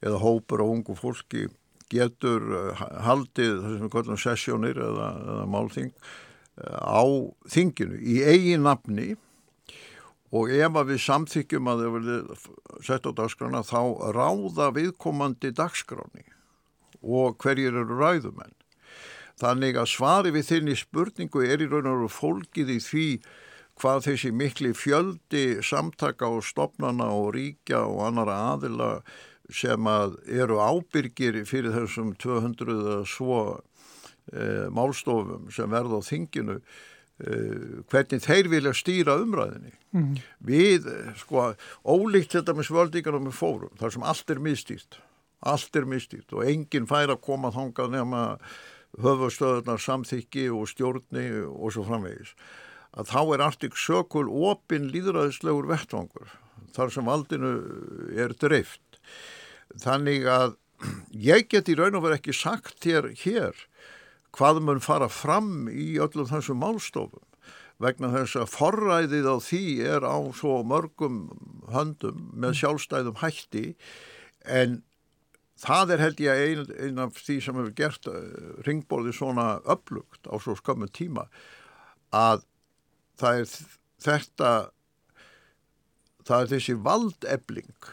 eða 0.04 0.22
hópur 0.24 0.64
á 0.64 0.66
ungu 0.66 0.96
fólki 0.98 1.48
getur 1.92 2.48
eh, 2.58 2.86
haldið 3.06 3.60
þessum 3.64 3.92
kvöldum 3.94 4.22
sessjónir 4.22 4.80
eða, 4.82 5.12
eða 5.24 5.46
málþing 5.54 5.92
eh, 5.92 6.80
á 6.82 7.04
þinginu 7.52 8.02
í 8.02 8.20
eigin 8.26 8.66
nafni 8.66 9.14
og 10.36 10.52
ef 10.52 10.76
að 10.76 10.92
við 10.92 11.02
samþykjum 11.06 11.72
að 11.72 11.82
það 11.84 11.96
verði 11.96 12.20
sett 12.84 13.08
á 13.08 13.12
dagskrána 13.16 13.64
þá 13.64 13.82
ráða 14.18 14.72
viðkomandi 14.76 15.54
dagskráni 15.56 16.26
og 17.06 17.38
hverjir 17.40 17.76
eru 17.78 18.00
ræðumenn. 18.00 18.54
Þannig 19.40 19.78
að 19.78 19.92
svari 19.92 20.32
við 20.32 20.48
þinni 20.50 20.78
spurningu 20.80 21.44
er 21.44 21.62
í 21.62 21.68
raun 21.70 21.90
og 21.92 22.00
veru 22.00 22.12
fólkið 22.12 22.72
í 22.72 22.80
því 22.84 23.08
hvað 23.82 24.06
þessi 24.08 24.32
mikli 24.32 24.72
fjöldi 24.76 25.46
samtaka 25.66 26.30
og 26.32 26.46
stopnana 26.48 27.10
og 27.12 27.34
ríkja 27.36 27.84
og 27.84 28.06
annara 28.08 28.38
aðila 28.54 28.90
sem 29.54 29.88
að 29.90 30.18
eru 30.26 30.60
ábyrgir 30.62 31.42
fyrir 31.50 31.76
þessum 31.76 32.14
200 32.22 33.06
svo 33.10 33.40
eh, 34.34 34.68
málstofum 34.74 35.50
sem 35.54 35.72
verða 35.72 36.02
á 36.02 36.08
þinginu 36.08 36.60
eh, 36.60 37.82
hvernig 37.92 38.24
þeir 38.26 38.52
vilja 38.54 38.76
stýra 38.78 39.18
umræðinni. 39.22 39.74
Mm. 39.96 40.14
Við, 40.46 40.90
sko, 41.22 41.52
ólíkt 41.86 42.38
þetta 42.38 42.56
með 42.58 42.70
svöldíkanum 42.72 43.28
með 43.30 43.38
fórum, 43.40 43.76
þar 43.80 43.96
sem 43.96 44.08
allt 44.12 44.34
er 44.34 44.44
miðstýrt, 44.48 45.02
allt 45.46 45.78
er 45.82 45.90
miðstýrt 45.90 46.36
og 46.36 46.48
enginn 46.50 46.90
fær 46.90 47.14
að 47.14 47.24
koma 47.28 47.54
þangað 47.56 47.98
nema 48.00 48.24
höfustöðunar 49.04 49.82
samþykki 49.84 50.48
og 50.56 50.70
stjórni 50.72 51.28
og 51.44 51.74
svo 51.76 51.84
framvegis 51.88 52.32
að 52.96 53.12
þá 53.12 53.22
er 53.36 53.44
Arctic 53.44 53.78
Circle 53.80 54.32
opin 54.50 54.90
líðræðislegur 54.94 55.68
vettvangur 55.68 56.36
þar 56.76 56.92
sem 56.92 57.10
aldinu 57.12 57.52
er 58.20 58.36
dreift. 58.40 58.85
Þannig 59.82 60.28
að 60.30 60.58
ég 61.12 61.48
get 61.52 61.70
í 61.72 61.78
raun 61.78 61.98
og 61.98 62.06
verið 62.06 62.20
ekki 62.20 62.36
sagt 62.36 62.86
hér, 62.88 63.12
hér 63.24 63.66
hvað 64.36 64.60
mun 64.68 64.84
fara 64.84 65.08
fram 65.12 65.70
í 65.72 65.96
öllum 66.04 66.28
þessum 66.30 66.60
málstofum 66.60 67.24
vegna 67.82 68.12
þess 68.14 68.40
að 68.40 68.52
forræðið 68.54 69.28
á 69.28 69.36
því 69.44 69.64
er 69.84 70.06
á 70.08 70.18
svo 70.36 70.60
mörgum 70.68 71.26
höndum 71.72 72.30
með 72.36 72.60
sjálfstæðum 72.62 73.20
hætti 73.20 73.66
en 74.48 74.82
það 75.60 75.96
er 75.96 76.04
held 76.04 76.24
ég 76.24 76.44
ein, 76.46 76.64
ein 76.80 77.02
af 77.04 77.20
því 77.20 77.38
sem 77.44 77.60
hefur 77.60 77.76
gert 77.76 78.10
uh, 78.12 78.16
ringborði 78.68 79.16
svona 79.16 79.48
upplugt 79.64 80.28
á 80.28 80.36
svo 80.40 80.56
skömmun 80.60 80.92
tíma 80.96 81.28
að 82.16 82.46
það 83.20 83.42
er 83.44 83.54
þetta 84.06 84.52
það 86.26 86.42
er 86.42 86.52
þessi 86.56 86.78
valdebling 86.88 87.92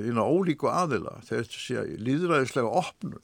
inn 0.00 0.20
á 0.20 0.24
ólíku 0.24 0.70
aðila 0.70 1.18
þessi 1.28 1.80
líðræðislega 2.00 2.70
opnun 2.82 3.18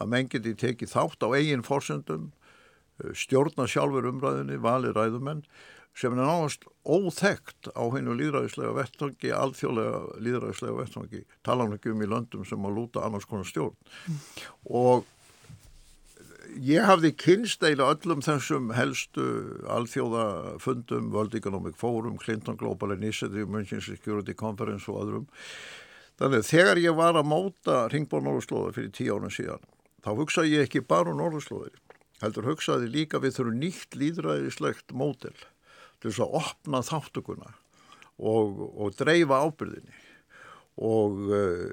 að 0.00 0.08
menn 0.14 0.30
geti 0.32 0.54
tekið 0.58 0.94
þátt 0.94 1.26
á 1.26 1.28
eigin 1.36 1.66
fórsöndum 1.66 2.30
stjórna 3.16 3.66
sjálfur 3.68 4.08
umræðinni, 4.12 4.58
vali 4.62 4.92
ræðumenn 4.94 5.44
sem 5.98 6.14
er 6.14 6.24
náðast 6.24 6.64
óþekkt 6.88 7.68
á 7.76 7.84
hennu 7.92 8.14
líðræðislega 8.16 8.72
vettvangi 8.78 9.32
alþjóðlega 9.36 10.20
líðræðislega 10.24 10.76
vettvangi 10.78 11.24
talan 11.44 11.74
ekki 11.76 11.92
um 11.92 12.04
í 12.04 12.08
löndum 12.08 12.46
sem 12.48 12.64
að 12.64 12.78
lúta 12.78 13.02
annars 13.04 13.28
konar 13.28 13.48
stjórn 13.48 13.76
mm. 13.76 14.22
og 14.72 15.04
ég 16.62 16.86
hafði 16.86 17.12
kynst 17.18 17.62
eila 17.66 17.90
öllum 17.92 18.22
þessum 18.24 18.72
helstu 18.76 19.24
alþjóðafundum, 19.70 21.10
World 21.14 21.36
Economic 21.38 21.78
Forum, 21.80 22.18
Clinton 22.20 22.58
Global 22.60 22.94
Initiative, 22.96 23.48
München 23.50 23.82
Security 23.84 24.34
Conference 24.34 24.90
og 24.90 25.00
öðrum. 25.04 25.30
Þannig 26.20 26.46
þegar 26.46 26.80
ég 26.82 26.98
var 26.98 27.18
að 27.18 27.30
móta 27.30 27.78
Ringborg 27.92 28.26
Norðurslóður 28.26 28.76
fyrir 28.76 28.92
tíu 28.94 29.16
árun 29.16 29.32
síðan, 29.32 29.64
þá 30.04 30.10
hugsaði 30.18 30.54
ég 30.56 30.68
ekki 30.68 30.84
bara 30.86 31.12
um 31.12 31.18
Norðurslóður, 31.22 31.74
heldur 32.22 32.50
hugsaði 32.52 32.92
líka 32.92 33.22
við 33.22 33.38
þurfum 33.38 33.58
nýtt 33.62 33.98
líðræðislegt 33.98 34.94
mótel 34.94 35.34
til 36.02 36.10
þess 36.10 36.24
að 36.24 36.38
opna 36.42 36.82
þáttökuna 36.86 37.52
og, 38.18 38.58
og 38.76 38.96
dreifa 38.98 39.42
ábyrðinni 39.46 40.00
og 40.82 41.28
uh, 41.28 41.68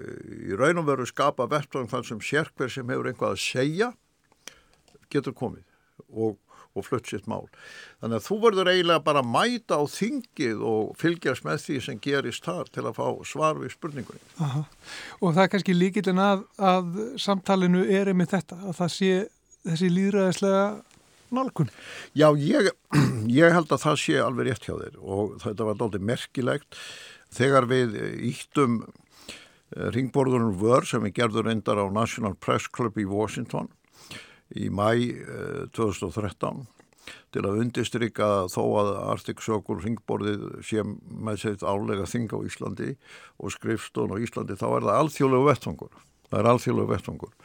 í 0.50 0.56
raun 0.60 0.82
og 0.82 0.88
veru 0.90 1.08
skapa 1.08 1.48
verðtvang 1.50 1.88
þann 1.92 2.08
sem 2.08 2.24
sérkver 2.24 2.72
sem 2.72 2.90
hefur 2.92 3.10
einhvað 3.12 3.36
að 3.36 3.44
segja 3.44 3.92
getur 5.14 5.36
komið 5.38 5.66
og, 6.10 6.38
og 6.78 6.86
flutt 6.86 7.10
sitt 7.10 7.28
mál. 7.30 7.48
Þannig 8.02 8.20
að 8.20 8.28
þú 8.28 8.38
verður 8.46 8.72
eiginlega 8.74 9.06
bara 9.06 9.24
að 9.24 9.32
mæta 9.34 9.80
á 9.80 9.84
þingið 9.90 10.62
og 10.72 10.94
fylgjast 11.00 11.48
með 11.48 11.64
því 11.66 11.80
sem 11.88 12.04
gerist 12.04 12.46
þar 12.46 12.70
til 12.74 12.86
að 12.86 13.00
fá 13.00 13.08
svar 13.28 13.60
við 13.62 13.74
spurningunni. 13.76 14.22
Aha. 14.46 14.64
Og 15.20 15.34
það 15.34 15.44
er 15.46 15.52
kannski 15.56 15.76
líkillin 15.78 16.24
að, 16.24 16.46
að 16.58 16.94
samtalenu 17.22 17.84
er 17.88 18.14
með 18.18 18.36
þetta, 18.38 18.62
að 18.70 18.80
það 18.84 18.96
sé 18.96 19.12
þessi 19.66 19.92
líðræðislega 19.92 20.64
nálgun. 21.36 21.70
Já, 22.18 22.30
ég, 22.38 22.72
ég 23.42 23.54
held 23.54 23.74
að 23.74 23.84
það 23.86 24.02
sé 24.04 24.18
alveg 24.24 24.50
rétt 24.50 24.66
hjá 24.66 24.76
þér 24.78 24.98
og 25.02 25.38
þetta 25.44 25.68
var 25.68 25.80
doldið 25.80 26.08
merkilegt 26.10 26.80
þegar 27.36 27.68
við 27.70 27.98
íttum 28.32 28.80
eh, 28.86 29.90
ringborðunum 29.94 30.56
vör 30.62 30.88
sem 30.90 31.04
við 31.06 31.20
gerðum 31.22 31.50
reyndar 31.50 31.82
á 31.82 31.86
National 31.94 32.36
Press 32.40 32.70
Club 32.72 32.98
í 32.98 33.06
Washington 33.10 33.70
í 34.58 34.70
mæ 34.74 34.90
2013 35.76 36.64
eh, 36.64 36.68
til 37.34 37.46
að 37.46 37.62
undistrykka 37.64 38.28
þó 38.52 38.62
að 38.82 38.92
Circle 39.24 39.80
ringborðið 39.84 40.46
sé 40.66 40.84
með 40.86 41.42
seitt 41.44 41.66
álega 41.66 42.08
þing 42.10 42.30
á 42.34 42.40
Íslandi 42.46 42.94
og 43.38 43.54
skrifstón 43.54 44.14
á 44.14 44.22
Íslandi 44.22 44.58
þá 44.60 44.68
er 44.70 44.88
það 44.88 45.02
alþjóðlegu 45.02 45.50
vettfangur. 45.50 46.00
Það 46.30 46.40
er 46.40 46.50
alþjóðlegu 46.54 46.94
vettfangur. 46.94 47.36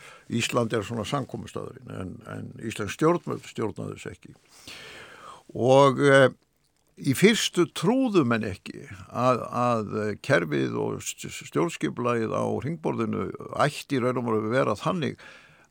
Íslandi 0.41 0.79
er 0.79 0.87
svona 0.87 1.09
sankomustöðurinn 1.09 1.93
en, 2.01 2.15
en 2.29 2.49
Íslands 2.65 2.97
stjórnmöld 2.99 3.47
stjórnaði 3.49 3.97
þess 3.97 4.11
ekki. 4.13 4.35
Og 5.55 6.01
e, 6.05 6.19
í 7.01 7.15
fyrstu 7.17 7.67
trúðum 7.77 8.35
en 8.37 8.49
ekki 8.51 8.85
að, 9.09 9.45
að 9.49 9.95
kerfið 10.25 10.77
og 10.81 11.01
stjórnskiplægið 11.05 12.37
á 12.37 12.45
ringborðinu 12.65 13.31
ætti 13.65 14.01
raun 14.01 14.21
og 14.21 14.31
veru 14.31 14.53
vera 14.53 14.77
þannig 14.81 15.17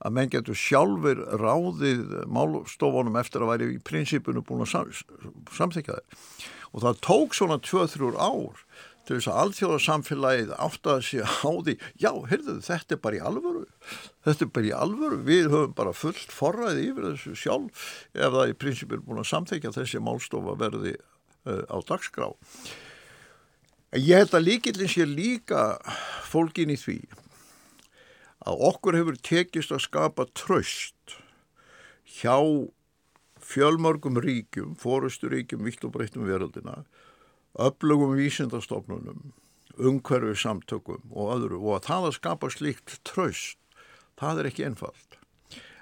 að 0.03 0.15
menn 0.17 0.31
getur 0.31 0.57
sjálfur 0.57 1.21
ráðið 1.39 2.17
málstofunum 2.31 3.19
eftir 3.21 3.43
að 3.43 3.53
væri 3.53 3.69
í 3.75 3.83
prinsipunu 3.87 4.43
búin 4.45 4.65
að 4.65 4.73
sam, 4.73 4.91
samþykja 5.55 5.99
þeir. 5.99 6.25
Og 6.73 6.83
það 6.83 6.99
tók 7.05 7.37
svona 7.37 7.59
2-3 7.63 8.11
ár 8.17 8.63
til 9.03 9.17
þess 9.17 9.29
að 9.29 9.39
alþjóðarsamfélagið 9.41 10.51
áttaði 10.63 11.05
sig 11.07 11.23
á 11.27 11.51
því, 11.51 11.73
já, 11.99 12.11
heyrðu 12.29 12.55
þetta 12.63 12.95
er 12.95 13.01
bara 13.03 13.17
í 13.17 13.23
alvöru, 13.29 13.63
þetta 14.23 14.45
er 14.45 14.51
bara 14.55 14.69
í 14.69 14.73
alvöru, 14.77 15.17
við 15.27 15.49
höfum 15.51 15.73
bara 15.75 15.95
fullt 15.97 16.31
forræði 16.31 16.85
yfir 16.87 17.09
þessu 17.09 17.35
sjálf 17.41 17.89
ef 18.15 18.37
það 18.37 18.53
í 18.53 18.55
prinsipinu 18.63 19.03
búin 19.03 19.19
að 19.23 19.29
samþykja 19.33 19.73
þessi 19.75 20.03
málstofa 20.03 20.55
verði 20.61 20.95
uh, 20.95 21.63
á 21.67 21.77
dagskrá. 21.83 22.31
Ég 23.99 24.23
held 24.23 24.33
að 24.33 24.47
líkillin 24.47 24.89
sé 24.89 25.05
líka 25.05 25.75
fólkin 26.31 26.71
í 26.73 26.79
því 26.79 26.97
að 28.43 28.63
okkur 28.69 28.97
hefur 28.99 29.19
tekist 29.23 29.71
að 29.71 29.85
skapa 29.85 30.25
tröst 30.35 31.17
hjá 32.19 32.37
fjölmörgum 33.43 34.19
ríkjum, 34.23 34.75
fórusturíkjum, 34.79 35.63
vitt 35.67 35.83
og 35.83 35.93
breyttum 35.95 36.27
veröldina, 36.27 36.83
öflugum 37.59 38.15
vísindastofnunum, 38.17 39.33
umhverfið 39.77 40.39
samtökum 40.39 41.11
og 41.11 41.33
öðru 41.37 41.59
og 41.63 41.77
að 41.79 41.89
það 41.89 42.07
að 42.07 42.15
skapa 42.19 42.51
slíkt 42.53 42.95
tröst, 43.07 43.59
það 44.19 44.43
er 44.43 44.51
ekki 44.51 44.67
einfalt. 44.67 45.19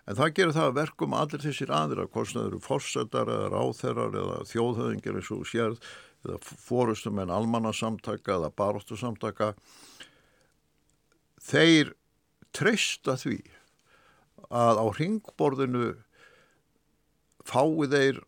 En 0.09 0.17
það 0.17 0.33
gerir 0.37 0.55
það 0.55 0.69
að 0.69 0.77
verkum 0.79 1.13
allir 1.15 1.43
þessir 1.43 1.73
aðra, 1.75 2.07
hvort 2.09 2.33
það 2.33 2.47
eru 2.49 2.61
fórsetar 2.65 3.29
eða 3.31 3.51
ráþerar 3.53 4.17
eða 4.21 4.39
þjóðhauðingir 4.49 5.19
eins 5.19 5.31
og 5.35 5.45
sérð 5.47 5.91
eða 6.25 6.37
fórustum 6.41 7.21
en 7.21 7.33
almannasamtaka 7.33 8.35
eða 8.37 8.49
baróttusamtaka, 8.57 9.53
þeir 11.41 11.93
treysta 12.55 13.17
því 13.19 13.39
að 14.51 14.81
á 14.83 14.85
ringborðinu 14.97 15.87
fái 17.47 17.87
þeir 17.91 18.21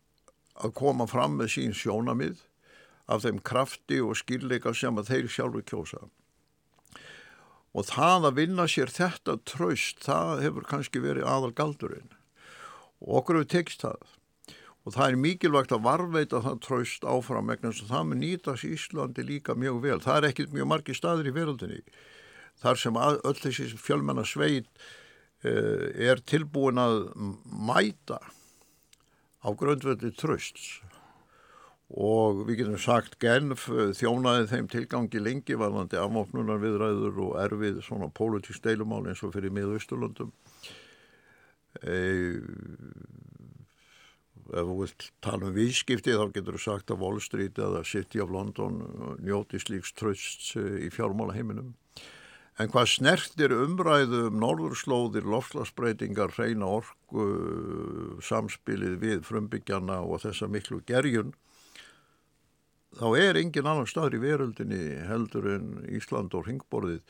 að 0.54 0.74
koma 0.78 1.06
fram 1.10 1.38
með 1.38 1.54
sín 1.56 1.74
sjónamið 1.76 2.42
af 3.10 3.24
þeim 3.24 3.40
krafti 3.44 4.00
og 4.00 4.16
skilleika 4.16 4.72
sem 4.76 4.96
að 4.98 5.10
þeir 5.10 5.30
sjálfur 5.32 5.66
kjósa. 5.68 6.02
Og 7.74 7.86
það 7.90 8.28
að 8.30 8.36
vinna 8.38 8.66
sér 8.70 8.92
þetta 8.94 9.36
tröst, 9.50 10.04
það 10.06 10.44
hefur 10.44 10.68
kannski 10.68 11.02
verið 11.02 11.26
aðal 11.26 11.52
galdurinn. 11.58 12.12
Og 13.02 13.18
okkur 13.20 13.40
hefur 13.40 13.50
tekst 13.50 13.82
það. 13.82 14.12
Og 14.84 14.94
það 14.94 15.08
er 15.08 15.20
mikilvægt 15.24 15.72
að 15.74 15.84
varveita 15.88 16.42
það 16.44 16.60
tröst 16.64 17.06
áfram, 17.08 17.50
vegna 17.50 17.72
að 17.72 17.90
það 17.90 18.08
með 18.10 18.20
nýtas 18.22 18.64
Íslandi 18.68 19.24
líka 19.26 19.56
mjög 19.58 19.80
vel. 19.82 19.98
Það 20.04 20.18
er 20.20 20.28
ekkit 20.30 20.54
mjög 20.54 20.70
margi 20.70 20.96
staður 20.96 21.30
í 21.30 21.34
veröldinni 21.34 21.80
þar 22.62 22.80
sem 22.80 23.00
að, 23.00 23.18
öll 23.24 23.40
þessi 23.40 23.70
fjölmennar 23.80 24.28
sveit 24.28 24.70
uh, 25.44 25.90
er 25.94 26.22
tilbúin 26.26 26.80
að 26.80 27.10
mæta 27.44 28.20
á 29.44 29.48
grundveldi 29.52 30.14
trösts 30.16 30.80
og 31.94 32.44
við 32.48 32.62
getum 32.62 32.78
sagt 32.80 33.18
Genf 33.22 33.66
eh, 33.68 33.92
þjónaði 33.94 34.48
þeim 34.50 34.70
tilgangi 34.72 35.20
lengi 35.20 35.58
varðandi 35.60 35.98
afmóknunar 36.00 36.62
viðræður 36.62 37.20
og 37.26 37.36
erfið 37.44 37.82
svona 37.84 38.08
pólitísk 38.08 38.64
deilumál 38.64 39.04
eins 39.06 39.22
og 39.22 39.34
fyrir 39.34 39.52
miðausturlöndum. 39.54 40.32
E, 41.84 41.98
ef 44.48 44.66
þú 44.70 44.78
vilt 44.80 45.08
tala 45.24 45.50
um 45.50 45.54
vískipti 45.54 46.16
þá 46.16 46.32
getur 46.34 46.56
þú 46.56 46.64
sagt 46.64 46.90
að 46.94 47.04
Wall 47.04 47.20
Street 47.22 47.58
eða 47.60 47.84
City 47.86 48.22
of 48.24 48.32
London 48.32 48.80
njóti 49.22 49.60
slíks 49.62 49.94
trösts 49.94 50.54
í 50.56 50.90
fjármála 50.94 51.36
heiminum 51.36 51.74
En 52.62 52.70
hvað 52.70 52.86
snertir 52.92 53.50
umræðu 53.50 54.28
um 54.28 54.36
norðurslóðir, 54.38 55.24
lofslagsbreytingar, 55.26 56.36
reyna 56.38 56.68
orku, 56.76 57.24
samspilið 58.22 59.00
við 59.02 59.24
frumbyggjana 59.26 59.98
og 60.06 60.22
þessa 60.22 60.46
miklu 60.46 60.78
gerjun, 60.86 61.32
þá 62.94 63.08
er 63.18 63.40
engin 63.40 63.66
annan 63.66 63.90
staður 63.90 64.20
í 64.20 64.22
veröldinni 64.22 64.82
heldur 65.08 65.48
en 65.56 65.72
Ísland 65.98 66.36
og 66.38 66.46
Ringborðið 66.46 67.02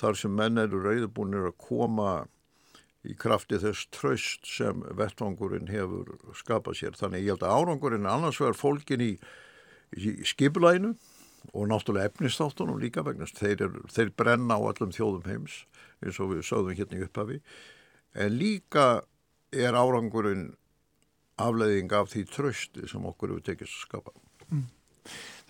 þar 0.00 0.16
sem 0.16 0.32
menn 0.32 0.62
eru 0.62 0.80
reyðbúinir 0.80 1.50
að 1.50 1.58
koma 1.60 2.12
í 3.04 3.12
krafti 3.20 3.58
þess 3.60 3.88
tröst 3.92 4.48
sem 4.48 4.80
vettvangurinn 4.96 5.68
hefur 5.68 6.14
skapað 6.38 6.78
sér. 6.80 6.96
Þannig 6.96 7.26
ég 7.26 7.34
held 7.34 7.44
að 7.44 7.58
árangurinn 7.58 8.08
annars 8.08 8.40
vegar 8.40 8.56
fólkin 8.56 9.04
í, 9.04 9.10
í 9.92 10.14
skiplæinu 10.24 10.94
og 11.52 11.68
náttúrulega 11.70 12.10
efnistáttunum 12.10 12.80
líka 12.80 13.04
vegna 13.06 13.28
þeir, 13.28 13.66
er, 13.66 13.78
þeir 13.92 14.12
brenna 14.16 14.56
á 14.56 14.62
allum 14.62 14.92
þjóðum 14.94 15.26
heims 15.28 15.64
eins 16.04 16.20
og 16.20 16.32
við 16.32 16.44
sögðum 16.48 16.78
hérna 16.78 17.00
í 17.00 17.06
upphafi 17.06 17.40
en 18.14 18.38
líka 18.38 18.86
er 19.54 19.76
árangurinn 19.76 20.52
afleiðing 21.40 21.92
af 21.94 22.12
því 22.12 22.24
trösti 22.30 22.88
sem 22.90 23.04
okkur 23.06 23.34
hefur 23.34 23.46
tekist 23.46 23.74
að 23.74 23.86
skapa. 23.88 24.14
Mm. 24.50 24.66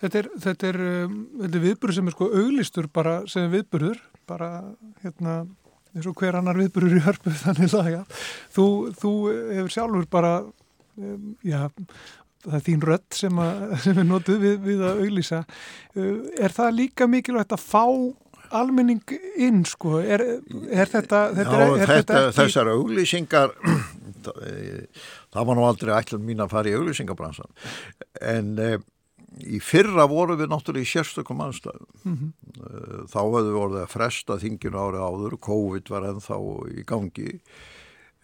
Þetta 0.01 0.19
er, 0.19 0.29
þetta 0.43 0.67
er, 0.67 0.79
um, 1.05 1.19
er 1.45 1.61
viðburður 1.63 1.97
sem 1.97 2.09
er 2.09 2.15
sko 2.15 2.27
auglistur 2.35 2.89
bara 2.91 3.13
sem 3.31 3.47
viðburður, 3.53 4.01
bara 4.27 4.49
hérna 5.03 5.43
eins 5.95 6.09
og 6.09 6.17
hver 6.19 6.35
annar 6.39 6.59
viðburður 6.59 6.97
í 6.97 7.03
hörpu 7.05 7.33
þannig 7.43 7.75
ja. 7.93 8.03
þú, 8.53 8.67
þú 8.99 9.13
hefur 9.31 9.75
sjálfur 9.77 10.09
bara 10.11 10.33
um, 10.43 11.35
já, 11.45 11.69
það 12.45 12.59
er 12.59 12.65
þín 12.67 12.85
rött 12.89 13.17
sem, 13.17 13.41
sem 13.85 14.03
er 14.03 14.07
notuð 14.09 14.39
við, 14.43 14.55
við 14.65 14.85
að 14.85 15.01
auglýsa 15.05 15.41
uh, 15.45 16.13
er 16.37 16.55
það 16.55 16.79
líka 16.81 17.09
mikilvægt 17.11 17.57
að 17.57 17.65
fá 17.65 17.85
almenning 18.55 19.15
inn 19.41 19.63
sko 19.67 19.99
er, 19.99 20.21
er 20.69 20.89
þetta, 20.91 21.21
þetta, 21.35 21.59
já, 21.59 21.69
er, 21.75 21.91
þetta 21.91 22.19
ekki... 22.21 22.35
þessar 22.37 22.73
auglýsingar 22.75 23.55
það 25.33 25.47
var 25.49 25.57
nú 25.57 25.65
aldrei 25.65 25.95
ætlum 25.97 26.27
mín 26.27 26.43
að 26.45 26.53
fara 26.53 26.71
í 26.71 26.75
auglýsingabransan 26.77 27.49
en 28.21 28.53
en 28.55 28.83
í 29.43 29.59
fyrra 29.63 30.05
voru 30.09 30.37
við 30.39 30.51
náttúrulega 30.51 30.85
í 30.85 30.89
sérstökum 30.89 31.41
anstæðum. 31.43 31.87
Mm 32.03 32.17
-hmm. 32.17 33.07
Þá 33.11 33.19
hefðu 33.19 33.51
við 33.51 33.61
orðið 33.61 33.81
að 33.81 33.93
fresta 33.93 34.39
þinginu 34.39 34.79
ári 34.79 34.99
áður, 35.01 35.37
COVID 35.39 35.89
var 35.89 36.07
ennþá 36.09 36.37
í 36.71 36.85
gangi. 36.85 37.41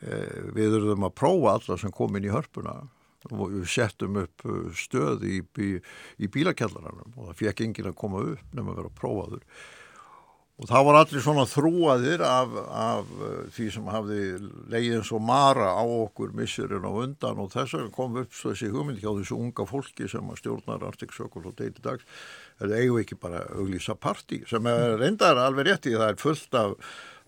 Eh, 0.01 0.51
við 0.55 0.75
erum 0.79 1.05
að 1.05 1.15
prófa 1.15 1.53
alla 1.53 1.77
sem 1.77 1.91
kom 1.91 2.15
inn 2.15 2.25
í 2.25 2.33
hörpuna 2.33 2.87
og 3.29 3.51
við 3.51 3.67
settum 3.69 4.17
upp 4.23 4.47
eh, 4.47 4.71
stöð 4.77 5.27
í, 5.27 5.37
í, 5.61 5.69
í 6.17 6.31
bílakjallaranum 6.31 7.13
og 7.17 7.29
það 7.29 7.37
fekk 7.43 7.63
engin 7.67 7.91
að 7.91 7.99
koma 8.01 8.25
upp 8.33 8.41
nefnum 8.49 8.73
að 8.73 8.81
vera 8.81 8.97
prófaður. 8.97 9.45
Og 10.61 10.67
það 10.69 10.83
var 10.85 10.97
allir 10.99 11.23
svona 11.25 11.43
þrúaðir 11.49 12.21
af, 12.21 12.51
af 12.69 13.13
uh, 13.17 13.29
því 13.49 13.67
sem 13.73 13.87
hafði 13.89 14.25
leiðið 14.69 14.97
eins 14.99 15.09
og 15.17 15.23
mara 15.25 15.71
á 15.73 15.81
okkur 15.81 16.35
missurinn 16.37 16.85
á 16.85 16.91
undan 16.91 17.41
og 17.41 17.49
þess 17.49 17.73
vegna 17.79 17.93
kom 17.95 18.19
upp 18.21 18.35
þessi 18.37 18.69
hugmynd 18.69 19.01
hjá 19.01 19.09
þessu 19.09 19.39
unga 19.39 19.65
fólki 19.65 20.09
sem 20.11 20.29
stjórnar 20.37 20.85
Circle 21.01 21.47
og 21.49 21.55
deiti 21.57 21.81
dags. 21.81 22.05
Það 22.61 22.75
eigu 22.77 22.99
ekki 23.01 23.17
bara 23.17 23.41
auglísa 23.55 23.97
parti 23.97 24.43
sem 24.49 24.69
er 24.69 24.99
reyndar 25.01 25.41
alveg 25.41 25.71
rétt 25.71 25.89
í 25.89 25.95
það 25.97 26.11
er 26.11 26.21
fullt 26.21 26.59
af 26.61 26.77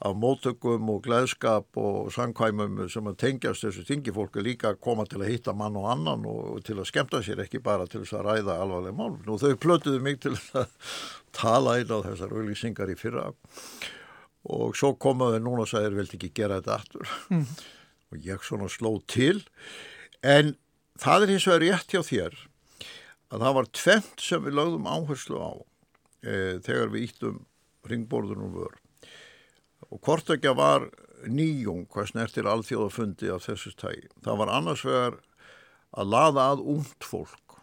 af 0.03 0.15
móttökum 0.19 0.89
og 0.91 1.03
gleðskap 1.05 1.77
og 1.79 2.09
sangkvæmum 2.11 2.81
sem 2.91 3.07
að 3.07 3.19
tengjast 3.21 3.63
þessu 3.63 3.85
þingifólku 3.87 4.43
líka 4.43 4.73
að 4.73 4.81
koma 4.83 5.05
til 5.07 5.21
að 5.21 5.31
hitta 5.31 5.53
mann 5.55 5.77
og 5.79 5.87
annan 5.93 6.25
og 6.27 6.59
til 6.67 6.75
að 6.81 6.89
skemta 6.89 7.21
sér 7.23 7.45
ekki 7.45 7.63
bara 7.63 7.87
til 7.87 8.01
þess 8.03 8.17
að 8.19 8.25
ræða 8.27 8.57
alvarleg 8.65 8.97
mál. 8.97 9.15
Nú 9.23 9.37
þau 9.39 9.55
plötuðu 9.63 10.03
mig 10.03 10.19
til 10.25 10.35
að 10.59 10.67
tala 11.35 11.77
einn 11.79 11.93
á 11.95 12.03
þessar 12.09 12.35
auðlýsingar 12.35 12.91
í 12.91 12.97
fyrra 12.99 13.29
og 14.43 14.75
svo 14.75 14.91
komaðu 14.99 15.39
núna 15.43 15.63
og 15.63 15.71
sagði 15.71 15.95
vildi 15.97 16.19
ekki 16.19 16.33
gera 16.35 16.59
þetta 16.59 16.75
aftur 16.75 17.11
mm. 17.31 17.45
og 18.11 18.27
ég 18.27 18.43
svona 18.43 18.67
sló 18.71 18.97
til 19.07 19.39
en 20.19 20.55
það 20.99 21.25
er 21.25 21.33
hins 21.33 21.47
vegar 21.47 21.63
rétt 21.63 21.95
hjá 21.95 22.03
þér 22.03 22.39
að 23.33 23.45
það 23.45 23.57
var 23.57 23.71
tvent 23.79 24.25
sem 24.27 24.43
við 24.43 24.57
lögðum 24.59 24.89
áherslu 24.91 25.39
á 25.39 25.53
e, 26.27 26.33
þegar 26.65 26.91
við 26.93 27.07
íttum 27.07 27.39
ringborðunum 27.87 28.55
vörð 28.59 28.82
og 29.93 30.01
hvortökja 30.01 30.55
var 30.57 30.87
nýjung 31.29 31.85
hvað 31.91 32.09
snertir 32.09 32.49
alþjóðafundi 32.49 33.29
af 33.31 33.45
þessu 33.45 33.75
tægi. 33.77 34.09
Það 34.25 34.39
var 34.41 34.51
annars 34.51 34.83
vegar 34.87 35.19
að 35.93 36.09
laða 36.09 36.47
að 36.53 36.63
ungt 36.73 37.05
fólk 37.05 37.59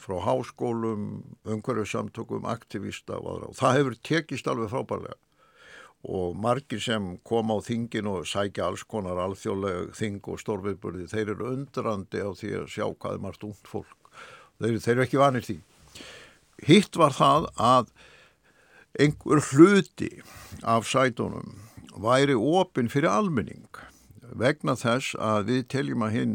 frá 0.00 0.16
háskólum, 0.24 1.08
umhverjusamtökum, 1.44 2.46
aktivista 2.48 3.18
og 3.18 3.32
aðra 3.34 3.50
og 3.50 3.58
það 3.58 3.76
hefur 3.78 3.98
tekist 4.08 4.48
alveg 4.48 4.72
frábærlega 4.72 5.18
og 6.10 6.36
margir 6.40 6.80
sem 6.80 7.10
kom 7.28 7.52
á 7.52 7.60
þingin 7.60 8.08
og 8.08 8.28
sækja 8.28 8.70
alls 8.70 8.86
konar 8.88 9.20
alþjóðlega 9.20 9.90
þing 9.98 10.20
og 10.32 10.40
stórviðburði, 10.40 11.08
þeir 11.12 11.34
eru 11.34 11.50
undrandi 11.50 12.22
á 12.24 12.30
því 12.32 12.54
að 12.62 12.70
sjá 12.72 12.86
hvað 12.88 13.18
er 13.18 13.24
margt 13.26 13.44
ungt 13.44 13.68
fólk. 13.68 13.98
Þeir, 14.60 14.78
þeir 14.80 14.94
eru 14.94 15.04
ekki 15.04 15.20
vanir 15.20 15.44
því. 15.44 15.58
Hitt 16.68 16.96
var 16.96 17.12
það 17.16 17.50
að 17.60 17.92
einhver 19.00 19.44
hluti 19.52 20.10
af 20.64 20.88
sætunum 20.88 21.69
væri 22.00 22.36
opinn 22.36 22.90
fyrir 22.92 23.12
almenning 23.12 23.68
vegna 24.40 24.76
þess 24.78 25.16
að 25.18 25.50
við 25.50 25.62
teljum 25.74 26.06
að 26.06 26.16
hinn 26.16 26.34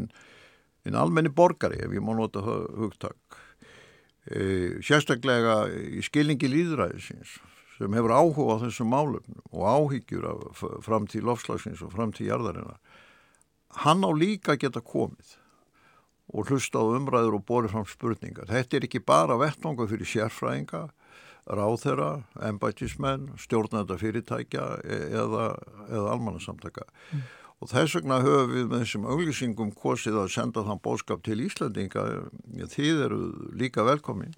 hinn 0.86 0.98
almenni 0.98 1.32
borgari, 1.34 1.80
ef 1.82 1.90
ég 1.90 2.04
má 2.04 2.12
nota 2.14 2.42
hugtak 2.44 3.38
e, 4.30 4.78
sérstaklega 4.86 5.64
í 5.66 6.02
skilningi 6.06 6.50
líðræðisins 6.52 7.40
sem 7.76 7.96
hefur 7.96 8.14
áhuga 8.14 8.56
á 8.56 8.62
þessum 8.62 8.92
málum 8.94 9.40
og 9.50 9.66
áhyggjur 9.66 10.28
af 10.30 10.62
framtíð 10.86 11.26
lofslagsins 11.26 11.82
og 11.82 11.90
framtíð 11.96 12.30
jarðarina 12.30 12.78
hann 13.82 14.06
á 14.06 14.10
líka 14.14 14.56
geta 14.60 14.80
komið 14.80 15.34
og 16.32 16.50
hlusta 16.50 16.80
á 16.82 16.84
umræður 16.86 17.38
og 17.38 17.44
borið 17.46 17.74
fram 17.74 17.86
spurningar. 17.86 18.48
Þetta 18.50 18.78
er 18.78 18.86
ekki 18.88 19.02
bara 19.06 19.36
vettvanga 19.38 19.86
fyrir 19.90 20.08
sérfræðinga 20.10 20.86
ráþera, 21.46 22.10
embætismenn, 22.42 23.30
stjórnenda 23.38 23.96
fyrirtækja 24.00 24.64
e- 24.82 25.02
eða, 25.14 25.48
eða 25.88 26.14
almannasamtaka. 26.16 26.86
Mm. 27.12 27.26
Og 27.62 27.70
þess 27.70 27.96
vegna 27.96 28.20
höfum 28.20 28.52
við 28.52 28.66
með 28.68 28.82
þessum 28.84 29.06
auglýsingum 29.08 29.70
kosið 29.78 30.18
að 30.20 30.32
senda 30.34 30.64
þann 30.66 30.82
bóskap 30.84 31.22
til 31.24 31.38
Íslandinga, 31.46 32.02
þið 32.74 33.04
eru 33.06 33.20
líka 33.56 33.86
velkomin. 33.86 34.34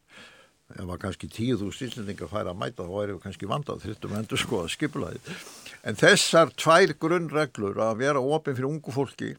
Ef 0.77 0.85
að 0.85 1.01
kannski 1.03 1.31
tíðu 1.33 1.73
Íslandinga 1.73 2.29
fær 2.31 2.53
að 2.53 2.61
mæta 2.61 2.87
þá 2.87 2.95
erum 3.03 3.19
við 3.19 3.25
kannski 3.25 3.51
vandað 3.51 3.83
þrittum 3.87 4.15
endur 4.21 4.39
sko 4.39 4.63
að 4.63 4.73
skipulaði. 4.77 5.37
En 5.83 5.99
þessar 5.99 6.53
tvær 6.55 6.95
grunnreglur 7.01 7.81
að 7.83 8.05
vera 8.05 8.23
ofin 8.23 8.55
fyrir 8.55 8.69
ungu 8.69 8.95
fólki 8.95 9.33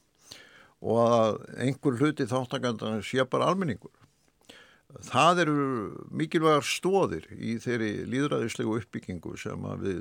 og 0.80 1.00
að 1.06 1.40
einhver 1.60 2.00
hluti 2.00 2.28
þáttakandana 2.28 3.04
sé 3.06 3.24
bara 3.30 3.52
almenningur 3.52 3.94
Það 4.90 5.44
eru 5.44 5.58
mikilvægar 6.18 6.66
stóðir 6.66 7.28
í 7.38 7.60
þeirri 7.62 7.92
líðræðislegu 8.10 8.80
uppbyggingu 8.80 9.36
sem 9.38 9.68
við 9.84 10.00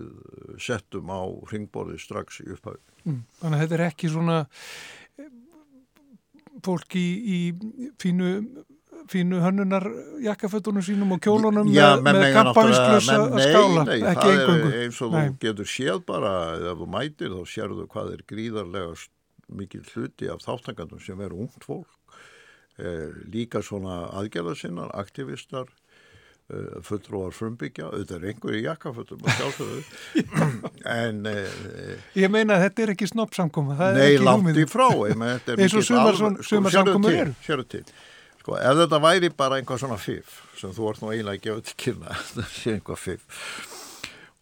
settum 0.64 1.12
á 1.12 1.28
ringborði 1.50 1.98
strax 2.00 2.40
í 2.40 2.48
upphafi. 2.54 2.80
Mm, 3.04 3.18
þannig 3.42 3.58
að 3.58 3.62
þetta 3.64 3.76
er 3.76 3.84
ekki 3.84 4.10
svona 4.14 4.38
eh, 5.20 5.28
fólk 6.64 6.96
í, 6.96 7.04
í 7.20 7.38
fínu, 8.00 8.30
fínu 9.12 9.42
hönnunar 9.44 9.90
jakkafötunum 10.24 10.86
sínum 10.88 11.12
og 11.18 11.20
kjólunum 11.26 11.68
Já, 11.74 12.00
með, 12.00 12.22
með 12.22 12.38
kampavísklös 12.38 13.12
að 13.12 13.28
skála. 13.44 13.84
Nei, 13.84 13.94
nei, 14.00 14.10
engungu. 14.24 14.72
er 14.72 14.80
eins 14.86 15.04
og 15.04 15.12
nei. 15.12 15.20
þú 15.20 15.38
getur 15.44 15.72
séð 15.76 16.02
bara, 16.08 16.34
ef 16.72 16.80
þú 16.80 16.90
mætir 16.96 17.36
þá 17.36 17.54
sérðu 17.58 17.86
hvað 17.92 18.16
er 18.16 18.26
gríðarlega 18.32 18.96
mikil 19.52 19.84
hluti 19.92 20.32
af 20.32 20.40
þáttangandum 20.48 21.04
sem 21.04 21.20
eru 21.28 21.44
ungt 21.44 21.68
fólk 21.68 21.97
líka 22.78 23.62
svona 23.64 24.04
aðgerðarsinnar, 24.20 24.92
aktivistar 24.98 25.66
eh, 26.52 26.78
fullróar 26.86 27.34
frumbyggja 27.34 27.88
auðvitað 27.88 28.18
er 28.18 28.28
einhverju 28.32 28.60
jakkafötum 28.66 29.24
að 29.24 29.40
sjálfsögðu. 29.40 29.80
En 30.98 31.26
eh, 31.30 32.04
ég 32.22 32.30
meina 32.32 32.58
að 32.58 32.68
þetta 32.68 32.84
er 32.84 32.94
ekki 32.94 33.10
snoppsamkoma 33.10 33.90
nei, 33.96 34.14
langt 34.22 34.54
í 34.54 34.68
frá 34.70 34.86
eins 34.86 35.74
og 35.74 35.88
sumarsamkomur 35.88 37.18
eru. 37.24 37.34
séru 37.46 37.66
til. 37.66 37.84
Sko, 38.40 38.56
ef 38.62 38.80
þetta 38.84 39.02
væri 39.04 39.34
bara 39.36 39.58
einhvað 39.58 39.82
svona 39.82 39.98
fif 40.00 40.40
sem 40.58 40.72
þú 40.72 40.86
vart 40.86 41.02
nú 41.02 41.12
eiginlega 41.12 41.36
að 41.36 41.44
gefa 41.44 41.66
til 41.66 41.78
kynna 41.82 42.18
það 42.36 42.54
sé 42.54 42.78
einhvað 42.78 43.02
fif. 43.02 43.46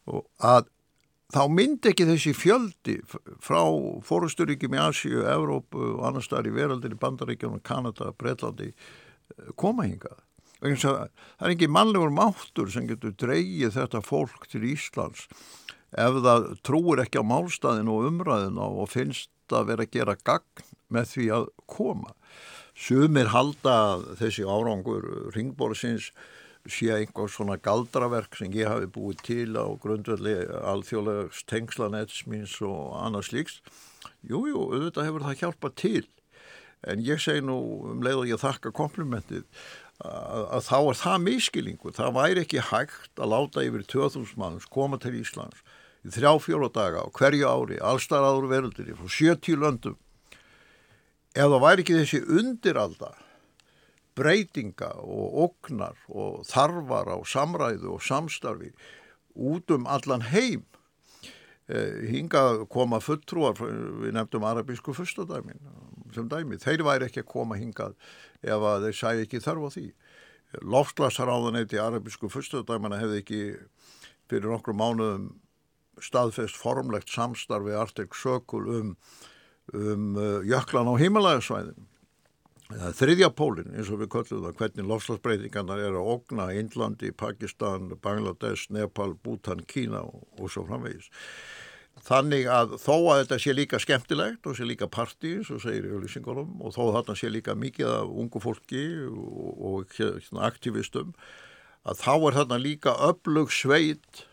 Og 0.06 0.22
að 0.38 0.68
þá 1.34 1.42
myndi 1.50 1.90
ekki 1.90 2.06
þessi 2.08 2.34
fjöldi 2.36 3.00
frá 3.42 3.60
fórusturíkjum 4.06 4.76
í 4.76 4.82
Asíu, 4.82 5.24
Evrópu 5.26 5.96
og 5.96 6.06
annar 6.06 6.24
staðar 6.24 6.50
í 6.50 6.54
veraldinni, 6.54 6.98
Bandaríkjum, 7.00 7.58
Kanada, 7.66 8.12
Breitlandi 8.18 8.70
eh, 8.72 9.52
koma 9.58 9.88
hingað. 9.88 10.22
Það 10.56 11.10
er 11.44 11.52
ekki 11.52 11.68
mannlegur 11.68 12.14
máttur 12.14 12.70
sem 12.72 12.86
getur 12.88 13.12
dreyið 13.20 13.74
þetta 13.74 14.00
fólk 14.02 14.46
til 14.48 14.64
Íslands 14.64 15.26
ef 15.96 16.20
það 16.24 16.46
trúur 16.66 17.02
ekki 17.02 17.20
á 17.20 17.24
málstæðin 17.28 17.90
og 17.92 18.06
umræðin 18.08 18.60
og 18.60 18.88
finnst 18.90 19.30
að 19.54 19.68
vera 19.70 19.86
að 19.86 19.92
gera 19.94 20.16
gagn 20.26 20.64
með 20.92 21.10
því 21.12 21.26
að 21.36 21.46
koma. 21.70 22.14
Sumir 22.76 23.30
halda 23.32 23.76
þessi 24.18 24.44
árangur 24.44 25.06
ringborðsins 25.36 26.10
sé 26.72 26.90
einhver 26.94 27.30
svona 27.30 27.56
galdraverk 27.62 28.36
sem 28.38 28.52
ég 28.56 28.68
hafi 28.70 28.88
búið 28.90 29.22
til 29.26 29.56
á 29.58 29.66
grundvelli 29.82 30.36
alþjóðlegs 30.72 31.44
tengslanets 31.50 32.24
míns 32.30 32.58
og 32.64 32.94
annars 33.00 33.32
líks 33.34 33.60
jújú, 34.26 34.52
jú, 34.52 34.62
auðvitað 34.74 35.08
hefur 35.08 35.26
það 35.26 35.42
hjálpað 35.42 35.74
til. 35.82 36.04
En 36.86 37.02
ég 37.02 37.20
segi 37.22 37.42
nú 37.42 37.56
um 37.90 38.02
leið 38.04 38.22
og 38.22 38.30
ég 38.30 38.42
þakka 38.42 38.72
komplimentið 38.76 39.46
að, 40.04 40.66
þá 40.68 40.78
er 40.78 40.98
það 41.00 41.22
miskilingur 41.24 41.96
það 41.96 42.16
væri 42.18 42.42
ekki 42.44 42.64
hægt 42.70 43.20
að 43.20 43.32
láta 43.32 43.64
yfir 43.64 43.86
2000 43.88 44.36
manns 44.40 44.66
koma 44.68 45.00
til 45.02 45.16
Íslands 45.18 45.62
í 46.06 46.12
þrjá 46.14 46.34
fjóra 46.44 46.68
daga 46.70 47.02
á 47.02 47.08
hverju 47.10 47.46
ári, 47.48 47.78
allstar 47.82 48.22
áður 48.22 48.50
veröldinni, 48.52 48.94
frá 48.94 49.08
70 49.10 49.56
löndum. 49.58 49.96
Ef 51.34 51.48
það 51.50 51.64
væri 51.64 51.82
ekki 51.82 51.96
þessi 51.96 52.20
undiralda 52.38 53.10
breytinga 54.16 54.92
og 55.02 55.36
oknar 55.46 55.98
og 56.08 56.46
þarfar 56.48 57.12
á 57.12 57.18
samræðu 57.28 57.96
og 57.96 58.04
samstarfi 58.04 58.72
út 59.36 59.70
um 59.74 59.86
allan 59.86 60.24
heim, 60.32 60.64
eh, 61.68 62.08
hinga 62.08 62.66
koma 62.72 63.00
fulltrúar, 63.00 63.58
við 63.60 64.14
nefndum 64.16 64.46
arabísku 64.48 64.94
fyrstadæmin 64.96 65.60
sem 66.14 66.28
dæmi, 66.28 66.56
þeir 66.62 66.84
væri 66.86 67.08
ekki 67.08 67.22
að 67.24 67.32
koma 67.32 67.58
hingað 67.58 67.96
ef 68.42 68.62
að 68.62 68.86
þeir 68.86 68.96
sæ 68.96 69.10
ekki 69.24 69.42
þarf 69.44 69.66
á 69.66 69.70
því. 69.74 69.86
Lofslasaráðaneyti 70.62 71.80
arabísku 71.82 72.30
fyrstadæmana 72.32 73.00
hefði 73.02 73.20
ekki 73.20 73.40
fyrir 74.30 74.48
nokkru 74.48 74.72
mánuðum 74.72 75.34
staðfest 76.02 76.56
formlegt 76.60 77.10
samstarfi 77.12 77.74
Arctic 77.76 78.14
Circle 78.14 78.80
um, 78.80 78.96
um 79.74 80.16
uh, 80.16 80.40
jöklan 80.46 80.88
á 80.88 80.94
Himalæðasvæðin. 81.00 81.86
Er 82.74 82.94
þriðja 82.98 83.28
pólinn 83.30 83.76
eins 83.78 83.92
og 83.94 84.00
við 84.00 84.08
köllum 84.10 84.42
það 84.42 84.56
hvernig 84.58 84.88
lofslagsbreytingarnar 84.90 85.82
er 85.86 85.94
að 85.94 86.08
ogna 86.16 86.48
Índlandi, 86.50 87.12
Pakistan, 87.14 87.92
Bangladesh, 88.02 88.72
Nepal, 88.74 89.12
Bhutan, 89.22 89.62
Kína 89.70 90.02
og, 90.02 90.24
og 90.40 90.50
svo 90.50 90.64
framvegis. 90.66 91.06
Þannig 92.06 92.50
að 92.50 92.74
þó 92.82 92.94
að 92.96 93.20
þetta 93.22 93.38
sé 93.40 93.54
líka 93.54 93.80
skemmtilegt 93.80 94.50
og 94.50 94.58
sé 94.58 94.66
líka 94.66 94.90
partí, 94.90 95.38
svo 95.46 95.60
segir 95.62 95.86
auðlýsingunum, 95.92 96.58
og 96.58 96.74
þó 96.74 96.82
að 96.88 96.94
þarna 96.98 97.18
sé 97.22 97.30
líka 97.30 97.54
mikið 97.56 97.92
af 97.94 98.18
ungu 98.24 98.42
fólki 98.42 98.84
og, 99.06 99.62
og 99.70 99.96
hérna, 99.96 100.42
aktivistum, 100.50 101.14
að 101.86 102.02
þá 102.02 102.12
er 102.16 102.38
þarna 102.40 102.62
líka 102.66 102.98
öflug 103.12 103.54
sveit 103.54 104.26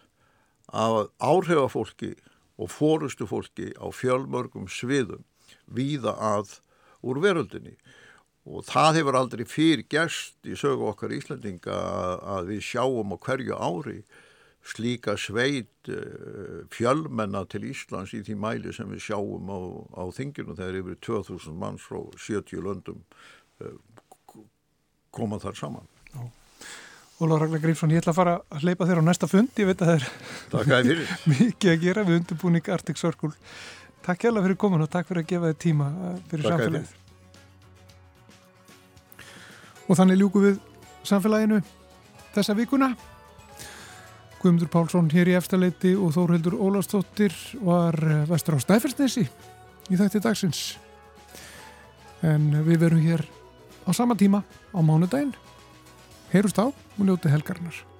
af 0.74 1.14
áhrifafólki 1.22 2.16
og 2.58 2.74
fórustu 2.74 3.30
fólki 3.30 3.72
á 3.78 3.86
fjölmörgum 3.94 4.66
sviðum 4.66 5.22
víða 5.70 6.18
að 6.18 6.58
úr 7.06 7.22
veröldinni 7.22 7.78
og 8.44 8.66
það 8.68 9.00
hefur 9.00 9.18
aldrei 9.20 9.46
fyrir 9.48 9.86
gerst 9.90 10.36
í 10.44 10.58
sögu 10.60 10.90
okkar 10.92 11.14
Íslandinga 11.16 11.80
að 12.36 12.52
við 12.52 12.66
sjáum 12.74 13.16
á 13.16 13.18
hverju 13.18 13.56
ári 13.56 14.02
slíka 14.64 15.16
sveit 15.20 15.92
eh, 15.92 16.64
fjölmenna 16.72 17.44
til 17.52 17.66
Íslands 17.72 18.14
í 18.16 18.22
því 18.24 18.38
mæli 18.40 18.76
sem 18.76 18.88
við 18.92 19.04
sjáum 19.10 19.52
á, 19.52 19.60
á 20.00 20.04
þinginu 20.16 20.56
þegar 20.56 20.80
yfir 20.80 21.00
2000 21.04 21.58
manns 21.60 21.84
frá 21.84 22.00
70 22.16 22.64
löndum 22.64 23.02
eh, 23.60 23.76
koma 25.14 25.40
þar 25.44 25.60
saman. 25.60 25.90
Já. 26.14 26.24
Óla 27.24 27.38
Ragnar 27.40 27.62
Grímsson, 27.62 27.92
ég 27.94 28.02
ætla 28.02 28.12
að 28.12 28.18
fara 28.18 28.34
að 28.50 28.66
hleypa 28.66 28.88
þér 28.90 29.00
á 29.00 29.08
næsta 29.08 29.30
fund, 29.30 29.52
ég 29.62 29.70
veit 29.70 29.84
að 29.86 29.92
það 30.52 30.74
er 30.80 31.06
mikið 31.34 31.72
að 31.72 31.84
gera 31.84 32.08
við 32.08 32.20
undirbúning 32.22 32.74
Arctic 32.74 33.00
Circle. 33.00 33.32
Takk 34.04 34.26
hjálpa 34.26 34.44
fyrir 34.44 34.60
komin 34.60 34.84
og 34.84 34.92
takk 34.92 35.08
fyrir 35.08 35.24
að 35.24 35.30
gefa 35.30 35.52
þið 35.52 35.62
tíma 35.64 35.92
uh, 35.94 36.18
fyrir 36.32 36.50
samfélagið. 36.50 36.96
Og 39.90 39.98
þannig 40.00 40.22
ljúku 40.22 40.44
við 40.44 40.60
samfélaginu 41.08 41.60
þessa 42.34 42.56
vikuna. 42.58 42.94
Guðmundur 44.42 44.72
Pálsson 44.72 45.12
hér 45.14 45.32
í 45.32 45.38
eftirleiti 45.38 45.94
og 45.96 46.16
Þórhildur 46.16 46.58
Ólastóttir 46.60 47.36
var 47.64 47.96
uh, 48.04 48.24
vestur 48.28 48.60
á 48.60 48.64
Snæfellsnesi 48.64 49.24
í 49.24 50.00
þætti 50.00 50.24
dagsins. 50.24 50.66
En 52.24 52.52
við 52.68 52.84
verum 52.84 53.04
hér 53.04 53.24
á 53.88 53.92
sama 53.96 54.16
tíma 54.20 54.44
á 54.72 54.80
mánudaginn 54.84 55.36
heyrust 56.34 56.60
á 56.60 56.68
og 56.68 57.04
njóti 57.04 57.32
helgarinnar. 57.32 57.93